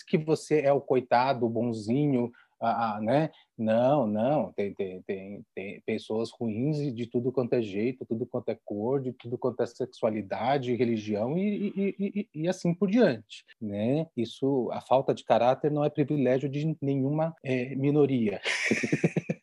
que 0.07 0.17
você 0.17 0.61
é 0.61 0.73
o 0.73 0.81
coitado, 0.81 1.45
o 1.45 1.51
bonzinho, 1.51 2.31
ah, 2.61 2.97
ah, 2.97 3.01
né? 3.01 3.31
Não, 3.57 4.07
não, 4.07 4.53
tem, 4.53 4.73
tem, 4.75 5.03
tem, 5.03 5.45
tem 5.55 5.81
pessoas 5.85 6.31
ruins 6.31 6.95
de 6.95 7.07
tudo 7.07 7.33
quanto 7.33 7.55
é 7.55 7.63
jeito, 7.63 8.07
tudo 8.07 8.25
quanto 8.27 8.49
é 8.51 8.59
cor, 8.65 9.01
de 9.01 9.13
tudo 9.13 9.37
quanto 9.37 9.61
é 9.61 9.67
sexualidade, 9.67 10.75
religião 10.77 11.37
e, 11.37 11.73
e, 11.77 11.95
e, 11.99 12.29
e 12.43 12.49
assim 12.49 12.73
por 12.73 12.89
diante, 12.89 13.45
né? 13.61 14.07
Isso, 14.17 14.69
a 14.73 14.81
falta 14.81 15.13
de 15.13 15.25
caráter 15.25 15.71
não 15.73 15.85
é 15.85 15.91
privilégio 15.91 16.49
de 16.49 16.77
nenhuma 16.81 17.35
é, 17.43 17.75
minoria. 17.75 18.41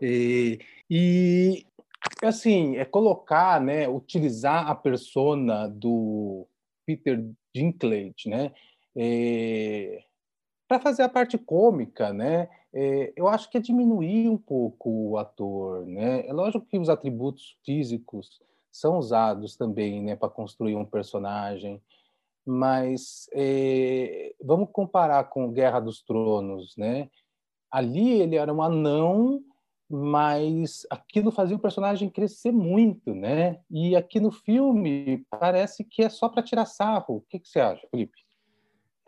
e, 0.00 0.58
e 0.90 1.66
assim, 2.22 2.76
é 2.76 2.84
colocar, 2.84 3.60
né, 3.60 3.88
utilizar 3.88 4.68
a 4.68 4.74
persona 4.74 5.68
do 5.68 6.46
Peter 6.86 7.24
Dinklage, 7.54 8.28
né, 8.28 8.52
é, 8.96 10.04
para 10.68 10.80
fazer 10.80 11.02
a 11.02 11.08
parte 11.08 11.36
cômica, 11.38 12.12
né, 12.12 12.48
é, 12.72 13.12
eu 13.16 13.28
acho 13.28 13.50
que 13.50 13.58
é 13.58 13.60
diminuir 13.60 14.28
um 14.28 14.38
pouco 14.38 15.10
o 15.10 15.18
ator, 15.18 15.86
né. 15.86 16.26
É 16.26 16.32
lógico 16.32 16.66
que 16.66 16.78
os 16.78 16.88
atributos 16.88 17.56
físicos 17.64 18.40
são 18.72 18.98
usados 18.98 19.54
também 19.54 20.02
né, 20.02 20.16
para 20.16 20.30
construir 20.30 20.74
um 20.74 20.84
personagem. 20.84 21.80
Mas 22.44 23.28
é, 23.32 24.34
vamos 24.42 24.70
comparar 24.72 25.24
com 25.24 25.52
Guerra 25.52 25.78
dos 25.78 26.02
Tronos, 26.02 26.76
né? 26.76 27.08
Ali 27.70 28.20
ele 28.20 28.34
era 28.34 28.52
um 28.52 28.60
anão, 28.60 29.44
mas 29.92 30.86
aquilo 30.90 31.30
fazia 31.30 31.56
o 31.56 31.60
personagem 31.60 32.08
crescer 32.08 32.50
muito, 32.50 33.14
né? 33.14 33.58
E 33.70 33.94
aqui 33.94 34.18
no 34.18 34.32
filme 34.32 35.24
parece 35.28 35.84
que 35.84 36.02
é 36.02 36.08
só 36.08 36.28
para 36.28 36.42
tirar 36.42 36.64
sarro. 36.64 37.16
O 37.16 37.20
que, 37.28 37.38
que 37.38 37.48
você 37.48 37.60
acha, 37.60 37.86
Felipe? 37.90 38.18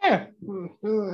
É, 0.02 0.28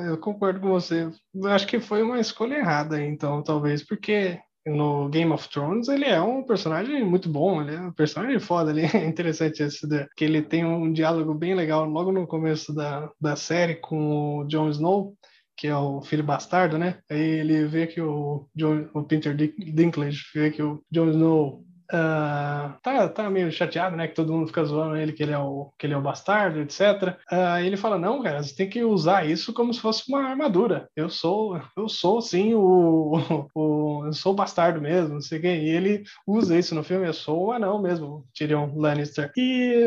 eu 0.08 0.18
concordo 0.18 0.60
com 0.60 0.68
você. 0.68 1.08
Eu 1.32 1.48
acho 1.48 1.66
que 1.66 1.78
foi 1.78 2.02
uma 2.02 2.18
escolha 2.18 2.56
errada, 2.56 3.00
então, 3.00 3.40
talvez, 3.40 3.86
porque 3.86 4.40
no 4.66 5.08
Game 5.08 5.30
of 5.32 5.48
Thrones 5.48 5.88
ele 5.88 6.04
é 6.04 6.20
um 6.20 6.42
personagem 6.42 7.04
muito 7.04 7.28
bom, 7.28 7.62
ele 7.62 7.76
é 7.76 7.80
um 7.80 7.92
personagem 7.92 8.40
foda 8.40 8.70
ali. 8.70 8.82
É 8.94 9.06
interessante 9.06 9.62
esse 9.62 9.86
que 10.16 10.24
ele 10.24 10.42
tem 10.42 10.64
um 10.64 10.92
diálogo 10.92 11.32
bem 11.32 11.54
legal 11.54 11.84
logo 11.84 12.10
no 12.10 12.26
começo 12.26 12.74
da, 12.74 13.10
da 13.20 13.36
série 13.36 13.76
com 13.76 14.38
o 14.38 14.44
Jon 14.48 14.68
Snow, 14.70 15.14
que 15.60 15.66
é 15.66 15.76
o 15.76 16.00
filho 16.00 16.24
bastardo, 16.24 16.78
né? 16.78 17.00
Aí 17.10 17.20
ele 17.20 17.66
vê 17.66 17.86
que 17.86 18.00
o, 18.00 18.48
John, 18.56 18.88
o 18.94 19.04
Peter 19.04 19.36
Dinklage 19.36 20.22
vê 20.34 20.50
que 20.50 20.62
o 20.62 20.82
Jon 20.90 21.10
Snow 21.10 21.62
Uh, 21.92 22.72
tá, 22.82 23.08
tá 23.08 23.28
meio 23.28 23.50
chateado, 23.50 23.96
né? 23.96 24.06
Que 24.06 24.14
todo 24.14 24.32
mundo 24.32 24.46
fica 24.46 24.64
zoando 24.64 24.96
ele 24.96 25.12
que 25.12 25.22
ele 25.22 25.32
é 25.32 25.38
o, 25.38 25.72
que 25.76 25.86
ele 25.86 25.94
é 25.94 25.96
o 25.96 26.02
bastardo, 26.02 26.60
etc. 26.60 26.80
Uh, 26.80 27.16
ah, 27.30 27.62
ele 27.62 27.76
fala: 27.76 27.98
Não, 27.98 28.22
cara, 28.22 28.42
você 28.42 28.54
tem 28.54 28.70
que 28.70 28.84
usar 28.84 29.28
isso 29.28 29.52
como 29.52 29.74
se 29.74 29.80
fosse 29.80 30.04
uma 30.08 30.22
armadura. 30.22 30.88
Eu 30.94 31.08
sou, 31.08 31.60
eu 31.76 31.88
sou 31.88 32.20
sim 32.22 32.54
o, 32.54 33.46
o 33.54 34.04
eu 34.06 34.12
sou 34.12 34.32
o 34.32 34.36
bastardo 34.36 34.80
mesmo, 34.80 35.14
não 35.14 35.20
sei. 35.20 35.40
E 35.40 35.68
ele 35.70 36.04
usa 36.26 36.56
isso 36.56 36.74
no 36.74 36.84
filme, 36.84 37.06
eu 37.06 37.14
sou 37.14 37.46
o 37.46 37.52
anão 37.52 37.80
mesmo, 37.80 38.24
Tyrion 38.34 38.70
Lannister. 38.76 39.32
E 39.36 39.84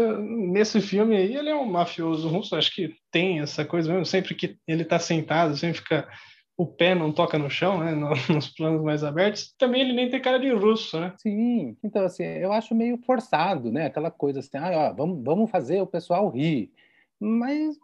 nesse 0.52 0.82
filme 0.82 1.16
aí, 1.16 1.36
ele 1.36 1.50
é 1.50 1.56
um 1.56 1.66
mafioso 1.66 2.28
russo, 2.28 2.56
acho 2.56 2.74
que 2.74 2.94
tem 3.12 3.40
essa 3.40 3.64
coisa 3.64 3.90
mesmo, 3.90 4.06
sempre 4.06 4.36
que 4.36 4.58
ele 4.68 4.84
tá 4.84 5.00
sentado, 5.00 5.56
sempre 5.56 5.78
fica 5.78 6.08
o 6.56 6.68
pé 6.68 6.94
não 6.94 7.12
toca 7.12 7.38
no 7.38 7.50
chão, 7.50 7.80
né, 7.80 7.94
nos 8.30 8.50
planos 8.50 8.84
mais 8.84 9.04
abertos, 9.04 9.54
também 9.58 9.82
ele 9.82 9.94
nem 9.94 10.10
tem 10.10 10.22
cara 10.22 10.40
de 10.40 10.52
russo, 10.52 11.00
né? 11.00 11.14
Sim, 11.18 11.76
então 11.84 12.06
assim, 12.06 12.24
eu 12.24 12.52
acho 12.52 12.76
meio 12.76 12.98
forçado, 13.00 13.72
né, 13.72 13.88
aquela 13.88 14.12
coisa 14.12 14.40
assim, 14.40 14.58
ah, 14.58 14.92
ó, 14.92 14.94
vamos, 14.94 15.24
vamos 15.24 15.50
fazer 15.50 15.82
o 15.82 15.88
pessoal 15.88 16.30
rir, 16.30 16.72
mas, 17.20 17.78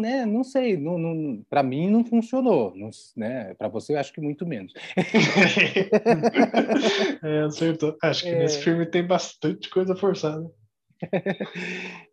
né, 0.00 0.24
não 0.24 0.44
sei, 0.44 0.76
não, 0.76 0.96
não 0.96 1.42
para 1.50 1.62
mim 1.62 1.90
não 1.90 2.04
funcionou, 2.04 2.72
não, 2.76 2.90
né, 3.16 3.52
para 3.54 3.68
você 3.68 3.94
eu 3.94 3.98
acho 3.98 4.12
que 4.12 4.20
muito 4.20 4.46
menos. 4.46 4.72
é, 7.22 7.40
acertou. 7.40 7.96
Acho 8.02 8.22
que 8.22 8.28
é... 8.28 8.38
nesse 8.38 8.62
filme 8.62 8.86
tem 8.86 9.04
bastante 9.04 9.68
coisa 9.68 9.96
forçada. 9.96 10.48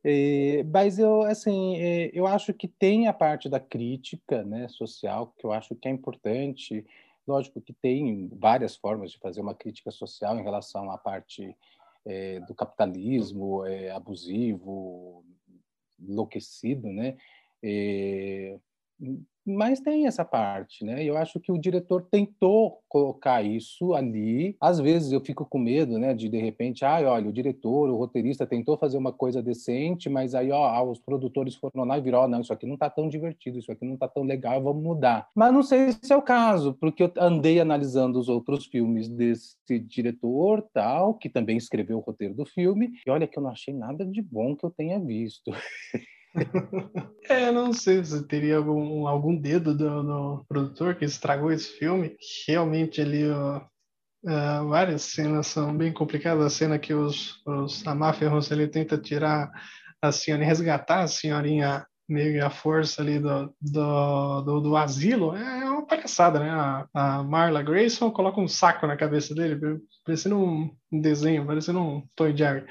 É, 0.04 0.64
mas 0.72 1.00
eu 1.00 1.22
assim 1.24 1.76
eu 2.14 2.28
acho 2.28 2.54
que 2.54 2.68
tem 2.68 3.08
a 3.08 3.14
parte 3.14 3.48
da 3.50 3.60
crítica 3.60 4.44
né 4.44 4.68
social 4.68 5.34
que 5.38 5.46
eu 5.46 5.52
acho 5.52 5.76
que 5.76 5.88
é 5.88 5.92
importante. 5.92 6.86
Lógico 7.26 7.62
que 7.62 7.72
tem 7.72 8.30
várias 8.34 8.76
formas 8.76 9.12
de 9.12 9.18
fazer 9.18 9.40
uma 9.40 9.56
crítica 9.56 9.92
social 9.92 10.38
em 10.38 10.44
relação 10.44 10.92
à 10.92 10.98
parte 10.98 11.56
é, 12.06 12.42
do 12.42 12.54
capitalismo 12.54 13.66
é, 13.66 13.92
abusivo 13.92 15.24
enlouquecido 15.98 16.88
né 16.92 17.16
mas 19.46 19.80
tem 19.82 20.08
essa 20.08 20.24
parte, 20.24 20.86
né? 20.86 21.04
Eu 21.04 21.18
acho 21.18 21.40
que 21.40 21.52
o 21.52 21.58
diretor 21.58 22.08
tentou 22.10 22.80
colocar 22.88 23.44
isso 23.44 23.94
ali. 23.94 24.56
Às 24.60 24.80
vezes 24.80 25.12
eu 25.12 25.20
fico 25.20 25.46
com 25.46 25.60
medo, 25.60 26.00
né, 26.00 26.14
de 26.14 26.30
de 26.30 26.38
repente, 26.38 26.86
ah, 26.86 27.00
olha, 27.12 27.28
o 27.28 27.34
diretor, 27.34 27.90
o 27.90 27.98
roteirista 27.98 28.46
tentou 28.46 28.78
fazer 28.78 28.98
uma 28.98 29.12
coisa 29.12 29.42
decente, 29.42 30.10
mas 30.10 30.34
aí, 30.34 30.52
ó, 30.52 30.66
ah, 30.66 30.84
os 30.84 31.00
produtores 31.00 31.56
foram 31.56 31.84
lá 31.84 31.98
e 31.98 32.02
viram, 32.02 32.24
oh, 32.24 32.28
não, 32.28 32.42
isso 32.42 32.54
aqui 32.54 32.66
não 32.66 32.78
tá 32.78 32.90
tão 32.90 33.10
divertido, 33.10 33.60
isso 33.60 33.72
aqui 33.72 33.86
não 33.86 33.98
tá 33.98 34.08
tão 34.08 34.24
legal, 34.24 34.62
vamos 34.64 34.82
mudar. 34.82 35.28
Mas 35.36 35.54
não 35.54 35.62
sei 35.62 35.92
se 35.92 36.14
é 36.14 36.16
o 36.16 36.22
caso, 36.22 36.74
porque 36.80 37.04
eu 37.04 37.12
andei 37.20 37.60
analisando 37.60 38.20
os 38.20 38.30
outros 38.30 38.66
filmes 38.66 39.10
desse 39.10 39.80
diretor, 39.80 40.62
tal, 40.74 41.16
que 41.16 41.30
também 41.30 41.58
escreveu 41.58 41.98
o 41.98 42.02
roteiro 42.02 42.34
do 42.34 42.46
filme, 42.46 42.92
e 43.06 43.10
olha 43.10 43.28
que 43.28 43.38
eu 43.38 43.44
não 43.44 43.50
achei 43.50 43.74
nada 43.74 44.06
de 44.06 44.22
bom 44.22 44.56
que 44.56 44.66
eu 44.66 44.72
tenha 44.72 45.00
visto. 45.00 45.52
é, 47.30 47.52
não 47.52 47.72
sei 47.74 48.04
se 48.04 48.28
teria 48.28 48.58
algum, 48.58 49.08
algum 49.08 49.36
dedo 49.36 49.76
do, 49.76 50.04
do, 50.04 50.46
produtor 50.48 50.96
que 50.96 51.06
estragou 51.06 51.52
esse 51.52 51.70
filme. 51.78 52.16
Realmente 52.48 53.02
ali 53.02 53.30
ó, 53.30 53.58
uh, 53.58 54.68
várias 54.68 55.04
cenas 55.04 55.48
são 55.48 55.76
bem 55.76 55.94
complicadas. 55.94 56.46
A 56.46 56.50
cena 56.50 56.80
que 56.80 56.94
os, 56.94 57.42
os, 57.46 57.86
a 57.86 57.94
máfia 57.94 58.30
russa 58.30 58.54
ele 58.54 58.68
tenta 58.68 58.98
tirar 58.98 59.52
a 60.02 60.12
senhora, 60.12 60.44
resgatar 60.44 61.02
a 61.02 61.08
senhorinha 61.08 61.86
meio 62.08 62.46
à 62.46 62.50
força 62.50 63.02
ali 63.02 63.20
do, 63.20 63.54
do, 63.62 64.42
do, 64.42 64.62
do, 64.62 64.76
asilo, 64.76 65.36
é 65.36 65.70
uma 65.70 65.86
palhaçada, 65.86 66.40
né? 66.40 66.50
A, 66.50 66.88
a, 66.94 67.24
Marla 67.24 67.64
Grayson 67.64 68.12
coloca 68.12 68.42
um 68.42 68.48
saco 68.48 68.86
na 68.86 68.98
cabeça 68.98 69.34
dele, 69.34 69.80
parecendo 70.06 70.38
um 70.38 70.76
desenho, 70.92 71.46
parecendo 71.46 71.80
um 71.80 72.08
Toy 72.16 72.36
Jerry. 72.36 72.66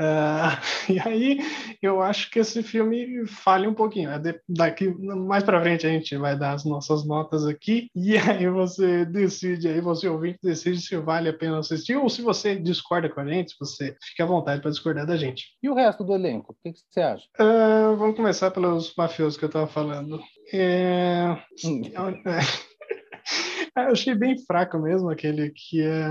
Uh, 0.00 0.56
e 0.90 0.98
aí 0.98 1.40
eu 1.82 2.00
acho 2.00 2.30
que 2.30 2.38
esse 2.38 2.62
filme 2.62 3.26
falha 3.26 3.68
um 3.68 3.74
pouquinho. 3.74 4.10
Daqui 4.48 4.88
mais 4.98 5.44
para 5.44 5.60
frente 5.60 5.86
a 5.86 5.90
gente 5.90 6.16
vai 6.16 6.36
dar 6.36 6.54
as 6.54 6.64
nossas 6.64 7.06
notas 7.06 7.46
aqui 7.46 7.90
e 7.94 8.16
aí 8.16 8.48
você 8.48 9.04
decide, 9.04 9.68
aí 9.68 9.80
você 9.80 10.08
ouvinte 10.08 10.38
decide 10.42 10.80
se 10.80 10.96
vale 10.96 11.28
a 11.28 11.32
pena 11.32 11.58
assistir 11.58 11.96
ou 11.96 12.08
se 12.08 12.22
você 12.22 12.56
discorda 12.56 13.10
com 13.10 13.20
a 13.20 13.26
gente, 13.26 13.54
você 13.60 13.94
fica 14.02 14.24
à 14.24 14.26
vontade 14.26 14.62
para 14.62 14.70
discordar 14.70 15.06
da 15.06 15.16
gente. 15.16 15.44
E 15.62 15.68
o 15.68 15.74
resto 15.74 16.02
do 16.02 16.14
elenco, 16.14 16.52
o 16.52 16.56
que, 16.62 16.72
que 16.72 16.80
você 16.90 17.00
acha? 17.00 17.24
Uh, 17.38 17.94
vamos 17.96 18.16
começar 18.16 18.50
pelos 18.50 18.94
mafiosos 18.96 19.36
que 19.36 19.44
eu 19.44 19.48
estava 19.48 19.66
falando. 19.66 20.20
É... 20.52 21.36
Hum. 21.64 21.82
eu 23.76 23.92
achei 23.92 24.14
bem 24.14 24.36
fraco 24.46 24.78
mesmo 24.78 25.10
aquele 25.10 25.50
que 25.50 25.82
é 25.82 26.08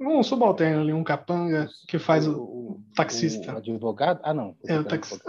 um 0.00 0.22
subalterno 0.22 0.80
ali, 0.80 0.92
um 0.92 1.02
capanga 1.02 1.68
que 1.88 1.98
faz 1.98 2.26
o, 2.26 2.42
o 2.42 2.82
taxista. 2.94 3.54
O 3.54 3.56
advogado? 3.58 4.20
Ah, 4.22 4.32
não. 4.32 4.56
É, 4.66 4.78
o, 4.78 4.84
taxista. 4.84 5.24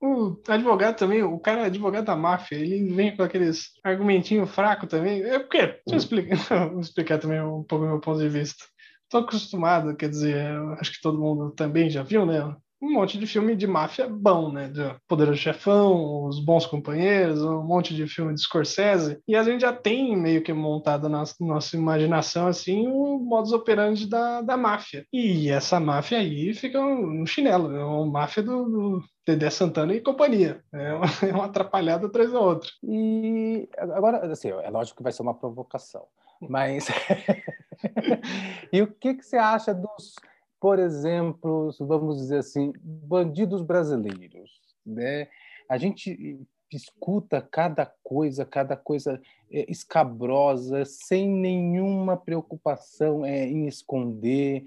O, 0.00 0.06
o, 0.06 0.42
advogado 0.48 0.96
também, 0.96 1.22
o 1.22 1.38
cara 1.38 1.62
é 1.62 1.64
advogado 1.66 2.04
da 2.04 2.16
máfia, 2.16 2.56
ele 2.56 2.94
vem 2.94 3.16
com 3.16 3.22
aqueles 3.22 3.72
argumentinhos 3.82 4.50
fracos 4.50 4.88
também. 4.88 5.22
É 5.22 5.38
porque, 5.38 5.58
deixa 5.58 5.82
eu 5.88 5.94
hum. 5.94 5.96
explicar, 5.96 6.68
vou 6.70 6.80
explicar 6.80 7.18
também 7.18 7.40
um 7.40 7.64
pouco 7.64 7.84
o 7.84 7.88
meu 7.88 8.00
ponto 8.00 8.20
de 8.20 8.28
vista. 8.28 8.64
Estou 9.04 9.22
acostumado, 9.22 9.96
quer 9.96 10.10
dizer, 10.10 10.46
acho 10.78 10.92
que 10.92 11.00
todo 11.00 11.18
mundo 11.18 11.50
também 11.52 11.88
já 11.88 12.02
viu, 12.02 12.26
né? 12.26 12.54
Um 12.80 12.92
monte 12.92 13.18
de 13.18 13.26
filme 13.26 13.56
de 13.56 13.66
máfia 13.66 14.08
bom, 14.08 14.52
né? 14.52 14.68
De 14.68 14.94
Poderoso 15.08 15.38
Chefão, 15.38 16.26
Os 16.26 16.38
Bons 16.38 16.64
Companheiros, 16.64 17.42
um 17.42 17.62
monte 17.62 17.94
de 17.94 18.06
filme 18.06 18.34
de 18.34 18.40
Scorsese. 18.40 19.20
E 19.26 19.34
a 19.34 19.42
gente 19.42 19.62
já 19.62 19.72
tem 19.72 20.16
meio 20.16 20.42
que 20.42 20.52
montado 20.52 21.08
na 21.08 21.24
nossa 21.40 21.76
imaginação, 21.76 22.46
assim, 22.46 22.86
o 22.86 23.18
modus 23.18 23.52
operandi 23.52 24.08
da, 24.08 24.40
da 24.42 24.56
máfia. 24.56 25.04
E 25.12 25.50
essa 25.50 25.80
máfia 25.80 26.18
aí 26.18 26.54
fica 26.54 26.80
no 26.80 27.26
chinelo, 27.26 27.74
é 27.74 27.84
uma 27.84 28.06
máfia 28.06 28.42
do, 28.42 28.64
do 28.64 29.04
Dedé 29.26 29.50
Santana 29.50 29.94
e 29.94 30.00
companhia. 30.00 30.62
É 30.72 30.94
uma, 30.94 31.06
é 31.28 31.32
uma 31.32 31.44
atrapalhada 31.46 32.06
atrás 32.06 32.32
da 32.32 32.40
outra. 32.40 32.70
E 32.82 33.68
agora, 33.76 34.32
assim, 34.32 34.50
é 34.50 34.70
lógico 34.70 34.98
que 34.98 35.02
vai 35.02 35.12
ser 35.12 35.22
uma 35.22 35.34
provocação, 35.34 36.04
mas... 36.48 36.86
e 38.72 38.82
o 38.82 38.86
que, 38.86 39.14
que 39.14 39.24
você 39.24 39.36
acha 39.36 39.74
dos 39.74 40.14
por 40.60 40.78
exemplo, 40.78 41.70
vamos 41.80 42.18
dizer 42.18 42.38
assim, 42.38 42.72
bandidos 42.82 43.62
brasileiros, 43.62 44.50
né? 44.84 45.28
A 45.68 45.78
gente 45.78 46.40
escuta 46.72 47.40
cada 47.40 47.86
coisa, 48.02 48.44
cada 48.44 48.76
coisa 48.76 49.20
é, 49.50 49.70
escabrosa, 49.70 50.84
sem 50.84 51.28
nenhuma 51.28 52.16
preocupação 52.16 53.24
é, 53.24 53.46
em 53.46 53.66
esconder, 53.66 54.64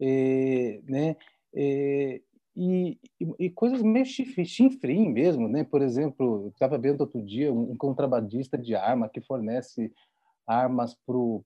é, 0.00 0.80
né? 0.88 1.16
É, 1.54 2.20
e, 2.56 2.98
e, 3.38 3.50
coisas 3.50 3.82
meio 3.82 4.06
chinfrim 4.06 5.12
mesmo, 5.12 5.48
né? 5.48 5.64
Por 5.64 5.82
exemplo, 5.82 6.48
estava 6.48 6.78
vendo 6.78 7.00
outro 7.00 7.20
dia 7.20 7.52
um 7.52 7.76
contrabandista 7.76 8.56
de 8.56 8.76
arma 8.76 9.08
que 9.08 9.20
fornece 9.20 9.92
armas 10.46 10.94
para 11.06 11.16
o 11.16 11.42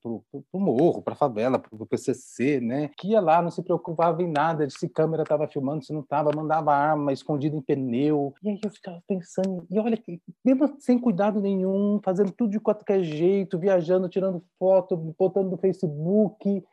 morro, 0.54 1.02
para 1.02 1.14
a 1.14 1.16
favela, 1.16 1.58
para 1.58 1.70
o 1.72 1.86
PCC, 1.86 2.60
né? 2.60 2.90
Que 2.96 3.08
ia 3.08 3.20
lá, 3.20 3.40
não 3.40 3.50
se 3.50 3.62
preocupava 3.62 4.22
em 4.22 4.30
nada 4.30 4.66
de 4.66 4.72
se 4.72 4.88
câmera 4.88 5.22
estava 5.22 5.46
filmando, 5.46 5.84
se 5.84 5.92
não 5.92 6.00
estava, 6.00 6.30
mandava 6.34 6.74
arma 6.74 7.12
escondida 7.12 7.56
em 7.56 7.62
pneu. 7.62 8.34
E 8.42 8.50
aí 8.50 8.60
eu 8.62 8.70
ficava 8.70 9.02
pensando, 9.06 9.66
e 9.70 9.78
olha, 9.78 9.98
mesmo 10.44 10.74
sem 10.80 10.98
cuidado 10.98 11.40
nenhum, 11.40 12.00
fazendo 12.04 12.32
tudo 12.32 12.50
de 12.50 12.60
qualquer 12.60 13.02
jeito, 13.02 13.58
viajando, 13.58 14.08
tirando 14.08 14.42
foto, 14.58 14.96
botando 14.96 15.50
no 15.50 15.56
Facebook, 15.56 16.64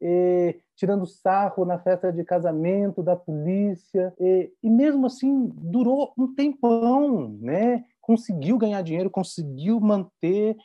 eh, 0.00 0.56
tirando 0.76 1.06
sarro 1.06 1.64
na 1.64 1.78
festa 1.78 2.12
de 2.12 2.24
casamento 2.24 3.02
da 3.02 3.16
polícia. 3.16 4.12
Eh, 4.18 4.50
e 4.62 4.70
mesmo 4.70 5.06
assim, 5.06 5.50
durou 5.54 6.12
um 6.18 6.34
tempão, 6.34 7.28
né? 7.40 7.84
Conseguiu 8.00 8.58
ganhar 8.58 8.82
dinheiro, 8.82 9.10
conseguiu 9.10 9.80
manter 9.80 10.56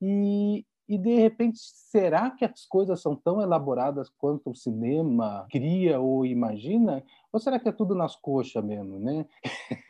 e, 0.00 0.64
E 0.88 0.98
de 0.98 1.14
repente, 1.20 1.58
será 1.62 2.30
que 2.30 2.44
as 2.44 2.66
coisas 2.66 3.00
são 3.00 3.14
tão 3.14 3.40
elaboradas 3.40 4.10
quanto 4.18 4.50
o 4.50 4.56
cinema 4.56 5.46
cria 5.48 6.00
ou 6.00 6.26
imagina? 6.26 7.02
Ou 7.32 7.38
será 7.38 7.60
que 7.60 7.68
é 7.68 7.72
tudo 7.72 7.94
nas 7.94 8.16
coxas 8.16 8.64
mesmo, 8.64 8.98
né? 8.98 9.26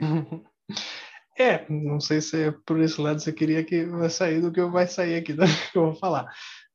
É, 1.39 1.65
não 1.71 1.99
sei 1.99 2.21
se 2.21 2.49
é 2.49 2.55
por 2.67 2.79
esse 2.81 3.01
lado 3.01 3.19
você 3.19 3.33
queria 3.33 3.65
que 3.65 3.87
vai 3.87 4.11
sair 4.11 4.43
do 4.43 4.53
que 4.53 4.63
vai 4.63 4.87
sair 4.87 5.15
aqui 5.15 5.33
do 5.33 5.43
que 5.73 5.79
eu 5.79 5.87
vou 5.87 5.95
falar. 5.95 6.31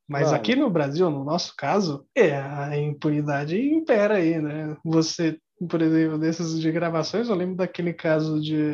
Mas 0.07 0.23
claro. 0.23 0.37
aqui 0.37 0.55
no 0.55 0.71
Brasil, 0.71 1.07
no 1.11 1.23
nosso 1.23 1.55
caso, 1.55 2.03
é 2.15 2.35
a 2.35 2.75
impunidade 2.75 3.59
impera 3.61 4.15
aí, 4.15 4.41
né? 4.41 4.75
Você, 4.83 5.37
por 5.69 5.83
exemplo, 5.83 6.17
desses 6.17 6.59
de 6.59 6.71
gravações, 6.71 7.29
eu 7.29 7.35
lembro 7.35 7.57
daquele 7.57 7.93
caso 7.93 8.41
de 8.41 8.73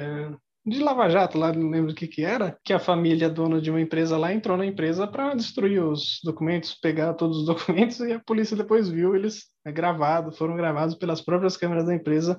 de 0.65 0.80
Lava 0.80 1.10
Jato, 1.10 1.38
lá 1.38 1.52
não 1.52 1.69
lembro 1.69 1.91
o 1.91 1.95
que 1.95 2.08
que 2.08 2.24
era, 2.24 2.58
que 2.63 2.71
a 2.71 2.80
família 2.80 3.30
dona 3.30 3.60
de 3.60 3.71
uma 3.71 3.82
empresa 3.82 4.17
lá 4.17 4.32
entrou 4.32 4.56
na 4.56 4.65
empresa 4.65 5.08
para 5.08 5.34
destruir 5.34 5.84
os 5.84 6.19
documentos, 6.24 6.76
pegar 6.76 7.13
todos 7.15 7.39
os 7.39 7.45
documentos 7.47 8.00
e 8.00 8.13
a 8.13 8.19
polícia 8.19 8.56
depois 8.56 8.88
viu 8.88 9.15
eles 9.15 9.45
é, 9.65 9.71
gravados, 9.71 10.38
foram 10.38 10.56
gravados 10.56 10.95
pelas 10.95 11.21
próprias 11.21 11.58
câmeras 11.58 11.86
da 11.86 11.95
empresa 11.95 12.38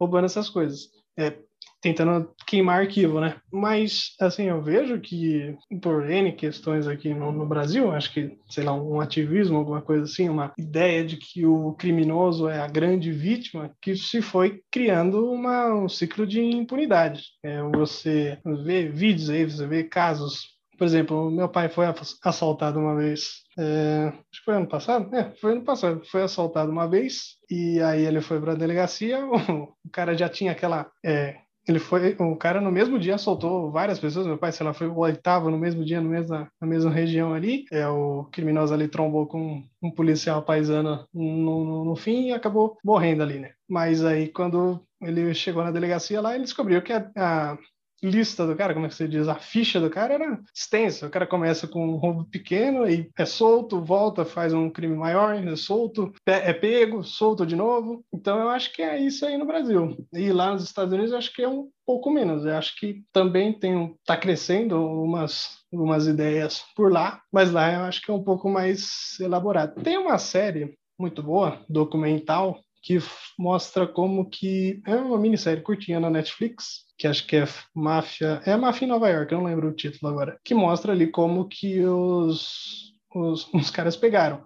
roubando 0.00 0.26
essas 0.26 0.48
coisas. 0.48 0.88
É, 1.18 1.38
tentando 1.86 2.28
queimar 2.44 2.80
arquivo, 2.80 3.20
né? 3.20 3.36
Mas, 3.52 4.14
assim, 4.20 4.44
eu 4.44 4.60
vejo 4.60 5.00
que 5.00 5.56
por 5.80 6.10
N 6.10 6.32
questões 6.32 6.88
aqui 6.88 7.14
no, 7.14 7.30
no, 7.30 7.46
Brasil, 7.46 7.92
acho 7.92 8.12
que, 8.12 8.36
sei 8.48 8.64
lá, 8.64 8.72
um 8.72 9.00
ativismo, 9.00 9.58
alguma 9.58 9.80
coisa 9.80 10.02
assim, 10.02 10.28
uma 10.28 10.52
ideia 10.58 11.04
de 11.04 11.16
que 11.16 11.46
o 11.46 11.74
criminoso 11.74 12.48
é 12.48 12.58
a 12.58 12.66
grande 12.66 13.12
vítima, 13.12 13.70
que 13.80 13.94
se 13.94 14.20
foi 14.20 14.60
criando 14.70 15.30
uma, 15.30 15.72
um 15.74 15.88
ciclo 15.88 16.26
de 16.26 16.40
impunidade. 16.40 17.22
É, 17.44 17.62
você 17.62 18.38
vê 18.64 18.88
vídeos 18.88 19.30
aí, 19.30 19.44
você 19.44 19.66
vê 19.66 19.84
casos 19.84 20.56
por 20.76 20.84
exemplo, 20.84 21.30
meu 21.30 21.48
pai 21.48 21.70
foi 21.70 21.86
assaltado 22.22 22.78
uma 22.78 22.94
vez. 22.94 23.42
É, 23.58 24.08
acho 24.08 24.40
que 24.40 24.44
foi 24.44 24.54
ano 24.54 24.68
passado? 24.68 25.14
É, 25.14 25.32
foi 25.40 25.52
ano 25.52 25.64
passado. 25.64 26.02
Foi 26.10 26.22
assaltado 26.22 26.70
uma 26.70 26.86
vez 26.86 27.36
e 27.50 27.80
aí 27.80 28.04
ele 28.04 28.20
foi 28.20 28.38
para 28.38 28.52
a 28.52 28.56
delegacia. 28.56 29.24
O, 29.24 29.36
o, 29.84 29.90
cara 29.90 30.14
já 30.14 30.28
tinha 30.28 30.52
aquela 30.52 30.90
é, 31.02 31.38
ele 31.66 31.78
foi, 31.78 32.14
o 32.18 32.36
cara 32.36 32.60
no 32.60 32.70
mesmo 32.70 32.98
dia 32.98 33.18
soltou 33.18 33.70
várias 33.70 33.98
pessoas. 33.98 34.26
Meu 34.26 34.38
pai, 34.38 34.52
sei 34.52 34.64
lá, 34.64 34.72
foi 34.72 34.86
o 34.86 34.98
oitavo 34.98 35.50
no 35.50 35.58
mesmo 35.58 35.84
dia, 35.84 36.00
no 36.00 36.08
mesma, 36.08 36.48
na 36.60 36.66
mesma 36.66 36.90
região 36.90 37.34
ali. 37.34 37.64
É, 37.72 37.86
o 37.88 38.24
criminoso 38.30 38.72
ali 38.72 38.86
trombou 38.86 39.26
com 39.26 39.64
um 39.82 39.90
policial 39.90 40.42
paisano 40.42 41.04
no, 41.12 41.64
no, 41.64 41.84
no 41.84 41.96
fim 41.96 42.28
e 42.28 42.32
acabou 42.32 42.78
morrendo 42.84 43.22
ali, 43.22 43.40
né? 43.40 43.52
Mas 43.68 44.04
aí, 44.04 44.28
quando 44.28 44.80
ele 45.00 45.34
chegou 45.34 45.64
na 45.64 45.72
delegacia 45.72 46.20
lá, 46.20 46.34
ele 46.34 46.44
descobriu 46.44 46.80
que 46.82 46.92
a, 46.92 47.10
a 47.16 47.58
lista 48.02 48.46
do 48.46 48.56
cara, 48.56 48.74
como 48.74 48.86
é 48.86 48.88
que 48.88 48.94
você 48.94 49.08
diz, 49.08 49.28
a 49.28 49.36
ficha 49.36 49.80
do 49.80 49.90
cara 49.90 50.14
era 50.14 50.40
extensa. 50.54 51.06
O 51.06 51.10
cara 51.10 51.26
começa 51.26 51.66
com 51.66 51.86
um 51.86 51.96
roubo 51.96 52.24
pequeno 52.24 52.88
e 52.88 53.10
é 53.18 53.24
solto, 53.24 53.80
volta, 53.80 54.24
faz 54.24 54.52
um 54.52 54.70
crime 54.70 54.96
maior, 54.96 55.34
é 55.34 55.56
solto, 55.56 56.12
é 56.26 56.52
pego, 56.52 57.02
solto 57.02 57.46
de 57.46 57.56
novo. 57.56 58.04
Então 58.12 58.38
eu 58.40 58.48
acho 58.48 58.72
que 58.72 58.82
é 58.82 58.98
isso 58.98 59.24
aí 59.24 59.36
no 59.36 59.46
Brasil. 59.46 59.96
E 60.12 60.32
lá 60.32 60.52
nos 60.52 60.64
Estados 60.64 60.92
Unidos 60.92 61.12
eu 61.12 61.18
acho 61.18 61.32
que 61.32 61.42
é 61.42 61.48
um 61.48 61.68
pouco 61.84 62.10
menos. 62.10 62.44
Eu 62.44 62.56
acho 62.56 62.76
que 62.76 63.02
também 63.12 63.58
tem 63.58 63.94
tá 64.04 64.16
crescendo 64.16 64.76
umas 64.84 65.56
umas 65.72 66.06
ideias 66.06 66.64
por 66.74 66.90
lá, 66.90 67.20
mas 67.30 67.50
lá 67.50 67.72
eu 67.72 67.80
acho 67.80 68.00
que 68.00 68.10
é 68.10 68.14
um 68.14 68.22
pouco 68.22 68.48
mais 68.48 69.18
elaborado. 69.20 69.82
Tem 69.82 69.98
uma 69.98 70.16
série 70.16 70.74
muito 70.98 71.22
boa, 71.22 71.60
documental, 71.68 72.58
que 72.86 72.98
mostra 73.36 73.86
como 73.86 74.30
que 74.30 74.80
é 74.86 74.94
uma 74.94 75.18
minissérie 75.18 75.62
curtinha 75.62 75.98
na 75.98 76.08
Netflix 76.08 76.86
que 76.98 77.06
acho 77.06 77.26
que 77.26 77.36
é 77.36 77.44
Máfia, 77.74 78.40
é 78.46 78.56
Máfia 78.56 78.86
em 78.86 78.88
Nova 78.88 79.08
York, 79.08 79.30
eu 79.30 79.38
não 79.38 79.46
lembro 79.46 79.68
o 79.68 79.74
título 79.74 80.10
agora, 80.10 80.38
que 80.42 80.54
mostra 80.54 80.92
ali 80.92 81.06
como 81.08 81.46
que 81.46 81.84
os, 81.84 82.94
os, 83.14 83.52
os 83.52 83.70
caras 83.70 83.96
pegaram. 83.96 84.42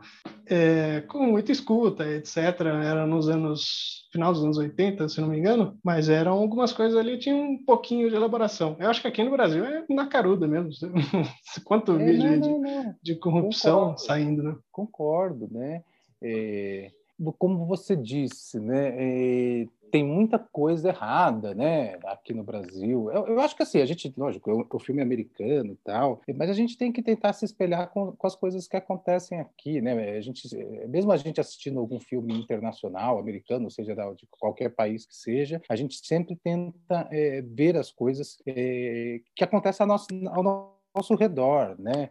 É, 0.47 1.03
com 1.03 1.25
muita 1.27 1.53
escuta, 1.53 2.05
etc. 2.09 2.37
Era 2.83 3.07
nos 3.07 3.29
anos, 3.29 4.09
final 4.13 4.33
dos 4.33 4.43
anos 4.43 4.59
80, 4.59 5.09
se 5.09 5.21
não 5.21 5.29
me 5.29 5.39
engano, 5.39 5.79
mas 5.85 6.09
eram 6.09 6.33
algumas 6.33 6.73
coisas 6.73 6.99
ali, 6.99 7.19
tinha 7.19 7.37
um 7.37 7.57
pouquinho 7.65 8.11
de 8.11 8.17
elaboração. 8.17 8.77
Eu 8.81 8.91
acho 8.91 9.01
que 9.01 9.07
aqui 9.07 9.23
no 9.23 9.31
Brasil 9.31 9.65
é 9.65 9.85
na 9.89 10.09
caruda 10.09 10.49
mesmo. 10.49 10.71
Quanto 11.65 11.93
é, 11.93 12.05
vídeo 12.05 12.37
não, 12.37 12.59
não, 12.59 12.63
não. 12.63 12.83
De, 12.83 12.97
de, 13.01 13.15
corrupção 13.15 13.79
Concordo. 13.79 14.01
saindo, 14.01 14.43
né? 14.43 14.57
Concordo, 14.73 15.49
né? 15.53 15.85
É, 16.21 16.91
como 17.39 17.67
você 17.67 17.95
disse, 17.95 18.59
né? 18.59 18.95
É, 18.97 19.67
tem 19.91 20.05
muita 20.05 20.39
coisa 20.39 20.89
errada, 20.89 21.55
né, 21.55 21.99
aqui 22.05 22.33
no 22.33 22.45
Brasil. 22.45 23.11
Eu, 23.11 23.27
eu 23.27 23.41
acho 23.41 23.57
que 23.57 23.63
assim, 23.63 23.81
a 23.81 23.85
gente, 23.85 24.13
lógico, 24.17 24.51
o, 24.51 24.77
o 24.77 24.79
filme 24.79 25.01
é 25.01 25.05
americano 25.05 25.73
e 25.73 25.77
tal, 25.85 26.21
mas 26.37 26.49
a 26.49 26.53
gente 26.53 26.79
tem 26.79 26.93
que 26.93 27.03
tentar 27.03 27.33
se 27.33 27.45
espelhar 27.45 27.91
com, 27.91 28.13
com, 28.13 28.27
as 28.27 28.37
coisas 28.37 28.69
que 28.69 28.77
acontecem 28.77 29.41
aqui, 29.41 29.81
né? 29.81 30.17
A 30.17 30.21
gente, 30.21 30.49
mesmo 30.89 31.11
a 31.13 31.17
gente 31.17 31.41
assistindo 31.41 31.81
algum 31.81 31.99
filme 31.99 32.33
internacional, 32.33 33.19
americano, 33.19 33.71
seja 33.71 33.95
de 34.15 34.27
qualquer 34.31 34.71
país 34.71 35.05
que 35.05 35.17
seja, 35.17 35.61
a 35.69 35.77
gente 35.77 36.07
sempre 36.07 36.37
tenta 36.37 37.09
é, 37.11 37.43
ver 37.43 37.77
as 37.77 37.91
coisas 37.91 38.39
é, 38.47 39.21
que 39.35 39.45
acontecem 39.45 39.85
ao 39.85 39.89
nosso, 39.89 40.09
ao 40.29 40.79
nosso 40.95 41.15
redor, 41.17 41.75
né? 41.79 42.11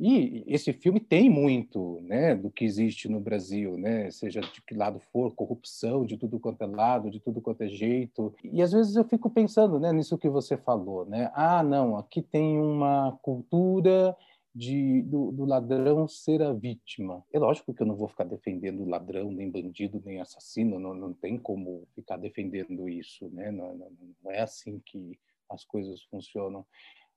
E 0.00 0.44
esse 0.46 0.72
filme 0.72 1.00
tem 1.00 1.28
muito 1.28 2.00
né, 2.02 2.34
do 2.36 2.50
que 2.50 2.64
existe 2.64 3.08
no 3.08 3.18
Brasil, 3.18 3.76
né, 3.76 4.08
seja 4.12 4.40
de 4.40 4.62
que 4.62 4.72
lado 4.72 5.00
for, 5.12 5.34
corrupção 5.34 6.06
de 6.06 6.16
tudo 6.16 6.38
quanto 6.38 6.62
é 6.62 6.66
lado, 6.66 7.10
de 7.10 7.18
tudo 7.18 7.40
quanto 7.40 7.62
é 7.62 7.68
jeito. 7.68 8.32
E 8.44 8.62
às 8.62 8.70
vezes 8.70 8.94
eu 8.94 9.04
fico 9.04 9.28
pensando 9.28 9.80
né, 9.80 9.92
nisso 9.92 10.16
que 10.16 10.28
você 10.28 10.56
falou. 10.56 11.04
Né? 11.04 11.30
Ah, 11.34 11.64
não, 11.64 11.96
aqui 11.96 12.22
tem 12.22 12.60
uma 12.60 13.18
cultura 13.22 14.16
de, 14.54 15.02
do, 15.02 15.32
do, 15.32 15.44
ladrão 15.44 16.06
ser 16.06 16.42
a 16.42 16.52
vítima. 16.52 17.24
É 17.32 17.38
lógico 17.38 17.74
que 17.74 17.82
eu 17.82 17.86
não 17.86 17.96
vou 17.96 18.08
ficar 18.08 18.24
defendendo 18.24 18.88
ladrão, 18.88 19.32
nem 19.32 19.50
bandido, 19.50 20.00
nem 20.04 20.20
assassino, 20.20 20.78
não, 20.78 20.94
não 20.94 21.12
tem 21.12 21.36
como 21.36 21.86
ficar 21.94 22.16
defendendo 22.16 22.88
isso. 22.88 23.28
Né? 23.30 23.50
Não, 23.50 23.74
não, 23.74 23.90
não 24.22 24.30
é 24.30 24.40
assim 24.40 24.80
que 24.84 25.18
as 25.50 25.64
coisas 25.64 26.02
funcionam. 26.04 26.64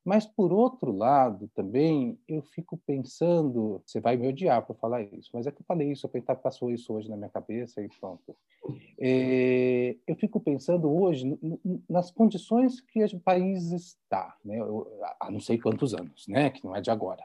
Mas, 0.03 0.25
por 0.25 0.51
outro 0.51 0.91
lado, 0.91 1.47
também, 1.53 2.17
eu 2.27 2.41
fico 2.41 2.75
pensando, 2.75 3.81
você 3.85 3.99
vai 3.99 4.17
me 4.17 4.27
odiar 4.27 4.65
por 4.65 4.75
falar 4.75 5.03
isso, 5.03 5.29
mas 5.31 5.45
é 5.45 5.51
que 5.51 5.61
eu 5.61 5.65
falei 5.65 5.91
isso, 5.91 6.09
eu 6.11 6.35
passou 6.35 6.71
isso 6.71 6.91
hoje 6.91 7.07
na 7.07 7.15
minha 7.15 7.29
cabeça 7.29 7.81
e 7.81 7.87
pronto. 7.99 8.35
É, 8.99 9.95
eu 10.07 10.15
fico 10.15 10.39
pensando 10.39 10.91
hoje 10.91 11.37
nas 11.87 12.09
condições 12.09 12.81
que 12.81 13.03
o 13.03 13.19
país 13.19 13.71
está, 13.71 14.35
né? 14.43 14.57
há 15.19 15.29
não 15.29 15.39
sei 15.39 15.59
quantos 15.59 15.93
anos, 15.93 16.27
né? 16.27 16.49
que 16.49 16.65
não 16.65 16.75
é 16.75 16.81
de 16.81 16.89
agora. 16.89 17.23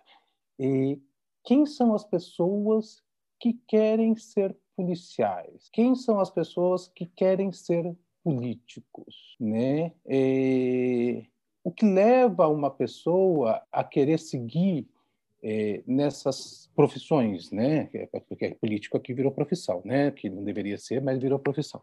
E 0.59 1.01
quem 1.45 1.65
são 1.65 1.95
as 1.95 2.05
pessoas 2.05 3.03
que 3.41 3.55
querem 3.67 4.17
ser 4.17 4.55
policiais? 4.77 5.71
Quem 5.73 5.95
são 5.95 6.21
as 6.21 6.31
pessoas 6.31 6.89
que 6.89 7.07
querem 7.07 7.53
ser 7.53 7.97
políticos? 8.23 9.37
Né? 9.41 9.93
É, 10.05 11.25
o 11.67 11.73
que 11.73 11.85
leva 11.85 12.47
uma 12.47 12.71
pessoa 12.71 13.61
a 13.73 13.83
querer 13.83 14.21
seguir 14.21 14.87
é, 15.43 15.83
nessas 15.85 16.71
profissões, 16.77 17.51
né? 17.51 17.91
Porque 18.29 18.55
político 18.61 18.97
aqui 18.97 19.13
virou 19.13 19.33
profissão, 19.33 19.83
né? 19.85 20.13
Que 20.13 20.31
não 20.31 20.45
deveria 20.45 20.79
ser, 20.79 21.03
mas 21.03 21.21
virou 21.21 21.41
profissão. 21.41 21.83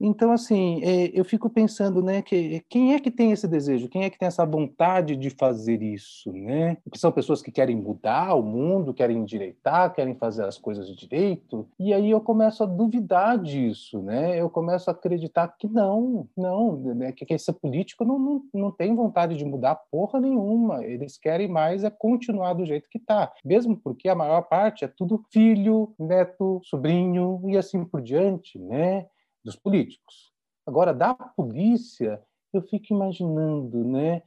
Então, 0.00 0.32
assim, 0.32 0.82
é, 0.82 1.10
eu 1.18 1.24
fico 1.24 1.48
pensando, 1.48 2.02
né, 2.02 2.20
que 2.20 2.64
quem 2.68 2.94
é 2.94 3.00
que 3.00 3.10
tem 3.10 3.32
esse 3.32 3.46
desejo? 3.46 3.88
Quem 3.88 4.04
é 4.04 4.10
que 4.10 4.18
tem 4.18 4.26
essa 4.26 4.44
vontade 4.44 5.16
de 5.16 5.30
fazer 5.30 5.82
isso, 5.82 6.32
né? 6.32 6.76
Porque 6.82 6.98
são 6.98 7.12
pessoas 7.12 7.40
que 7.40 7.52
querem 7.52 7.76
mudar 7.76 8.34
o 8.34 8.42
mundo, 8.42 8.92
querem 8.92 9.18
endireitar, 9.18 9.94
querem 9.94 10.14
fazer 10.14 10.44
as 10.44 10.58
coisas 10.58 10.88
direito. 10.94 11.68
E 11.78 11.94
aí 11.94 12.10
eu 12.10 12.20
começo 12.20 12.62
a 12.62 12.66
duvidar 12.66 13.38
disso, 13.38 14.02
né? 14.02 14.40
Eu 14.40 14.50
começo 14.50 14.90
a 14.90 14.92
acreditar 14.92 15.48
que 15.56 15.68
não, 15.68 16.28
não, 16.36 16.76
né? 16.76 17.12
que, 17.12 17.24
que 17.24 17.34
esse 17.34 17.52
político 17.52 18.04
não, 18.04 18.18
não, 18.18 18.42
não 18.52 18.70
tem 18.70 18.94
vontade 18.94 19.36
de 19.36 19.44
mudar 19.44 19.76
porra 19.90 20.20
nenhuma. 20.20 20.84
Eles 20.84 21.16
querem 21.16 21.48
mais 21.48 21.84
é 21.84 21.90
continuar 21.90 22.54
do 22.54 22.66
jeito 22.66 22.88
que 22.88 22.98
está, 22.98 23.32
mesmo 23.44 23.76
porque 23.76 24.08
a 24.08 24.14
maior 24.14 24.42
parte 24.42 24.84
é 24.84 24.88
tudo 24.88 25.24
filho, 25.30 25.94
neto, 25.98 26.60
sobrinho 26.64 27.40
e 27.48 27.56
assim 27.56 27.84
por 27.84 28.02
diante, 28.02 28.58
né? 28.58 29.06
Dos 29.44 29.56
políticos. 29.56 30.32
Agora, 30.66 30.94
da 30.94 31.14
polícia, 31.14 32.22
eu 32.52 32.62
fico 32.62 32.92
imaginando, 32.92 33.84
né? 33.84 34.22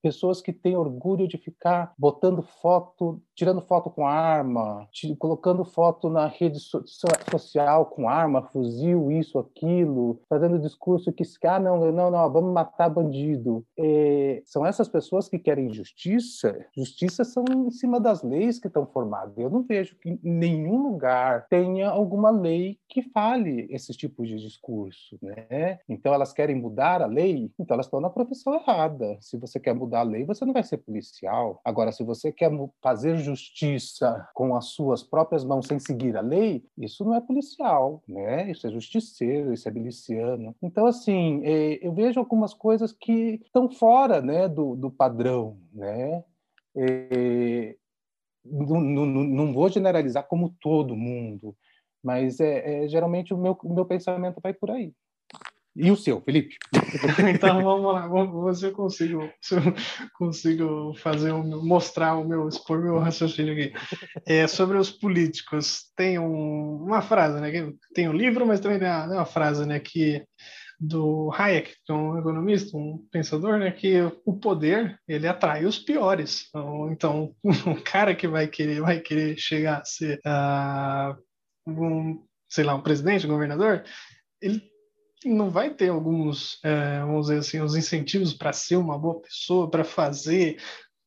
Pessoas 0.00 0.40
que 0.40 0.52
têm 0.52 0.76
orgulho 0.76 1.26
de 1.26 1.36
ficar 1.36 1.92
botando 1.98 2.42
foto, 2.42 3.20
tirando 3.34 3.60
foto 3.60 3.90
com 3.90 4.06
arma, 4.06 4.88
colocando 5.18 5.64
foto 5.64 6.08
na 6.08 6.26
rede 6.26 6.60
so 6.60 6.82
social 7.30 7.86
com 7.86 8.08
arma, 8.08 8.42
fuzil, 8.42 9.10
isso, 9.10 9.38
aquilo, 9.38 10.20
fazendo 10.28 10.58
discurso 10.58 11.12
que, 11.12 11.24
ah, 11.46 11.58
não, 11.58 11.92
não, 11.92 12.10
não, 12.10 12.32
vamos 12.32 12.52
matar 12.52 12.88
bandido. 12.88 13.64
São 14.44 14.64
essas 14.64 14.88
pessoas 14.88 15.28
que 15.28 15.38
querem 15.38 15.72
justiça. 15.72 16.64
Justiça 16.76 17.24
são 17.24 17.44
em 17.50 17.70
cima 17.70 17.98
das 17.98 18.22
leis 18.22 18.58
que 18.58 18.68
estão 18.68 18.86
formadas. 18.86 19.36
Eu 19.36 19.50
não 19.50 19.62
vejo 19.62 19.96
que 19.98 20.10
em 20.10 20.18
nenhum 20.22 20.82
lugar 20.82 21.46
tenha 21.48 21.88
alguma 21.88 22.30
lei 22.30 22.78
que 22.88 23.02
fale 23.02 23.66
esse 23.70 23.92
tipo 23.92 24.24
de 24.24 24.36
discurso, 24.36 25.18
né? 25.22 25.78
Então 25.88 26.12
elas 26.12 26.32
querem 26.32 26.56
mudar 26.56 27.02
a 27.02 27.06
lei, 27.06 27.50
então 27.58 27.74
elas 27.74 27.86
estão 27.86 28.00
na 28.00 28.10
profissão 28.10 28.54
errada 28.54 28.91
Se 29.20 29.36
você 29.36 29.58
quer 29.60 29.74
mudar 29.74 30.00
a 30.00 30.04
lei, 30.04 30.24
você 30.24 30.44
não 30.44 30.52
vai 30.52 30.62
ser 30.62 30.78
policial. 30.78 31.60
Agora, 31.64 31.92
se 31.92 32.02
você 32.02 32.32
quer 32.32 32.50
fazer 32.82 33.16
justiça 33.16 34.28
com 34.34 34.54
as 34.54 34.66
suas 34.66 35.02
próprias 35.02 35.44
mãos 35.44 35.66
sem 35.66 35.78
seguir 35.78 36.16
a 36.16 36.20
lei, 36.20 36.64
isso 36.76 37.04
não 37.04 37.14
é 37.14 37.20
policial, 37.20 38.02
né? 38.08 38.50
Isso 38.50 38.66
é 38.66 38.70
justiceiro, 38.70 39.52
isso 39.52 39.68
é 39.68 39.72
miliciano. 39.72 40.54
Então, 40.62 40.86
assim, 40.86 41.42
é, 41.44 41.86
eu 41.86 41.92
vejo 41.92 42.18
algumas 42.20 42.54
coisas 42.54 42.92
que 42.92 43.40
estão 43.44 43.70
fora, 43.70 44.20
né, 44.20 44.48
do, 44.48 44.76
do 44.76 44.90
padrão, 44.90 45.58
né? 45.72 46.24
É, 46.74 47.76
não, 48.44 48.80
não, 48.80 49.06
não, 49.06 49.52
vou 49.52 49.68
generalizar 49.68 50.26
como 50.26 50.54
todo 50.60 50.96
mundo, 50.96 51.56
mas 52.02 52.40
é, 52.40 52.84
é 52.84 52.88
geralmente 52.88 53.32
o 53.32 53.38
meu, 53.38 53.56
o 53.62 53.74
meu 53.74 53.84
pensamento 53.84 54.40
vai 54.42 54.52
por 54.52 54.70
aí. 54.70 54.92
E 55.74 55.90
o 55.90 55.96
seu, 55.96 56.20
Felipe? 56.20 56.56
então 57.34 57.62
vamos 57.62 57.94
lá, 57.94 58.06
vamos 58.06 58.44
ver 58.44 58.54
se 58.54 58.66
eu 58.66 58.72
consigo, 58.72 59.30
se 59.40 59.54
eu 59.54 59.62
consigo 60.18 60.94
fazer 60.96 61.32
o 61.32 61.42
meu, 61.42 61.64
mostrar 61.64 62.16
o 62.16 62.28
meu, 62.28 62.46
expor 62.46 62.82
meu 62.82 62.98
raciocínio 62.98 63.54
aqui. 63.54 63.72
É, 64.26 64.46
sobre 64.46 64.76
os 64.76 64.90
políticos, 64.90 65.90
tem 65.96 66.18
um, 66.18 66.82
uma 66.82 67.00
frase, 67.00 67.40
né? 67.40 67.50
Tem 67.94 68.08
um 68.08 68.12
livro, 68.12 68.46
mas 68.46 68.60
também 68.60 68.78
tem 68.78 68.88
uma, 68.88 69.06
uma 69.06 69.24
frase, 69.24 69.64
né? 69.64 69.80
Que 69.80 70.22
do 70.82 71.30
Hayek, 71.32 71.76
que 71.84 71.92
é 71.92 71.94
um 71.94 72.18
economista, 72.18 72.76
um 72.76 73.06
pensador, 73.10 73.56
né, 73.56 73.70
que 73.70 74.00
o 74.26 74.36
poder 74.36 74.98
ele 75.06 75.28
atrai 75.28 75.64
os 75.64 75.78
piores. 75.78 76.48
Então, 76.48 76.92
então 76.92 77.36
o 77.44 77.80
cara 77.84 78.14
que 78.16 78.26
vai 78.26 78.48
querer 78.48 78.80
vai 78.80 78.98
querer 78.98 79.38
chegar 79.38 79.78
a 79.80 79.84
ser 79.84 80.20
uh, 80.26 81.16
um, 81.70 82.26
sei 82.48 82.64
lá, 82.64 82.74
um 82.74 82.82
presidente, 82.82 83.26
um 83.26 83.30
governador, 83.30 83.84
ele 84.40 84.71
não 85.28 85.50
vai 85.50 85.70
ter 85.70 85.90
alguns, 85.90 86.58
é, 86.64 87.00
vamos 87.00 87.26
dizer 87.26 87.38
assim, 87.38 87.60
os 87.60 87.76
incentivos 87.76 88.32
para 88.32 88.52
ser 88.52 88.76
uma 88.76 88.98
boa 88.98 89.20
pessoa, 89.20 89.70
para 89.70 89.84
fazer 89.84 90.56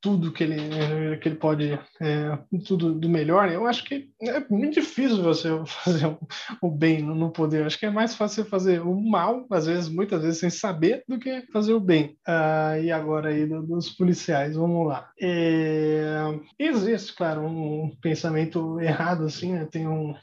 tudo 0.06 0.32
que 0.32 0.44
ele, 0.44 0.62
eh, 0.62 1.18
que 1.18 1.28
ele 1.28 1.36
pode, 1.36 1.80
é, 2.00 2.38
tudo 2.64 2.94
do 2.94 3.10
melhor, 3.10 3.52
eu 3.52 3.66
acho 3.66 3.84
que 3.84 4.12
é 4.22 4.40
muito 4.52 4.76
difícil 4.76 5.24
você 5.24 5.50
fazer 5.66 6.16
o, 6.62 6.70
bem 6.70 7.02
no, 7.02 7.32
poder. 7.32 7.66
Acho 7.66 7.80
que 7.80 7.88
é 7.88 7.90
mais 7.90 8.14
fácil 8.14 8.44
você 8.44 8.50
fazer 8.52 8.82
o 8.82 8.94
mal, 9.02 9.48
às 9.50 9.66
vezes, 9.66 9.90
muitas 9.90 10.22
vezes, 10.22 10.38
sem 10.38 10.52
saber, 10.52 11.04
do 11.08 11.18
que 11.18 11.42
fazer 11.52 11.74
o 11.74 11.80
bem. 11.80 12.16
Ah, 12.24 12.78
e 12.80 12.92
agora 12.92 13.30
aí 13.30 13.48
do, 13.48 13.64
dos 13.64 13.90
policiais, 13.90 14.56
vamos 14.56 14.88
lá. 14.88 15.10
É, 15.20 16.40
existe, 16.60 17.16
claro, 17.16 17.42
um 17.42 17.98
pensamento 18.00 18.80
errado, 18.80 19.26
assim, 19.26 19.54
né? 19.54 19.66
Tem, 19.66 19.88
um, 19.88 20.14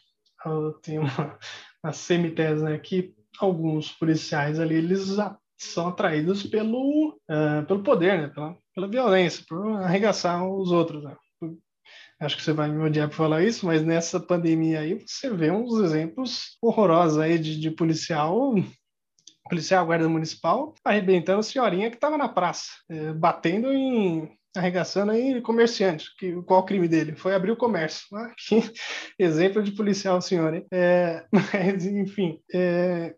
tem 0.81 1.01
uma, 1.01 1.37
uma 1.83 1.93
semitese, 1.93 2.63
né? 2.63 2.79
Que 2.79 3.13
alguns 3.38 3.90
policiais 3.92 4.61
ali, 4.61 4.77
eles 4.77 5.16
são 5.59 5.88
atraídos 5.88 6.42
pelo, 6.42 7.16
uh, 7.31 7.64
pelo 7.66 7.83
poder, 7.83 8.21
né? 8.21 8.29
Pela, 8.29 8.57
pela 8.75 8.88
violência, 8.88 9.45
por 9.49 9.83
arregaçar 9.83 10.47
os 10.47 10.71
outros. 10.73 11.05
Né? 11.05 11.16
Acho 12.21 12.37
que 12.37 12.42
você 12.42 12.53
vai 12.53 12.68
me 12.68 12.85
odiar 12.85 13.09
por 13.09 13.16
falar 13.16 13.42
isso, 13.42 13.66
mas 13.66 13.83
nessa 13.83 14.21
pandemia 14.21 14.81
aí 14.81 15.05
você 15.05 15.29
vê 15.31 15.51
uns 15.51 15.81
exemplos 15.81 16.57
horrorosos 16.62 17.18
aí 17.18 17.38
de, 17.38 17.59
de 17.59 17.71
policial 17.71 18.55
policial 19.49 19.85
guarda 19.85 20.09
municipal 20.09 20.73
arrebentando 20.85 21.40
a 21.40 21.42
senhorinha 21.42 21.90
que 21.90 21.97
estava 21.97 22.16
na 22.16 22.29
praça, 22.29 22.71
é, 22.88 23.12
batendo 23.12 23.73
em 23.73 24.31
arregaçando 24.57 25.12
aí 25.12 25.41
comerciante. 25.41 26.15
Que, 26.19 26.41
qual 26.43 26.61
o 26.61 26.65
crime 26.65 26.88
dele? 26.88 27.15
Foi 27.17 27.35
abrir 27.35 27.51
o 27.51 27.57
comércio. 27.57 28.07
Ah, 28.15 28.33
que 28.37 28.62
exemplo 29.19 29.62
de 29.62 29.73
policial, 29.73 30.21
senhor. 30.21 30.55
Hein? 30.55 30.67
É, 30.73 31.25
mas, 31.33 31.87
enfim, 31.87 32.41
é, 32.53 33.15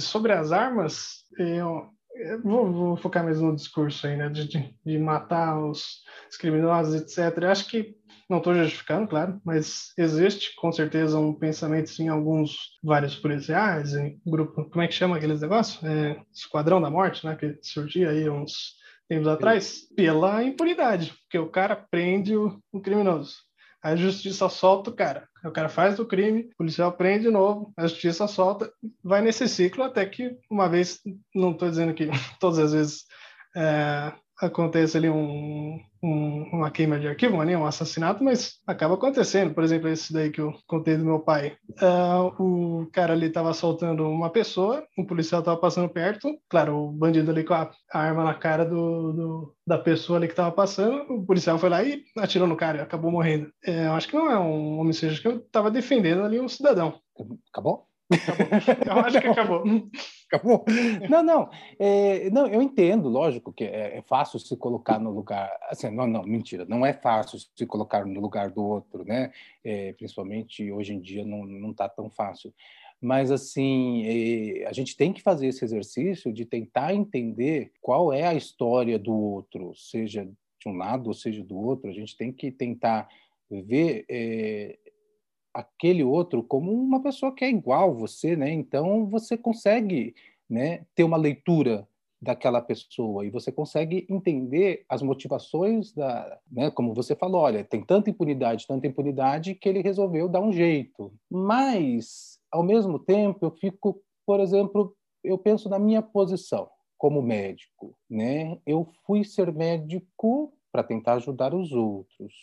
sobre 0.00 0.32
as 0.32 0.52
armas, 0.52 1.24
eu, 1.38 1.86
eu 2.14 2.42
vou, 2.42 2.72
vou, 2.72 2.96
focar 2.96 3.24
mais 3.24 3.40
no 3.40 3.54
discurso 3.54 4.06
aí, 4.06 4.16
né? 4.16 4.28
De, 4.28 4.74
de 4.84 4.98
matar 4.98 5.58
os, 5.58 6.02
os, 6.30 6.36
criminosos, 6.36 7.00
etc. 7.00 7.42
Eu 7.42 7.50
acho 7.50 7.68
que 7.68 7.96
não 8.28 8.38
estou 8.38 8.54
justificando, 8.54 9.08
claro, 9.08 9.40
mas 9.42 9.94
existe 9.96 10.54
com 10.56 10.70
certeza 10.70 11.18
um 11.18 11.32
pensamento 11.32 11.88
sim, 11.88 12.08
alguns 12.08 12.78
vários 12.84 13.16
policiais, 13.16 13.94
em 13.94 14.20
grupo, 14.26 14.68
como 14.68 14.82
é 14.82 14.86
que 14.86 14.92
chama 14.92 15.16
aqueles 15.16 15.40
negócios? 15.40 15.82
É, 15.82 16.20
Esquadrão 16.30 16.78
da 16.78 16.90
Morte, 16.90 17.24
né? 17.24 17.36
Que 17.36 17.58
surgia 17.62 18.10
aí 18.10 18.28
uns 18.28 18.76
tempos 19.08 19.28
atrás, 19.28 19.88
pela 19.96 20.42
impunidade, 20.44 21.14
porque 21.22 21.38
o 21.38 21.48
cara 21.48 21.74
prende 21.76 22.36
o, 22.36 22.60
o 22.72 22.80
criminoso. 22.80 23.36
A 23.82 23.94
justiça 23.96 24.48
solta 24.48 24.90
o 24.90 24.94
cara. 24.94 25.28
O 25.44 25.50
cara 25.50 25.68
faz 25.68 25.98
o 25.98 26.06
crime, 26.06 26.50
o 26.52 26.56
policial 26.56 26.92
prende 26.92 27.24
de 27.24 27.30
novo, 27.30 27.72
a 27.76 27.86
justiça 27.86 28.26
solta, 28.26 28.70
vai 29.02 29.22
nesse 29.22 29.48
ciclo 29.48 29.84
até 29.84 30.04
que, 30.04 30.36
uma 30.50 30.68
vez, 30.68 31.00
não 31.34 31.52
estou 31.52 31.70
dizendo 31.70 31.94
que 31.94 32.08
todas 32.40 32.58
as 32.58 32.72
vezes 32.72 33.04
é, 33.56 34.12
acontece 34.40 34.96
ali 34.96 35.08
um, 35.08 35.78
um, 36.02 36.42
uma 36.52 36.70
queima 36.70 36.98
de 36.98 37.08
arquivo, 37.08 37.42
né, 37.42 37.56
um 37.56 37.66
assassinato, 37.66 38.22
mas 38.22 38.60
acaba 38.66 38.94
acontecendo. 38.94 39.54
Por 39.54 39.64
exemplo, 39.64 39.88
esse 39.88 40.12
daí 40.12 40.30
que 40.30 40.40
eu 40.40 40.52
contei 40.66 40.96
do 40.96 41.04
meu 41.04 41.20
pai. 41.20 41.56
Uh, 41.80 42.82
o 42.82 42.90
cara 42.92 43.12
ali 43.12 43.26
estava 43.26 43.50
assaltando 43.50 44.08
uma 44.08 44.30
pessoa, 44.30 44.84
o 44.96 45.04
policial 45.04 45.40
estava 45.40 45.58
passando 45.58 45.88
perto, 45.88 46.28
claro, 46.48 46.76
o 46.76 46.92
bandido 46.92 47.30
ali 47.30 47.44
com 47.44 47.54
a, 47.54 47.70
a 47.92 47.98
arma 47.98 48.24
na 48.24 48.34
cara 48.34 48.64
do, 48.64 49.12
do, 49.12 49.54
da 49.66 49.78
pessoa 49.78 50.18
ali 50.18 50.26
que 50.26 50.32
estava 50.32 50.52
passando, 50.52 51.12
o 51.12 51.24
policial 51.24 51.58
foi 51.58 51.68
lá 51.68 51.82
e 51.82 52.02
atirou 52.18 52.46
no 52.46 52.56
cara 52.56 52.78
e 52.78 52.80
acabou 52.80 53.10
morrendo. 53.10 53.50
É, 53.64 53.86
eu 53.86 53.92
acho 53.92 54.08
que 54.08 54.16
não 54.16 54.30
é 54.30 54.38
um 54.38 54.78
homicídio, 54.78 55.10
acho 55.10 55.22
que 55.22 55.28
eu 55.28 55.38
estava 55.38 55.70
defendendo 55.70 56.22
ali 56.22 56.40
um 56.40 56.48
cidadão. 56.48 57.00
Acabou? 57.52 57.87
Eu 58.10 58.98
acho 59.04 59.20
que 59.20 59.26
acabou. 59.26 59.64
Acabou? 60.26 60.64
Não, 61.08 61.22
não. 61.22 61.50
É, 61.78 62.30
não, 62.30 62.46
eu 62.46 62.62
entendo, 62.62 63.08
lógico, 63.08 63.52
que 63.52 63.64
é, 63.64 63.98
é, 63.98 64.02
fácil 64.02 64.38
se 64.38 64.56
colocar 64.56 64.98
no 64.98 65.10
lugar. 65.10 65.50
Assim, 65.68 65.90
não, 65.90 66.06
não, 66.06 66.22
mentira. 66.22 66.64
Não 66.66 66.84
é 66.84 66.92
fácil 66.92 67.38
se 67.38 67.66
colocar 67.66 68.06
no 68.06 68.20
lugar 68.20 68.50
do 68.50 68.64
outro, 68.64 69.04
né? 69.04 69.30
É, 69.62 69.92
principalmente 69.92 70.70
hoje 70.72 70.94
em 70.94 71.00
dia 71.00 71.24
não 71.24 71.44
não 71.44 71.70
está 71.70 71.88
tão 71.88 72.08
fácil. 72.10 72.52
Mas 73.00 73.30
assim, 73.30 74.04
é, 74.06 74.66
a 74.66 74.72
gente 74.72 74.96
tem 74.96 75.12
que 75.12 75.22
fazer 75.22 75.46
esse 75.46 75.64
exercício 75.64 76.32
de 76.32 76.44
tentar 76.44 76.94
entender 76.94 77.72
qual 77.80 78.12
é 78.12 78.26
a 78.26 78.34
história 78.34 78.98
do 78.98 79.14
outro, 79.14 79.72
seja 79.76 80.24
de 80.24 80.68
um 80.68 80.76
lado 80.76 81.06
ou 81.06 81.14
seja 81.14 81.44
do 81.44 81.56
outro. 81.56 81.88
A 81.88 81.94
gente 81.94 82.16
tem 82.16 82.32
que 82.32 82.50
tentar 82.50 83.08
ver 83.50 84.04
é, 84.08 84.78
aquele 85.58 86.04
outro 86.04 86.40
como 86.40 86.72
uma 86.72 87.02
pessoa 87.02 87.34
que 87.34 87.44
é 87.44 87.50
igual 87.50 87.92
você, 87.92 88.36
né? 88.36 88.52
Então 88.52 89.06
você 89.06 89.36
consegue, 89.36 90.14
né, 90.48 90.86
ter 90.94 91.02
uma 91.02 91.16
leitura 91.16 91.86
daquela 92.22 92.60
pessoa 92.60 93.26
e 93.26 93.30
você 93.30 93.50
consegue 93.50 94.06
entender 94.08 94.84
as 94.88 95.02
motivações 95.02 95.92
da, 95.92 96.38
né, 96.50 96.70
como 96.70 96.94
você 96.94 97.16
falou, 97.16 97.40
olha, 97.40 97.64
tem 97.64 97.82
tanta 97.82 98.08
impunidade, 98.08 98.68
tanta 98.68 98.86
impunidade 98.86 99.56
que 99.56 99.68
ele 99.68 99.82
resolveu 99.82 100.28
dar 100.28 100.40
um 100.40 100.52
jeito. 100.52 101.12
Mas 101.28 102.38
ao 102.52 102.62
mesmo 102.62 102.96
tempo 102.96 103.44
eu 103.44 103.50
fico, 103.50 104.00
por 104.24 104.38
exemplo, 104.38 104.94
eu 105.24 105.36
penso 105.36 105.68
na 105.68 105.78
minha 105.78 106.02
posição 106.02 106.68
como 106.96 107.20
médico, 107.20 107.96
né? 108.08 108.58
Eu 108.64 108.86
fui 109.04 109.24
ser 109.24 109.52
médico 109.52 110.52
para 110.70 110.84
tentar 110.84 111.14
ajudar 111.14 111.52
os 111.52 111.72
outros, 111.72 112.34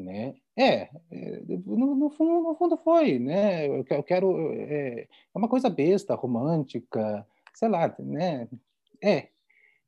né? 0.00 0.34
É, 0.56 0.88
é, 1.10 1.42
no, 1.66 1.94
no, 1.94 2.10
fundo, 2.10 2.48
no 2.48 2.54
fundo 2.54 2.76
foi, 2.76 3.18
né? 3.18 3.66
Eu, 3.66 4.02
quero 4.02 4.52
é, 4.52 5.02
é, 5.02 5.08
uma 5.34 5.48
coisa 5.48 5.70
besta, 5.70 6.14
romântica, 6.14 7.26
sei 7.54 7.68
lá, 7.68 7.94
né? 7.98 8.48
É, 9.02 9.28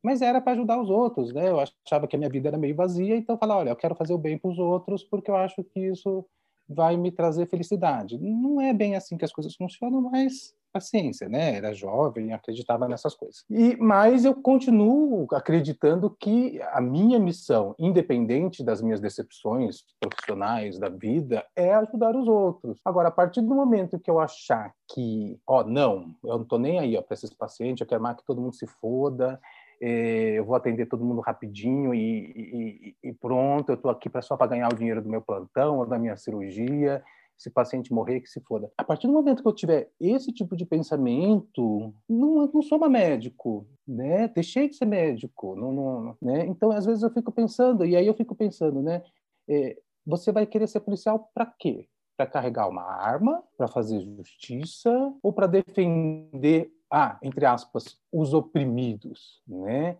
mas 0.02 0.22
era 0.22 0.40
para 0.40 0.52
ajudar 0.52 0.80
os 0.80 0.90
outros, 0.90 1.32
né? 1.32 1.48
Eu 1.48 1.60
achava 1.60 2.06
que 2.06 2.16
a 2.16 2.18
minha 2.18 2.30
vida 2.30 2.48
era 2.48 2.58
meio 2.58 2.74
vazia, 2.74 3.16
então 3.16 3.34
eu 3.34 3.38
falava, 3.38 3.60
olha, 3.60 3.70
eu 3.70 3.76
quero 3.76 3.94
fazer 3.94 4.12
o 4.12 4.18
bem 4.18 4.38
para 4.38 4.50
os 4.50 4.58
outros 4.58 5.04
porque 5.04 5.30
eu 5.30 5.36
acho 5.36 5.62
que 5.64 5.80
isso 5.80 6.24
vai 6.68 6.96
me 6.96 7.10
trazer 7.10 7.46
felicidade. 7.46 8.18
Não 8.18 8.60
é 8.60 8.72
bem 8.72 8.96
assim 8.96 9.16
que 9.16 9.24
as 9.24 9.32
coisas 9.32 9.54
funcionam, 9.54 10.00
mas 10.00 10.54
paciência, 10.72 11.28
né? 11.28 11.56
Era 11.56 11.74
jovem, 11.74 12.32
acreditava 12.32 12.88
nessas 12.88 13.14
coisas. 13.14 13.44
E 13.50 13.76
mas 13.76 14.24
eu 14.24 14.34
continuo 14.34 15.26
acreditando 15.32 16.10
que 16.18 16.60
a 16.72 16.80
minha 16.80 17.18
missão, 17.18 17.74
independente 17.78 18.64
das 18.64 18.80
minhas 18.80 19.00
decepções 19.00 19.84
profissionais 20.00 20.78
da 20.78 20.88
vida, 20.88 21.44
é 21.54 21.74
ajudar 21.74 22.16
os 22.16 22.26
outros. 22.26 22.78
Agora, 22.84 23.08
a 23.08 23.12
partir 23.12 23.42
do 23.42 23.54
momento 23.54 23.98
que 23.98 24.10
eu 24.10 24.18
achar 24.18 24.72
que, 24.92 25.38
ó, 25.46 25.62
não, 25.64 26.14
eu 26.24 26.38
não 26.38 26.44
tô 26.44 26.58
nem 26.58 26.78
aí, 26.78 27.00
para 27.02 27.14
esses 27.14 27.32
pacientes, 27.32 27.80
eu 27.80 27.86
quero 27.86 28.02
mais 28.02 28.16
que 28.16 28.24
todo 28.24 28.40
mundo 28.40 28.54
se 28.54 28.66
foda, 28.66 29.40
é, 29.80 30.38
eu 30.38 30.44
vou 30.44 30.54
atender 30.54 30.86
todo 30.86 31.04
mundo 31.04 31.20
rapidinho 31.20 31.92
e, 31.92 32.94
e, 33.02 33.08
e 33.08 33.12
pronto, 33.12 33.70
eu 33.70 33.74
estou 33.74 33.90
aqui 33.90 34.08
só 34.20 34.36
para 34.36 34.46
ganhar 34.46 34.72
o 34.72 34.76
dinheiro 34.76 35.02
do 35.02 35.08
meu 35.08 35.20
plantão 35.20 35.78
ou 35.78 35.86
da 35.86 35.98
minha 35.98 36.16
cirurgia 36.16 37.02
se 37.42 37.50
paciente 37.50 37.92
morrer, 37.92 38.20
que 38.20 38.28
se 38.28 38.40
foda. 38.40 38.70
A 38.78 38.84
partir 38.84 39.06
do 39.06 39.12
momento 39.12 39.42
que 39.42 39.48
eu 39.48 39.54
tiver 39.54 39.90
esse 40.00 40.32
tipo 40.32 40.56
de 40.56 40.64
pensamento, 40.64 41.92
não, 42.08 42.46
não 42.46 42.62
sou 42.62 42.78
mais 42.78 42.92
médico, 42.92 43.66
né? 43.86 44.28
Deixei 44.28 44.68
de 44.68 44.76
ser 44.76 44.86
médico, 44.86 45.56
não, 45.56 45.72
não, 45.72 46.16
né? 46.22 46.46
Então, 46.46 46.70
às 46.70 46.86
vezes 46.86 47.02
eu 47.02 47.10
fico 47.10 47.32
pensando, 47.32 47.84
e 47.84 47.96
aí 47.96 48.06
eu 48.06 48.14
fico 48.14 48.34
pensando, 48.34 48.80
né? 48.80 49.02
É, 49.48 49.76
você 50.06 50.30
vai 50.30 50.46
querer 50.46 50.68
ser 50.68 50.80
policial 50.80 51.30
para 51.34 51.46
quê? 51.46 51.88
Para 52.16 52.26
carregar 52.26 52.68
uma 52.68 52.82
arma, 52.82 53.42
para 53.56 53.66
fazer 53.66 54.00
justiça 54.00 54.90
ou 55.22 55.32
para 55.32 55.46
defender, 55.46 56.72
ah, 56.90 57.18
entre 57.22 57.44
aspas, 57.44 57.98
os 58.12 58.32
oprimidos, 58.32 59.42
né? 59.46 59.98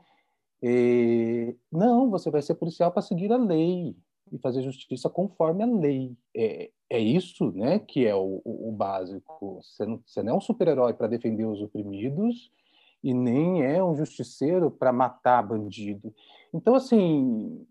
E, 0.63 1.57
não, 1.73 2.09
você 2.09 2.31
vai 2.31 2.41
ser 2.41 2.55
policial 2.55 2.93
para 2.93 3.03
seguir 3.03 3.33
a 3.33 3.37
lei 3.37 3.97
e 4.33 4.39
fazer 4.39 4.63
justiça 4.63 5.11
conforme 5.11 5.63
a 5.63 5.67
lei. 5.67 6.17
É, 6.35 6.71
é 6.89 6.99
isso 6.99 7.53
né, 7.53 7.79
que 7.79 8.07
é 8.07 8.15
o, 8.15 8.41
o, 8.45 8.73
básico. 8.73 9.61
Você 9.63 9.85
não, 9.85 10.01
você 10.05 10.23
não 10.23 10.33
é 10.33 10.37
um 10.37 10.41
super-herói 10.41 10.95
para 10.95 11.07
defender 11.07 11.45
os 11.45 11.61
oprimidos 11.61 12.51
e 13.05 13.13
nem 13.13 13.63
é 13.63 13.85
um 13.85 13.95
justiceiro 13.95 14.71
para 14.71 14.93
matar 14.93 15.43
bandido. 15.43 16.15
Então, 16.55 16.75
assim, 16.75 17.67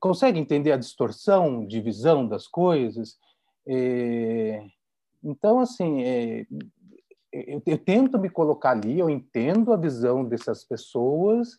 consegue 0.00 0.38
entender 0.38 0.72
a 0.72 0.76
distorção 0.76 1.64
de 1.64 1.80
visão 1.80 2.26
das 2.26 2.46
coisas? 2.46 3.18
É, 3.66 4.64
então, 5.22 5.60
assim, 5.60 6.02
é, 6.02 6.46
eu, 7.32 7.62
eu, 7.66 7.78
tento 7.78 8.18
me 8.18 8.30
colocar 8.30 8.70
ali, 8.70 8.98
eu 8.98 9.10
entendo 9.10 9.72
a 9.72 9.76
visão 9.76 10.24
dessas 10.24 10.64
pessoas, 10.64 11.58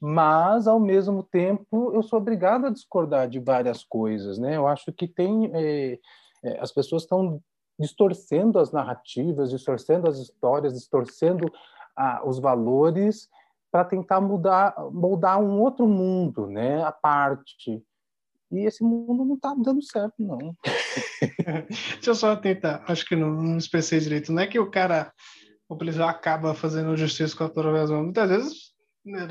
mas, 0.00 0.66
ao 0.66 0.80
mesmo 0.80 1.22
tempo, 1.22 1.92
eu 1.94 2.02
sou 2.02 2.18
obrigado 2.18 2.66
a 2.66 2.70
discordar 2.70 3.28
de 3.28 3.38
várias 3.38 3.84
coisas, 3.84 4.38
né? 4.38 4.56
Eu 4.56 4.66
acho 4.66 4.92
que 4.92 5.06
tem... 5.06 5.50
É, 5.52 5.98
é 6.42 6.60
as 6.60 6.72
pessoas 6.72 7.02
estão 7.02 7.42
distorcendo 7.78 8.58
as 8.58 8.72
narrativas, 8.72 9.50
distorcendo 9.50 10.08
as 10.08 10.18
histórias, 10.18 10.74
distorcendo 10.74 11.52
ah, 11.96 12.22
os 12.24 12.38
valores 12.38 13.28
para 13.70 13.84
tentar 13.84 14.20
mudar, 14.20 14.74
moldar 14.90 15.40
um 15.40 15.60
outro 15.60 15.86
mundo, 15.86 16.46
né? 16.46 16.82
A 16.82 16.92
parte. 16.92 17.82
E 18.50 18.66
esse 18.66 18.82
mundo 18.82 19.24
não 19.24 19.34
está 19.34 19.54
dando 19.56 19.82
certo, 19.82 20.14
não. 20.18 20.56
Deixa 21.68 22.10
eu 22.10 22.14
só 22.14 22.34
tentar, 22.36 22.84
acho 22.88 23.06
que 23.06 23.14
não, 23.14 23.30
não 23.30 23.58
expressei 23.58 24.00
direito. 24.00 24.32
Não 24.32 24.42
é 24.42 24.46
que 24.46 24.58
o 24.58 24.70
cara, 24.70 25.12
o 25.68 25.76
policial 25.76 26.08
acaba 26.08 26.54
fazendo 26.54 26.96
justiça 26.96 27.36
com 27.36 27.44
a 27.44 27.46
através 27.46 27.90
Muitas 27.90 28.28
vezes, 28.28 28.72
né, 29.04 29.28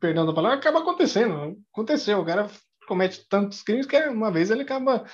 perdão 0.00 0.26
da 0.26 0.32
palavra, 0.32 0.58
acaba 0.58 0.80
acontecendo. 0.80 1.56
Aconteceu, 1.72 2.20
o 2.20 2.24
cara 2.24 2.48
comete 2.86 3.26
tantos 3.28 3.62
crimes 3.62 3.86
que 3.86 3.96
uma 4.08 4.30
vez 4.30 4.50
ele 4.50 4.62
acaba 4.62 5.04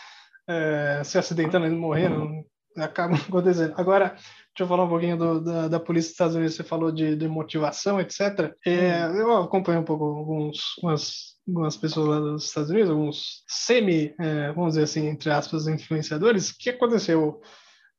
é, 0.49 1.03
se 1.05 1.19
acidentando, 1.19 1.67
ele 1.67 1.77
morrendo, 1.77 2.45
acaba 2.77 3.17
acontecendo. 3.17 3.75
Agora, 3.77 4.09
deixa 4.09 4.61
eu 4.61 4.67
falar 4.67 4.85
um 4.85 4.89
pouquinho 4.89 5.17
do, 5.17 5.41
da, 5.41 5.69
da, 5.69 5.81
polícia 5.81 6.09
dos 6.09 6.13
Estados 6.13 6.35
Unidos. 6.37 6.55
Você 6.55 6.65
falou 6.65 6.91
de, 6.91 7.15
de 7.17 7.29
motivação, 7.29 8.01
etc. 8.01 8.53
É, 8.67 9.07
hum. 9.07 9.15
eu 9.15 9.37
acompanho 9.43 9.81
um 9.81 9.85
pouco 9.85 10.05
alguns, 10.05 10.77
umas, 10.83 11.37
algumas 11.47 11.77
pessoas 11.77 12.09
lá 12.09 12.21
dos 12.21 12.47
Estados 12.47 12.71
Unidos, 12.71 12.91
alguns 12.91 13.45
semi, 13.47 14.15
é, 14.19 14.53
vamos 14.53 14.71
dizer 14.71 14.85
assim, 14.85 15.07
entre 15.07 15.31
aspas, 15.31 15.69
influenciadores. 15.69 16.51
O 16.51 16.59
que 16.59 16.71
aconteceu 16.71 17.41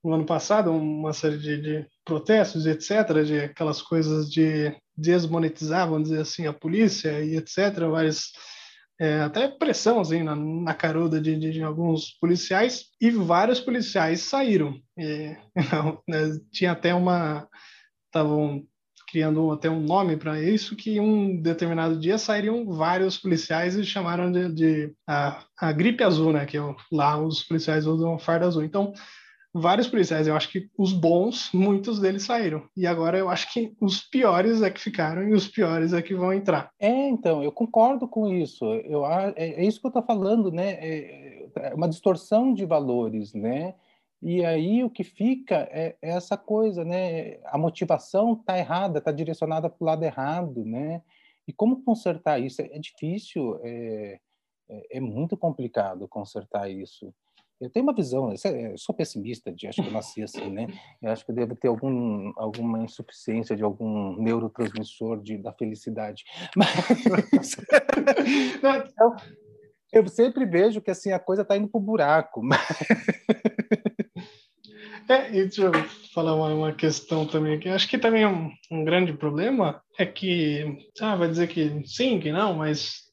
no 0.03 0.13
ano 0.13 0.25
passado? 0.25 0.71
Uma 0.71 1.13
série 1.13 1.37
de, 1.37 1.61
de 1.61 1.87
protestos, 2.03 2.65
etc., 2.65 3.23
de 3.23 3.39
aquelas 3.39 3.81
coisas 3.81 4.29
de 4.29 4.75
desmonetizar, 4.99 5.87
vamos 5.87 6.09
dizer 6.09 6.21
assim, 6.21 6.47
a 6.47 6.53
polícia 6.53 7.23
e 7.23 7.37
etc., 7.37 7.79
vários 7.89 8.31
é, 8.99 9.21
até 9.21 9.47
pressão 9.47 10.01
assim, 10.01 10.23
na, 10.23 10.35
na 10.35 10.73
caruda 10.73 11.21
de, 11.21 11.35
de, 11.37 11.51
de, 11.53 11.63
alguns 11.63 12.11
policiais, 12.19 12.87
e 12.99 13.09
vários 13.09 13.61
policiais 13.61 14.21
saíram. 14.21 14.77
É, 14.97 15.37
né, 16.07 16.37
tinha 16.51 16.73
até 16.73 16.93
uma. 16.93 17.47
Estavam 18.07 18.65
criando 19.09 19.51
até 19.51 19.69
um 19.69 19.79
nome 19.79 20.17
para 20.17 20.39
isso, 20.41 20.75
que 20.75 20.99
um 20.99 21.41
determinado 21.41 21.99
dia 21.99 22.17
sairiam 22.17 22.65
vários 22.65 23.17
policiais 23.17 23.75
e 23.75 23.85
chamaram 23.85 24.31
de, 24.31 24.53
de 24.53 24.93
a, 25.07 25.43
a 25.57 25.71
gripe 25.71 26.03
azul, 26.03 26.33
né? 26.33 26.45
Que 26.45 26.57
é 26.57 26.75
lá 26.91 27.19
os 27.19 27.43
policiais 27.43 27.87
usam 27.87 28.19
farda 28.19 28.47
azul. 28.47 28.63
Então, 28.63 28.93
vários 29.53 29.87
policiais. 29.87 30.27
Eu 30.27 30.35
acho 30.35 30.51
que 30.51 30.69
os 30.77 30.93
bons, 30.93 31.51
muitos 31.53 31.99
deles 31.99 32.23
saíram. 32.23 32.67
E 32.75 32.85
agora 32.85 33.17
eu 33.17 33.29
acho 33.29 33.51
que 33.51 33.73
os 33.81 34.01
piores 34.01 34.61
é 34.61 34.69
que 34.69 34.79
ficaram 34.79 35.23
e 35.23 35.33
os 35.33 35.47
piores 35.47 35.93
é 35.93 36.01
que 36.01 36.15
vão 36.15 36.33
entrar. 36.33 36.71
É, 36.79 37.09
então, 37.09 37.43
eu 37.43 37.51
concordo 37.51 38.07
com 38.07 38.27
isso. 38.27 38.65
Eu, 38.65 39.05
é, 39.05 39.33
é 39.35 39.65
isso 39.65 39.79
que 39.79 39.87
eu 39.87 39.89
estou 39.89 40.03
falando, 40.03 40.51
né? 40.51 40.71
É, 40.79 41.49
é 41.55 41.73
uma 41.73 41.89
distorção 41.89 42.53
de 42.53 42.65
valores, 42.65 43.33
né? 43.33 43.75
E 44.21 44.43
aí 44.43 44.83
o 44.83 44.89
que 44.89 45.03
fica 45.03 45.67
é, 45.71 45.95
é 46.01 46.09
essa 46.11 46.37
coisa, 46.37 46.83
né? 46.83 47.39
A 47.45 47.57
motivação 47.57 48.33
está 48.33 48.57
errada, 48.57 48.99
está 48.99 49.11
direcionada 49.11 49.69
para 49.69 49.83
o 49.83 49.85
lado 49.85 50.03
errado, 50.03 50.65
né? 50.65 51.01
E 51.47 51.53
como 51.53 51.83
consertar 51.83 52.39
isso? 52.39 52.61
É, 52.61 52.77
difícil, 52.77 53.59
é, 53.63 54.19
é, 54.69 54.97
é 54.97 54.99
muito 54.99 55.37
complicado 55.37 56.07
consertar 56.07 56.69
isso. 56.69 57.13
Eu 57.59 57.69
tenho 57.69 57.83
uma 57.83 57.93
visão, 57.93 58.31
eu 58.31 58.77
sou 58.77 58.95
pessimista, 58.95 59.51
de, 59.51 59.67
acho 59.67 59.81
que 59.81 59.87
eu 59.89 59.91
nasci 59.91 60.23
assim, 60.23 60.49
né? 60.49 60.67
Eu 61.01 61.11
acho 61.11 61.25
que 61.25 61.33
devo 61.33 61.55
ter 61.55 61.67
algum, 61.67 62.31
alguma 62.37 62.81
insuficiência 62.81 63.53
de 63.53 63.63
algum 63.63 64.15
neurotransmissor 64.21 65.21
de, 65.21 65.37
da 65.37 65.51
felicidade. 65.51 66.23
Mas, 66.55 67.57
então, 68.89 69.15
eu 69.91 70.07
sempre 70.07 70.45
vejo 70.45 70.81
que 70.81 70.89
assim 70.89 71.11
a 71.11 71.19
coisa 71.19 71.41
está 71.41 71.57
indo 71.57 71.67
para 71.67 71.79
o 71.79 71.83
buraco. 71.83 72.41
É, 75.09 75.29
e 75.29 75.41
deixa 75.41 75.63
eu 75.63 75.71
falar 76.13 76.35
uma, 76.35 76.53
uma, 76.53 76.71
questão 76.71 77.25
também 77.25 77.55
aqui. 77.55 77.67
Acho 77.67 77.89
que 77.89 77.97
também 77.97 78.27
um, 78.27 78.51
um 78.69 78.85
grande 78.85 79.11
problema 79.11 79.81
é 79.97 80.05
que, 80.05 80.77
ah, 81.01 81.15
vai 81.15 81.27
dizer 81.27 81.47
que 81.47 81.81
sim, 81.87 82.19
que 82.19 82.31
não, 82.31 82.53
mas 82.53 83.08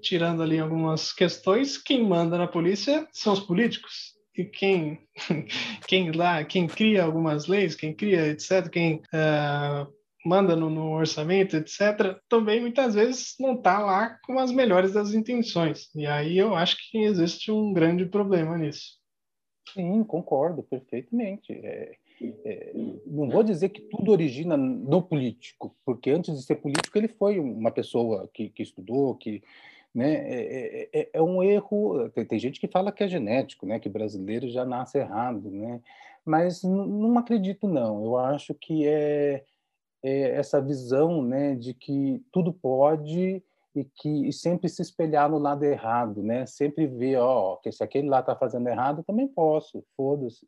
tirando 0.00 0.42
ali 0.42 0.58
algumas 0.58 1.12
questões, 1.12 1.78
quem 1.78 2.04
manda 2.04 2.38
na 2.38 2.46
polícia 2.46 3.06
são 3.12 3.32
os 3.32 3.40
políticos. 3.40 4.12
E 4.36 4.44
quem, 4.44 5.06
quem 5.86 6.10
lá, 6.12 6.42
quem 6.44 6.66
cria 6.66 7.04
algumas 7.04 7.46
leis, 7.46 7.74
quem 7.74 7.94
cria, 7.94 8.28
etc., 8.28 8.68
quem 8.70 8.96
uh, 8.96 9.92
manda 10.24 10.56
no, 10.56 10.70
no, 10.70 10.90
orçamento, 10.92 11.56
etc., 11.56 12.18
também 12.28 12.60
muitas 12.60 12.94
vezes 12.94 13.34
não 13.38 13.54
está 13.54 13.78
lá 13.78 14.18
com 14.24 14.38
as 14.38 14.50
melhores 14.50 14.92
das 14.92 15.12
intenções. 15.12 15.90
E 15.94 16.06
aí 16.06 16.38
eu 16.38 16.54
acho 16.54 16.76
que 16.90 16.98
existe 16.98 17.50
um 17.50 17.72
grande 17.72 18.06
problema 18.06 18.56
nisso. 18.56 19.02
Sim, 19.74 20.02
concordo 20.04 20.62
perfeitamente. 20.62 21.52
É, 21.52 21.92
é, 22.44 22.72
não 23.06 23.28
vou 23.28 23.42
dizer 23.42 23.70
que 23.70 23.80
tudo 23.80 24.12
origina 24.12 24.56
no 24.56 25.02
político, 25.02 25.74
porque 25.84 26.10
antes 26.10 26.36
de 26.36 26.42
ser 26.42 26.56
político 26.56 26.96
ele 26.96 27.08
foi 27.08 27.38
uma 27.38 27.70
pessoa 27.70 28.28
que, 28.32 28.48
que 28.48 28.62
estudou, 28.62 29.14
que 29.14 29.42
né, 29.94 30.14
é, 30.14 30.88
é, 30.94 31.00
é, 31.00 31.10
é 31.14 31.22
um 31.22 31.42
erro. 31.42 32.08
Tem, 32.10 32.24
tem, 32.24 32.38
gente 32.38 32.60
que 32.60 32.68
fala 32.68 32.92
que 32.92 33.04
é 33.04 33.08
genético, 33.08 33.66
né, 33.66 33.78
que 33.78 33.88
brasileiro 33.88 34.48
já 34.48 34.64
nasce 34.64 34.98
errado, 34.98 35.50
né, 35.50 35.80
mas 36.24 36.62
não 36.62 37.18
acredito 37.18 37.66
não. 37.68 38.04
Eu 38.04 38.16
acho 38.16 38.54
que 38.54 38.86
é, 38.86 39.44
é 40.02 40.36
essa 40.36 40.60
visão, 40.60 41.22
né, 41.22 41.54
de 41.54 41.74
que 41.74 42.22
tudo 42.32 42.52
pode 42.52 43.42
e 43.74 43.84
que 43.84 44.28
e 44.28 44.32
sempre 44.32 44.68
se 44.68 44.82
espelhar 44.82 45.30
no 45.30 45.38
lado 45.38 45.64
errado, 45.64 46.22
né? 46.22 46.44
Sempre 46.46 46.86
ver, 46.86 47.16
ó, 47.16 47.56
que 47.56 47.72
se 47.72 47.82
aquele 47.82 48.08
lá 48.08 48.20
está 48.20 48.36
fazendo 48.36 48.68
errado, 48.68 48.98
eu 49.00 49.04
também 49.04 49.26
posso, 49.26 49.82
foda-se, 49.96 50.46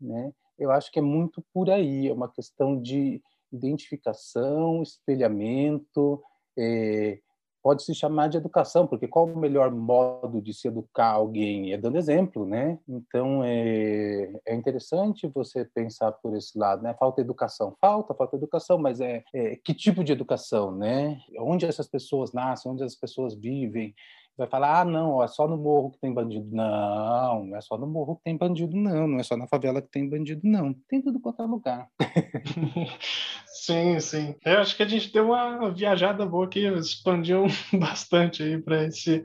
né? 0.00 0.32
Eu 0.60 0.70
acho 0.70 0.92
que 0.92 0.98
é 0.98 1.02
muito 1.02 1.42
por 1.52 1.70
aí, 1.70 2.06
é 2.06 2.12
uma 2.12 2.30
questão 2.30 2.80
de 2.80 3.20
identificação, 3.52 4.82
espelhamento, 4.82 6.22
é, 6.56 7.18
pode 7.62 7.82
se 7.82 7.94
chamar 7.94 8.28
de 8.28 8.36
educação, 8.36 8.86
porque 8.86 9.06
qual 9.06 9.26
o 9.26 9.38
melhor 9.38 9.70
modo 9.70 10.40
de 10.40 10.52
se 10.54 10.68
educar 10.68 11.12
alguém? 11.12 11.72
É 11.72 11.78
dando 11.78 11.98
exemplo, 11.98 12.46
né? 12.46 12.78
Então, 12.88 13.42
é, 13.44 14.32
é 14.46 14.54
interessante 14.54 15.26
você 15.28 15.64
pensar 15.64 16.12
por 16.12 16.36
esse 16.36 16.58
lado, 16.58 16.82
né? 16.82 16.94
Falta 16.98 17.20
educação. 17.20 17.76
Falta, 17.80 18.14
falta 18.14 18.36
educação, 18.36 18.78
mas 18.78 19.00
é, 19.00 19.22
é 19.34 19.56
que 19.56 19.74
tipo 19.74 20.02
de 20.02 20.12
educação, 20.12 20.72
né? 20.72 21.18
Onde 21.38 21.66
essas 21.66 21.88
pessoas 21.88 22.32
nascem, 22.32 22.70
onde 22.70 22.82
as 22.82 22.94
pessoas 22.94 23.34
vivem, 23.34 23.94
vai 24.40 24.48
falar, 24.48 24.80
ah, 24.80 24.84
não, 24.84 25.22
é 25.22 25.28
só 25.28 25.46
no 25.46 25.56
morro 25.56 25.90
que 25.90 26.00
tem 26.00 26.12
bandido. 26.12 26.48
Não, 26.50 27.44
não 27.44 27.56
é 27.56 27.60
só 27.60 27.76
no 27.76 27.86
morro 27.86 28.16
que 28.16 28.22
tem 28.24 28.36
bandido, 28.36 28.74
não. 28.74 29.06
Não 29.06 29.20
é 29.20 29.22
só 29.22 29.36
na 29.36 29.46
favela 29.46 29.82
que 29.82 29.90
tem 29.90 30.08
bandido, 30.08 30.40
não. 30.44 30.72
Tem 30.88 31.02
tudo 31.02 31.20
quanto 31.20 31.42
é 31.42 31.46
lugar. 31.46 31.88
sim, 33.46 34.00
sim. 34.00 34.34
Eu 34.44 34.58
acho 34.58 34.76
que 34.76 34.82
a 34.82 34.88
gente 34.88 35.12
deu 35.12 35.26
uma 35.26 35.70
viajada 35.70 36.24
boa 36.24 36.46
aqui, 36.46 36.66
expandiu 36.66 37.46
bastante 37.78 38.42
aí 38.42 38.60
para 38.60 38.84
esse 38.84 39.22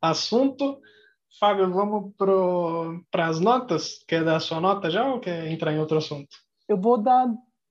assunto. 0.00 0.80
Fábio, 1.40 1.72
vamos 1.72 2.14
para 3.10 3.26
as 3.26 3.40
notas? 3.40 4.04
Quer 4.06 4.24
dar 4.24 4.36
a 4.36 4.40
sua 4.40 4.60
nota 4.60 4.88
já 4.90 5.12
ou 5.12 5.18
quer 5.18 5.50
entrar 5.50 5.72
em 5.72 5.80
outro 5.80 5.98
assunto? 5.98 6.28
Eu 6.68 6.80
vou 6.80 6.96
dar. 6.96 7.26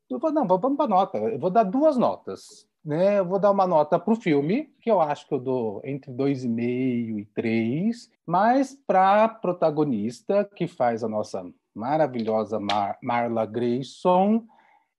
Eu 0.10 0.20
vou, 0.20 0.32
não, 0.32 0.46
vamos 0.46 0.76
para 0.76 0.86
a 0.86 0.90
nota. 0.90 1.18
Eu 1.18 1.40
vou 1.40 1.50
dar 1.50 1.64
duas 1.64 1.96
notas 1.96 2.70
né, 2.84 3.20
eu 3.20 3.26
vou 3.26 3.40
dar 3.40 3.52
uma 3.52 3.68
nota 3.68 4.00
para 4.00 4.14
o 4.14 4.20
filme, 4.20 4.70
que 4.82 4.90
eu 4.90 5.00
acho 5.00 5.28
que 5.28 5.34
eu 5.34 5.40
dou 5.40 5.82
entre 5.84 6.12
2,5 6.12 7.20
e 7.20 7.26
3, 7.34 8.10
mas 8.26 8.76
para 8.88 9.24
a 9.24 9.30
protagonista, 9.30 10.50
que 10.56 10.68
faz 10.68 11.04
a 11.04 11.08
nossa 11.08 11.44
maravilhosa 11.74 12.60
Mar 12.60 12.98
Marla 13.02 13.46
Grayson, 13.46 14.44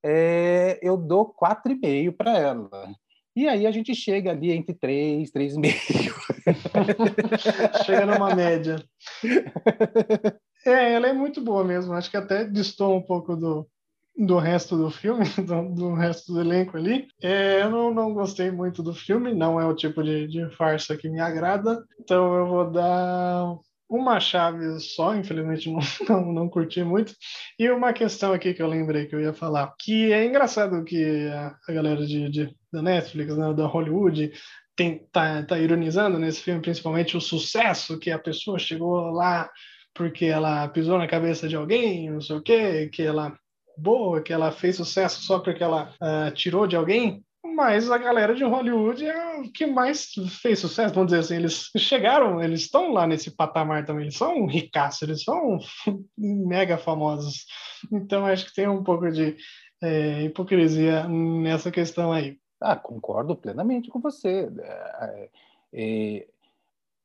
é, 0.03 0.79
eu 0.81 0.97
dou 0.97 1.33
4,5 1.33 2.15
para 2.15 2.37
ela. 2.37 2.91
E 3.35 3.47
aí 3.47 3.65
a 3.65 3.71
gente 3.71 3.95
chega 3.95 4.31
ali 4.31 4.51
entre 4.51 4.75
3, 4.75 5.31
3,5. 5.31 6.43
chega 7.85 8.05
numa 8.05 8.35
média. 8.35 8.83
É, 10.65 10.93
ela 10.93 11.09
é 11.09 11.13
muito 11.13 11.41
boa 11.41 11.61
mesmo. 11.61 11.93
Acho 11.93 12.09
que 12.09 12.15
até 12.15 12.45
distou 12.45 12.95
um 12.95 13.01
pouco 13.01 13.35
do, 13.35 13.67
do 14.15 14.37
resto 14.37 14.77
do 14.77 14.89
filme, 14.89 15.25
do, 15.45 15.73
do 15.73 15.93
resto 15.93 16.33
do 16.33 16.41
elenco 16.41 16.77
ali. 16.77 17.07
É, 17.21 17.61
eu 17.61 17.69
não, 17.69 17.93
não 17.93 18.13
gostei 18.13 18.51
muito 18.51 18.83
do 18.83 18.93
filme, 18.93 19.33
não 19.33 19.59
é 19.59 19.65
o 19.65 19.75
tipo 19.75 20.03
de, 20.03 20.27
de 20.27 20.49
farsa 20.55 20.97
que 20.97 21.09
me 21.09 21.19
agrada, 21.19 21.83
então 21.99 22.35
eu 22.35 22.47
vou 22.47 22.71
dar 22.71 23.55
uma 23.89 24.19
chave 24.19 24.79
só, 24.79 25.15
infelizmente 25.15 25.71
não, 25.71 25.79
não, 26.09 26.33
não 26.33 26.49
curti 26.49 26.83
muito. 26.83 27.13
E 27.59 27.69
uma 27.69 27.93
questão 27.93 28.33
aqui 28.33 28.53
que 28.53 28.61
eu 28.61 28.67
lembrei 28.67 29.05
que 29.05 29.15
eu 29.15 29.21
ia 29.21 29.33
falar, 29.33 29.73
que 29.79 30.11
é 30.11 30.25
engraçado 30.25 30.83
que 30.83 31.27
a, 31.27 31.55
a 31.67 31.73
galera 31.73 32.05
de, 32.05 32.29
de, 32.29 32.55
da 32.71 32.81
Netflix, 32.81 33.35
né, 33.35 33.53
da 33.53 33.65
Hollywood, 33.65 34.31
tem, 34.75 35.05
tá, 35.11 35.43
tá 35.43 35.59
ironizando 35.59 36.17
nesse 36.17 36.41
filme, 36.41 36.61
principalmente 36.61 37.15
o 37.15 37.21
sucesso 37.21 37.99
que 37.99 38.09
a 38.09 38.17
pessoa 38.17 38.57
chegou 38.57 39.11
lá 39.11 39.49
porque 39.93 40.25
ela 40.25 40.67
pisou 40.69 40.97
na 40.97 41.07
cabeça 41.07 41.47
de 41.47 41.55
alguém, 41.55 42.09
não 42.09 42.19
sei 42.19 42.35
o 42.35 42.41
quê, 42.41 42.89
que 42.91 43.03
ela 43.03 43.37
boa, 43.77 44.21
que 44.21 44.33
ela 44.33 44.51
fez 44.51 44.75
sucesso 44.75 45.21
só 45.21 45.39
porque 45.39 45.63
ela 45.63 45.93
uh, 46.01 46.31
tirou 46.31 46.67
de 46.67 46.75
alguém. 46.75 47.23
Mas 47.45 47.91
a 47.91 47.97
galera 47.97 48.33
de 48.33 48.43
Hollywood 48.43 49.05
é 49.05 49.41
o 49.41 49.51
que 49.51 49.65
mais 49.65 50.13
fez 50.41 50.59
sucesso, 50.59 50.93
vamos 50.93 51.11
dizer 51.11 51.19
assim. 51.19 51.35
Eles 51.35 51.69
chegaram, 51.77 52.41
eles 52.41 52.61
estão 52.61 52.91
lá 52.91 53.05
nesse 53.05 53.29
patamar 53.31 53.85
também. 53.85 54.03
Eles 54.03 54.17
são 54.17 54.45
ricaços, 54.45 55.01
eles 55.01 55.23
são 55.23 55.59
mega 56.17 56.77
famosos. 56.77 57.45
Então 57.91 58.25
acho 58.25 58.45
que 58.45 58.55
tem 58.55 58.67
um 58.67 58.83
pouco 58.83 59.11
de 59.11 59.35
é, 59.81 60.23
hipocrisia 60.23 61.07
nessa 61.07 61.69
questão 61.69 62.13
aí. 62.13 62.39
Ah, 62.61 62.77
concordo 62.77 63.35
plenamente 63.35 63.89
com 63.89 63.99
você. 63.99 64.49
É, 64.59 65.29
é, 65.73 66.27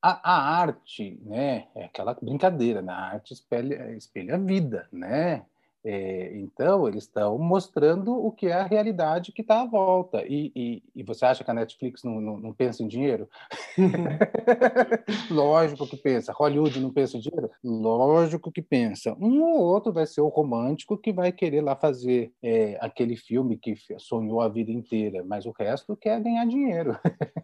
a, 0.00 0.32
a, 0.32 0.60
arte, 0.60 1.20
né, 1.24 1.66
é 1.74 1.84
aquela 1.84 2.14
brincadeira, 2.14 2.80
né? 2.80 2.92
a 2.92 3.14
arte 3.14 3.32
espelha, 3.34 3.92
espelha 3.96 4.36
a 4.36 4.38
vida, 4.38 4.88
né? 4.92 5.44
É, 5.84 6.36
então, 6.36 6.88
eles 6.88 7.04
estão 7.04 7.38
mostrando 7.38 8.12
o 8.12 8.32
que 8.32 8.46
é 8.46 8.52
a 8.52 8.64
realidade 8.64 9.32
que 9.32 9.42
está 9.42 9.62
à 9.62 9.66
volta. 9.66 10.24
E, 10.26 10.52
e, 10.54 10.82
e, 10.94 11.02
você 11.02 11.24
acha 11.24 11.44
que 11.44 11.50
a 11.50 11.54
Netflix 11.54 12.02
não, 12.02 12.20
não, 12.20 12.36
não 12.38 12.52
pensa 12.52 12.82
em 12.82 12.88
dinheiro? 12.88 13.28
Lógico 15.30 15.86
que 15.86 15.96
pensa. 15.96 16.32
Hollywood 16.32 16.80
não 16.80 16.92
pensa 16.92 17.16
em 17.16 17.20
dinheiro? 17.20 17.50
Lógico 17.62 18.50
que 18.50 18.60
pensa. 18.60 19.16
Um 19.20 19.42
ou 19.42 19.60
outro 19.60 19.92
vai 19.92 20.06
ser 20.06 20.20
o 20.20 20.28
romântico 20.28 20.98
que 20.98 21.12
vai 21.12 21.30
querer 21.30 21.60
lá 21.60 21.76
fazer 21.76 22.32
é, 22.42 22.76
aquele 22.80 23.16
filme 23.16 23.56
que 23.56 23.74
sonhou 23.98 24.40
a 24.40 24.48
vida 24.48 24.72
inteira, 24.72 25.24
mas 25.24 25.46
o 25.46 25.52
resto 25.52 25.96
quer 25.96 26.20
ganhar 26.20 26.46
dinheiro. 26.46 26.98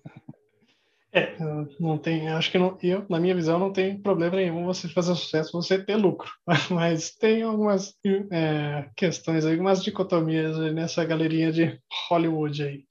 Não 1.78 1.98
tem, 1.98 2.28
acho 2.28 2.50
que 2.50 2.58
não, 2.58 2.76
eu, 2.82 3.04
na 3.08 3.18
minha 3.18 3.34
visão, 3.34 3.58
não 3.58 3.72
tem 3.72 3.98
problema 3.98 4.36
nenhum 4.36 4.64
você 4.64 4.88
fazer 4.88 5.14
sucesso, 5.14 5.52
você 5.52 5.82
ter 5.82 5.96
lucro. 5.96 6.30
Mas 6.70 7.10
tem 7.10 7.42
algumas 7.42 7.94
é, 8.30 8.88
questões 8.96 9.44
aí, 9.44 9.52
algumas 9.52 9.82
dicotomias 9.82 10.56
nessa 10.72 11.04
galerinha 11.04 11.52
de 11.52 11.78
Hollywood 12.08 12.62
aí. 12.62 12.84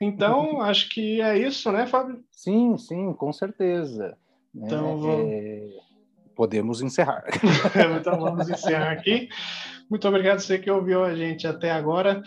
Então, 0.00 0.60
acho 0.62 0.88
que 0.90 1.20
é 1.20 1.38
isso, 1.38 1.70
né, 1.70 1.86
Fábio? 1.86 2.22
Sim, 2.30 2.76
sim, 2.76 3.12
com 3.12 3.32
certeza. 3.32 4.16
Então, 4.54 4.86
é, 4.86 4.96
vamos... 4.96 5.32
é, 5.32 5.68
podemos 6.34 6.82
encerrar. 6.82 7.24
então, 8.00 8.18
vamos 8.18 8.48
encerrar 8.48 8.92
aqui. 8.92 9.28
Muito 9.88 10.08
obrigado 10.08 10.36
a 10.36 10.40
você 10.40 10.58
que 10.58 10.70
ouviu 10.70 11.04
a 11.04 11.14
gente 11.14 11.46
até 11.46 11.70
agora. 11.70 12.22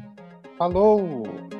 Falou! 0.56 1.57